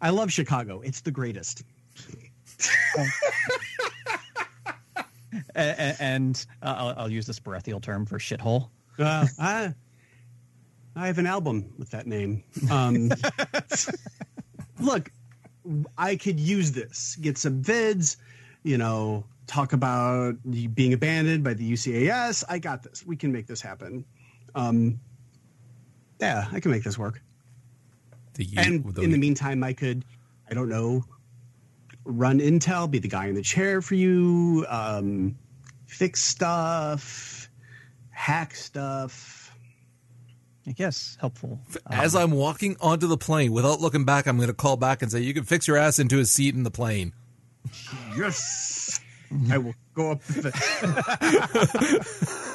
I 0.01 0.11
love 0.11 0.31
Chicago. 0.31 0.81
It's 0.83 1.01
the 1.01 1.11
greatest. 1.11 1.63
And, 5.57 5.97
and 6.01 6.47
uh, 6.63 6.75
I'll, 6.77 6.95
I'll 6.97 7.11
use 7.11 7.27
this 7.27 7.39
Sperethiel 7.39 7.81
term 7.81 8.07
for 8.07 8.19
shithole. 8.19 8.71
Uh, 8.99 9.27
I, 9.39 9.75
I 10.97 11.07
have 11.07 11.19
an 11.19 11.27
album 11.27 11.73
with 11.79 11.91
that 11.91 12.07
name. 12.07 12.45
Um, 12.71 13.11
look, 14.81 15.11
I 15.99 16.17
could 16.17 16.39
use 16.39 16.73
this, 16.73 17.17
get 17.21 17.37
some 17.39 17.63
vids, 17.63 18.17
you 18.63 18.79
know, 18.79 19.25
talk 19.47 19.73
about 19.73 20.37
being 20.75 20.93
abandoned 20.93 21.43
by 21.45 21.55
the 21.55 21.73
UCAS. 21.73 22.45
I 22.49 22.59
got 22.59 22.83
this. 22.83 23.05
We 23.05 23.17
can 23.17 23.33
make 23.33 23.47
this 23.47 23.61
happen. 23.61 24.05
Um, 24.55 25.01
yeah, 26.21 26.47
I 26.53 26.61
can 26.61 26.71
make 26.71 26.85
this 26.85 26.97
work. 26.97 27.21
The 28.35 28.49
and 28.57 28.85
the- 28.95 29.03
in 29.03 29.11
the 29.11 29.19
meantime, 29.19 29.63
I 29.65 29.73
could, 29.73 30.05
I 30.49 30.55
don't 30.55 30.69
know, 30.69 31.05
run 32.05 32.39
intel, 32.41 32.91
be 32.91 32.99
the 32.99 33.09
guy 33.09 33.27
in 33.27 33.35
the 33.35 33.43
chair 33.43 33.81
for 33.83 33.95
you, 33.95 34.65
um, 34.69 35.37
fix 35.87 36.23
stuff, 36.23 37.49
hack 38.11 38.55
stuff. 38.55 39.44
I 40.67 40.73
guess 40.73 41.17
helpful. 41.21 41.61
as 41.91 42.15
I'm 42.17 42.31
walking 42.31 42.77
onto 42.81 43.07
the 43.07 43.19
plane, 43.19 43.53
without 43.53 43.81
looking 43.81 44.05
back, 44.05 44.27
I'm 44.27 44.37
going 44.37 44.49
to 44.49 44.55
call 44.55 44.77
back 44.77 45.03
and 45.03 45.13
say, 45.13 45.21
"You 45.21 45.35
can 45.35 45.45
fix 45.45 45.69
your 45.69 45.77
ass 45.77 45.99
into 45.99 46.19
a 46.21 46.25
seat 46.25 46.55
in 46.55 46.63
the 46.63 46.71
plane." 46.71 47.13
Yes, 48.17 49.01
I 49.51 49.59
will 49.59 49.75
go 49.95 50.13
up. 50.13 50.23
The, 50.23 50.53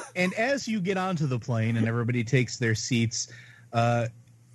And 0.16 0.34
as 0.34 0.66
you 0.66 0.80
get 0.80 0.96
onto 0.96 1.26
the 1.26 1.38
plane 1.38 1.76
and 1.76 1.86
everybody 1.86 2.24
takes 2.24 2.58
their 2.58 2.74
seats, 2.74 3.28
uh, 3.72 4.08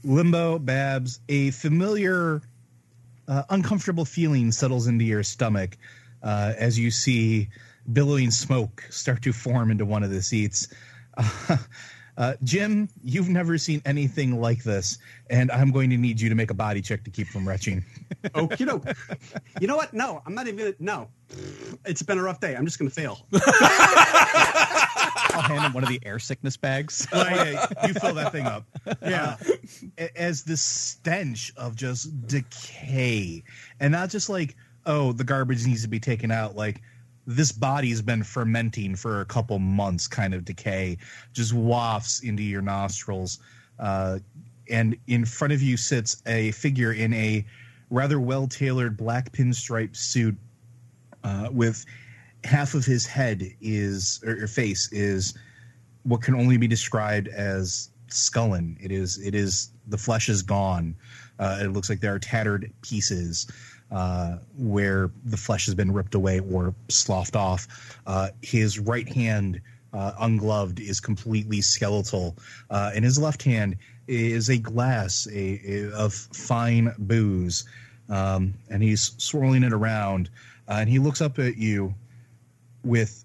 Limbo, 0.03 0.59
Babs, 0.59 1.19
a 1.29 1.51
familiar, 1.51 2.41
uh, 3.27 3.43
uncomfortable 3.49 4.05
feeling 4.05 4.51
settles 4.51 4.87
into 4.87 5.05
your 5.05 5.23
stomach 5.23 5.77
uh, 6.21 6.53
as 6.57 6.77
you 6.77 6.91
see 6.91 7.49
billowing 7.91 8.31
smoke 8.31 8.83
start 8.89 9.21
to 9.23 9.33
form 9.33 9.71
into 9.71 9.85
one 9.85 10.03
of 10.03 10.11
the 10.11 10.21
seats. 10.21 10.67
Uh, 12.17 12.21
Uh, 12.21 12.33
Jim, 12.43 12.89
you've 13.03 13.29
never 13.29 13.57
seen 13.57 13.81
anything 13.85 14.39
like 14.41 14.63
this, 14.63 14.97
and 15.29 15.51
I'm 15.51 15.71
going 15.71 15.89
to 15.91 15.97
need 15.97 16.19
you 16.21 16.29
to 16.29 16.35
make 16.35 16.49
a 16.49 16.53
body 16.55 16.81
check 16.81 17.03
to 17.03 17.09
keep 17.11 17.27
from 17.27 17.47
retching. 17.47 17.83
Okie 18.25 18.65
doke. 18.65 18.85
You 19.59 19.67
know 19.67 19.75
what? 19.75 19.93
No, 19.93 20.21
I'm 20.25 20.33
not 20.33 20.47
even. 20.47 20.73
No, 20.79 21.09
it's 21.85 22.01
been 22.01 22.17
a 22.17 22.23
rough 22.23 22.39
day. 22.39 22.55
I'm 22.55 22.65
just 22.65 22.79
going 22.79 22.89
to 22.89 22.95
fail. 22.95 23.25
I'll 23.33 25.41
hand 25.41 25.65
him 25.65 25.73
one 25.73 25.83
of 25.83 25.89
the 25.89 25.99
air 26.05 26.19
sickness 26.19 26.57
bags. 26.57 27.07
Oh, 27.11 27.21
yeah, 27.23 27.65
you 27.87 27.93
fill 27.93 28.13
that 28.15 28.31
thing 28.31 28.45
up. 28.45 28.65
Yeah. 29.01 29.37
as 30.15 30.43
the 30.43 30.57
stench 30.57 31.53
of 31.57 31.75
just 31.75 32.27
decay, 32.27 33.43
and 33.79 33.91
not 33.91 34.09
just 34.09 34.29
like, 34.29 34.55
oh, 34.85 35.11
the 35.11 35.23
garbage 35.23 35.65
needs 35.65 35.81
to 35.83 35.87
be 35.89 35.99
taken 35.99 36.31
out. 36.31 36.55
Like, 36.55 36.81
this 37.27 37.51
body's 37.51 38.01
been 38.01 38.23
fermenting 38.23 38.95
for 38.95 39.21
a 39.21 39.25
couple 39.25 39.57
months, 39.59 40.07
kind 40.07 40.33
of 40.33 40.45
decay, 40.45 40.97
just 41.33 41.53
wafts 41.53 42.21
into 42.21 42.43
your 42.43 42.61
nostrils. 42.61 43.39
Uh, 43.79 44.19
and 44.69 44.95
in 45.07 45.25
front 45.25 45.53
of 45.53 45.61
you 45.61 45.77
sits 45.77 46.21
a 46.25 46.51
figure 46.51 46.93
in 46.93 47.13
a 47.13 47.45
rather 47.89 48.19
well 48.19 48.47
tailored 48.47 48.97
black 48.97 49.31
pinstripe 49.31 49.95
suit 49.95 50.35
uh, 51.23 51.49
with 51.51 51.85
half 52.43 52.73
of 52.73 52.85
his 52.85 53.05
head 53.05 53.43
is 53.61 54.23
or, 54.25 54.47
face 54.47 54.91
is 54.91 55.33
what 56.03 56.21
can 56.21 56.35
only 56.35 56.57
be 56.57 56.67
described 56.67 57.27
as 57.27 57.89
skullen. 58.07 58.77
It 58.79 58.91
is 58.91 59.17
it 59.17 59.33
is 59.35 59.71
the 59.87 59.97
flesh 59.97 60.29
is 60.29 60.41
gone. 60.41 60.95
Uh, 61.39 61.59
it 61.61 61.67
looks 61.67 61.89
like 61.89 61.99
there 61.99 62.13
are 62.13 62.19
tattered 62.19 62.71
pieces 62.81 63.47
uh, 63.95 64.39
where 64.57 65.09
the 65.23 65.37
flesh 65.37 65.65
has 65.65 65.73
been 65.73 65.93
ripped 65.93 66.15
away 66.15 66.41
or 66.41 66.75
sloughed 66.89 67.37
off. 67.37 67.97
Uh, 68.05 68.27
his 68.41 68.77
right 68.77 69.07
hand, 69.07 69.61
uh, 69.93 70.11
ungloved, 70.19 70.81
is 70.81 70.99
completely 70.99 71.61
skeletal, 71.61 72.35
uh, 72.69 72.91
and 72.93 73.05
his 73.05 73.17
left 73.17 73.41
hand 73.41 73.77
is 74.09 74.49
a 74.49 74.57
glass 74.57 75.29
a, 75.31 75.61
a 75.65 75.91
of 75.93 76.13
fine 76.13 76.93
booze, 76.99 77.63
um, 78.09 78.53
and 78.69 78.83
he's 78.83 79.15
swirling 79.17 79.63
it 79.63 79.71
around, 79.71 80.29
uh, 80.67 80.73
and 80.73 80.89
he 80.89 80.99
looks 80.99 81.21
up 81.21 81.39
at 81.39 81.55
you 81.55 81.95
with 82.83 83.23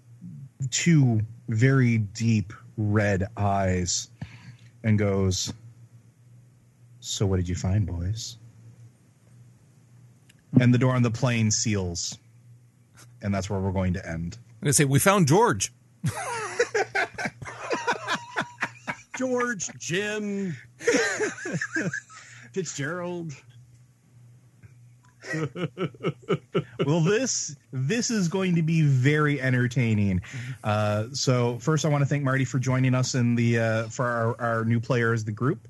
two 0.69 1.19
very 1.49 1.97
deep 1.97 2.53
red 2.77 3.27
eyes, 3.35 4.09
and 4.85 4.97
goes. 4.97 5.53
So, 7.01 7.25
what 7.25 7.37
did 7.37 7.49
you 7.49 7.55
find, 7.55 7.85
boys? 7.85 8.37
And 10.59 10.73
the 10.73 10.77
door 10.77 10.93
on 10.95 11.01
the 11.01 11.11
plane 11.11 11.51
seals. 11.51 12.17
And 13.21 13.33
that's 13.33 13.49
where 13.49 13.59
we're 13.59 13.71
going 13.71 13.93
to 13.93 14.07
end. 14.07 14.37
I'm 14.61 14.65
gonna 14.65 14.73
say 14.73 14.85
we 14.85 14.99
found 14.99 15.27
George. 15.27 15.73
George, 19.17 19.69
Jim, 19.77 20.55
Fitzgerald. 22.53 23.33
well 26.85 27.01
this 27.01 27.55
this 27.71 28.09
is 28.09 28.27
going 28.27 28.55
to 28.55 28.63
be 28.63 28.81
very 28.81 29.39
entertaining 29.39 30.19
uh, 30.63 31.05
so 31.13 31.59
first 31.59 31.85
i 31.85 31.87
want 31.87 32.01
to 32.01 32.07
thank 32.07 32.23
marty 32.23 32.43
for 32.43 32.57
joining 32.57 32.95
us 32.95 33.13
in 33.13 33.35
the 33.35 33.59
uh, 33.59 33.83
for 33.89 34.05
our, 34.07 34.41
our 34.41 34.65
new 34.65 34.79
players 34.79 35.23
the 35.23 35.31
group 35.31 35.67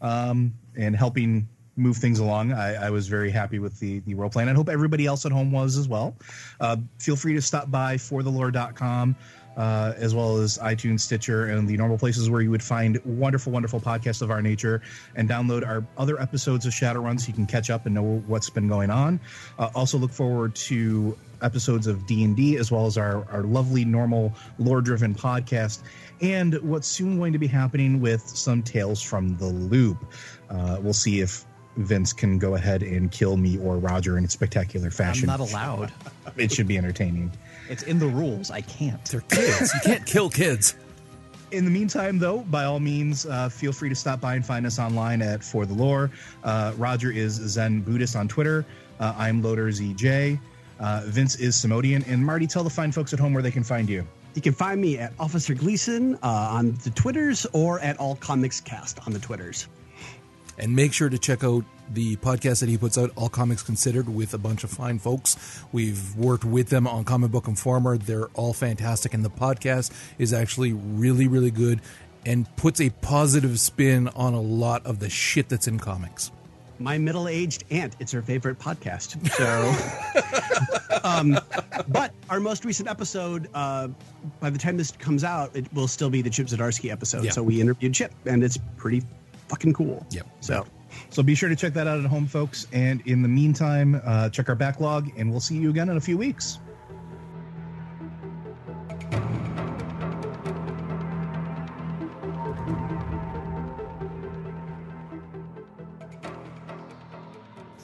um, 0.00 0.54
and 0.76 0.96
helping 0.96 1.46
move 1.76 1.96
things 1.96 2.18
along 2.18 2.52
I, 2.52 2.86
I 2.86 2.90
was 2.90 3.08
very 3.08 3.30
happy 3.30 3.58
with 3.58 3.78
the 3.78 4.00
the 4.00 4.14
role 4.14 4.30
plan 4.30 4.48
i 4.48 4.52
hope 4.52 4.68
everybody 4.68 5.06
else 5.06 5.26
at 5.26 5.32
home 5.32 5.52
was 5.52 5.76
as 5.76 5.88
well 5.88 6.16
uh, 6.60 6.76
feel 6.98 7.16
free 7.16 7.34
to 7.34 7.42
stop 7.42 7.70
by 7.70 7.96
forthelore.com 7.96 9.16
uh, 9.56 9.94
as 9.96 10.14
well 10.14 10.36
as 10.36 10.58
iTunes, 10.58 11.00
Stitcher, 11.00 11.46
and 11.46 11.66
the 11.66 11.76
normal 11.76 11.98
places 11.98 12.28
where 12.28 12.40
you 12.40 12.50
would 12.50 12.62
find 12.62 13.00
wonderful, 13.04 13.52
wonderful 13.52 13.80
podcasts 13.80 14.22
of 14.22 14.30
our 14.30 14.42
nature, 14.42 14.82
and 15.14 15.28
download 15.28 15.66
our 15.66 15.84
other 15.96 16.20
episodes 16.20 16.66
of 16.66 16.72
Shadowrun 16.72 17.18
so 17.18 17.28
you 17.28 17.34
can 17.34 17.46
catch 17.46 17.70
up 17.70 17.86
and 17.86 17.94
know 17.94 18.22
what's 18.26 18.50
been 18.50 18.68
going 18.68 18.90
on. 18.90 19.18
Uh, 19.58 19.70
also, 19.74 19.96
look 19.98 20.12
forward 20.12 20.54
to 20.56 21.16
episodes 21.42 21.86
of 21.86 22.06
D&D 22.06 22.56
as 22.56 22.70
well 22.70 22.86
as 22.86 22.96
our, 22.96 23.26
our 23.30 23.42
lovely 23.42 23.84
normal 23.84 24.32
lore-driven 24.58 25.14
podcast 25.14 25.82
and 26.22 26.54
what's 26.62 26.88
soon 26.88 27.18
going 27.18 27.30
to 27.30 27.38
be 27.38 27.46
happening 27.46 28.00
with 28.00 28.22
some 28.22 28.62
tales 28.62 29.02
from 29.02 29.36
the 29.36 29.46
loop. 29.46 29.98
Uh, 30.48 30.78
we'll 30.80 30.94
see 30.94 31.20
if 31.20 31.44
Vince 31.76 32.12
can 32.12 32.38
go 32.38 32.54
ahead 32.54 32.82
and 32.82 33.10
kill 33.10 33.36
me 33.36 33.58
or 33.58 33.78
Roger 33.78 34.18
in 34.18 34.28
spectacular 34.28 34.90
fashion. 34.90 35.28
I'm 35.28 35.38
not 35.38 35.50
allowed. 35.50 35.92
it 36.36 36.50
should 36.52 36.66
be 36.66 36.78
entertaining. 36.78 37.30
It's 37.68 37.82
in 37.82 37.98
the 37.98 38.06
rules. 38.06 38.50
I 38.50 38.60
can't. 38.62 39.04
They're 39.06 39.20
kids. 39.22 39.72
you 39.74 39.80
can't 39.82 40.06
kill 40.06 40.30
kids. 40.30 40.74
in 41.50 41.64
the 41.64 41.70
meantime, 41.70 42.18
though, 42.18 42.38
by 42.40 42.64
all 42.64 42.80
means, 42.80 43.26
uh, 43.26 43.48
feel 43.48 43.72
free 43.72 43.88
to 43.88 43.94
stop 43.94 44.20
by 44.20 44.34
and 44.34 44.44
find 44.44 44.66
us 44.66 44.78
online 44.78 45.22
at 45.22 45.42
For 45.44 45.66
the 45.66 45.74
Lore. 45.74 46.10
Uh, 46.44 46.72
Roger 46.76 47.10
is 47.10 47.34
Zen 47.34 47.80
Buddhist 47.82 48.16
on 48.16 48.28
Twitter. 48.28 48.64
Uh, 48.98 49.14
I'm 49.16 49.42
Loader 49.42 49.68
ZJ. 49.68 50.38
Uh, 50.78 51.02
Vince 51.06 51.36
is 51.36 51.54
Simodian. 51.56 52.06
And 52.08 52.24
Marty, 52.24 52.46
tell 52.46 52.64
the 52.64 52.70
fine 52.70 52.92
folks 52.92 53.12
at 53.12 53.18
home 53.18 53.32
where 53.32 53.42
they 53.42 53.50
can 53.50 53.64
find 53.64 53.88
you. 53.88 54.06
You 54.34 54.42
can 54.42 54.52
find 54.52 54.80
me 54.80 54.98
at 54.98 55.14
Officer 55.18 55.54
Gleason 55.54 56.16
uh, 56.16 56.18
on 56.22 56.72
the 56.84 56.90
Twitters 56.90 57.46
or 57.52 57.80
at 57.80 57.98
All 57.98 58.16
Comics 58.16 58.60
Cast 58.60 59.04
on 59.06 59.12
the 59.12 59.18
Twitters. 59.18 59.66
And 60.58 60.74
make 60.74 60.92
sure 60.92 61.08
to 61.08 61.18
check 61.18 61.44
out 61.44 61.64
the 61.92 62.16
podcast 62.16 62.60
that 62.60 62.68
he 62.68 62.78
puts 62.78 62.98
out, 62.98 63.10
All 63.16 63.28
Comics 63.28 63.62
Considered, 63.62 64.08
with 64.08 64.34
a 64.34 64.38
bunch 64.38 64.64
of 64.64 64.70
fine 64.70 64.98
folks. 64.98 65.62
We've 65.72 66.14
worked 66.16 66.44
with 66.44 66.68
them 66.68 66.86
on 66.86 67.04
Comic 67.04 67.30
Book 67.30 67.46
Informer. 67.48 67.98
They're 67.98 68.28
all 68.28 68.52
fantastic. 68.52 69.14
And 69.14 69.24
the 69.24 69.30
podcast 69.30 69.92
is 70.18 70.32
actually 70.32 70.72
really, 70.72 71.28
really 71.28 71.50
good 71.50 71.80
and 72.24 72.54
puts 72.56 72.80
a 72.80 72.90
positive 72.90 73.58
spin 73.60 74.08
on 74.08 74.34
a 74.34 74.40
lot 74.40 74.84
of 74.84 74.98
the 74.98 75.08
shit 75.08 75.48
that's 75.48 75.68
in 75.68 75.78
comics. 75.78 76.32
My 76.78 76.98
middle-aged 76.98 77.64
aunt, 77.70 77.96
it's 78.00 78.12
her 78.12 78.20
favorite 78.20 78.58
podcast. 78.58 79.16
So, 79.30 81.00
um, 81.04 81.38
but 81.88 82.12
our 82.28 82.40
most 82.40 82.66
recent 82.66 82.88
episode, 82.88 83.48
uh, 83.54 83.88
by 84.40 84.50
the 84.50 84.58
time 84.58 84.76
this 84.76 84.90
comes 84.90 85.24
out, 85.24 85.56
it 85.56 85.72
will 85.72 85.88
still 85.88 86.10
be 86.10 86.20
the 86.20 86.28
Chip 86.28 86.48
Zdarsky 86.48 86.90
episode. 86.90 87.24
Yeah. 87.24 87.30
So 87.30 87.42
we 87.42 87.62
interviewed 87.62 87.94
Chip, 87.94 88.12
and 88.26 88.44
it's 88.44 88.58
pretty 88.76 89.02
fucking 89.48 89.72
cool. 89.72 90.06
Yep. 90.10 90.26
So 90.40 90.66
So 91.10 91.22
be 91.22 91.34
sure 91.34 91.48
to 91.48 91.56
check 91.56 91.74
that 91.74 91.86
out 91.86 91.98
at 91.98 92.06
home, 92.06 92.26
folks. 92.26 92.66
And 92.72 93.02
in 93.06 93.22
the 93.22 93.28
meantime, 93.28 94.00
uh, 94.04 94.28
check 94.30 94.48
our 94.48 94.54
backlog, 94.54 95.10
and 95.16 95.30
we'll 95.30 95.40
see 95.40 95.56
you 95.56 95.70
again 95.70 95.88
in 95.88 95.96
a 95.96 96.00
few 96.00 96.18
weeks. 96.18 96.58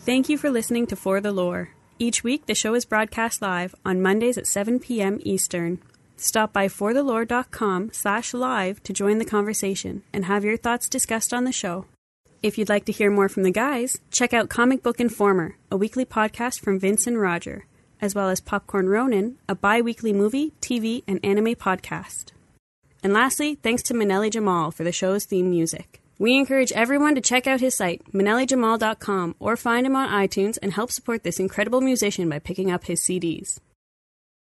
Thank 0.05 0.29
you 0.29 0.37
for 0.37 0.51
listening 0.51 0.89
to 0.89 0.97
For 0.97 1.21
the 1.21 1.31
Lore. 1.31 1.71
Each 1.99 2.25
week, 2.25 2.47
the 2.47 2.57
show 2.57 2.75
is 2.75 2.85
broadcast 2.85 3.41
live 3.41 3.73
on 3.85 4.03
Mondays 4.03 4.37
at 4.37 4.49
7 4.49 4.81
p.m. 4.81 5.21
Eastern. 5.23 5.79
Stop 6.23 6.53
by 6.53 6.69
forthelore.com 6.69 7.91
slash 7.93 8.33
live 8.33 8.81
to 8.85 8.93
join 8.93 9.19
the 9.19 9.25
conversation 9.25 10.05
and 10.13 10.27
have 10.27 10.45
your 10.45 10.57
thoughts 10.57 10.89
discussed 10.89 11.35
on 11.35 11.43
the 11.43 11.51
show. 11.51 11.87
If 12.45 12.57
you'd 12.57 12.69
like 12.69 12.85
to 12.85 12.93
hear 12.93 13.11
more 13.11 13.29
from 13.29 13.43
the 13.43 13.51
guys, 13.51 13.99
check 14.13 14.33
out 14.33 14.49
Comic 14.49 14.85
Book 14.85 15.01
Informer, 15.01 15.57
a 15.69 15.77
weekly 15.77 16.05
podcast 16.05 16.61
from 16.61 16.79
Vince 16.79 17.09
and 17.09 17.21
Roger, 17.21 17.67
as 18.01 18.15
well 18.15 18.29
as 18.29 18.41
Popcorn 18.41 18.89
Ronin, 18.89 19.37
a 19.49 19.57
bi-weekly 19.57 20.13
movie, 20.13 20.53
TV, 20.61 21.03
and 21.09 21.19
anime 21.25 21.57
podcast. 21.57 22.27
And 23.03 23.13
lastly, 23.13 23.57
thanks 23.57 23.83
to 23.85 23.95
Manelli 23.95 24.31
Jamal 24.31 24.71
for 24.71 24.85
the 24.85 24.93
show's 24.93 25.25
theme 25.25 25.51
music. 25.51 26.01
We 26.21 26.39
encourage 26.39 26.71
everyone 26.71 27.17
to 27.17 27.21
check 27.21 27.49
out 27.49 27.59
his 27.59 27.77
site, 27.77 28.05
manellijamal.com, 28.13 29.35
or 29.41 29.57
find 29.57 29.85
him 29.85 29.97
on 29.97 30.09
iTunes 30.09 30.57
and 30.63 30.73
help 30.73 30.93
support 30.93 31.25
this 31.25 31.41
incredible 31.41 31.81
musician 31.81 32.29
by 32.29 32.39
picking 32.39 32.71
up 32.71 32.85
his 32.85 33.01
CDs. 33.01 33.59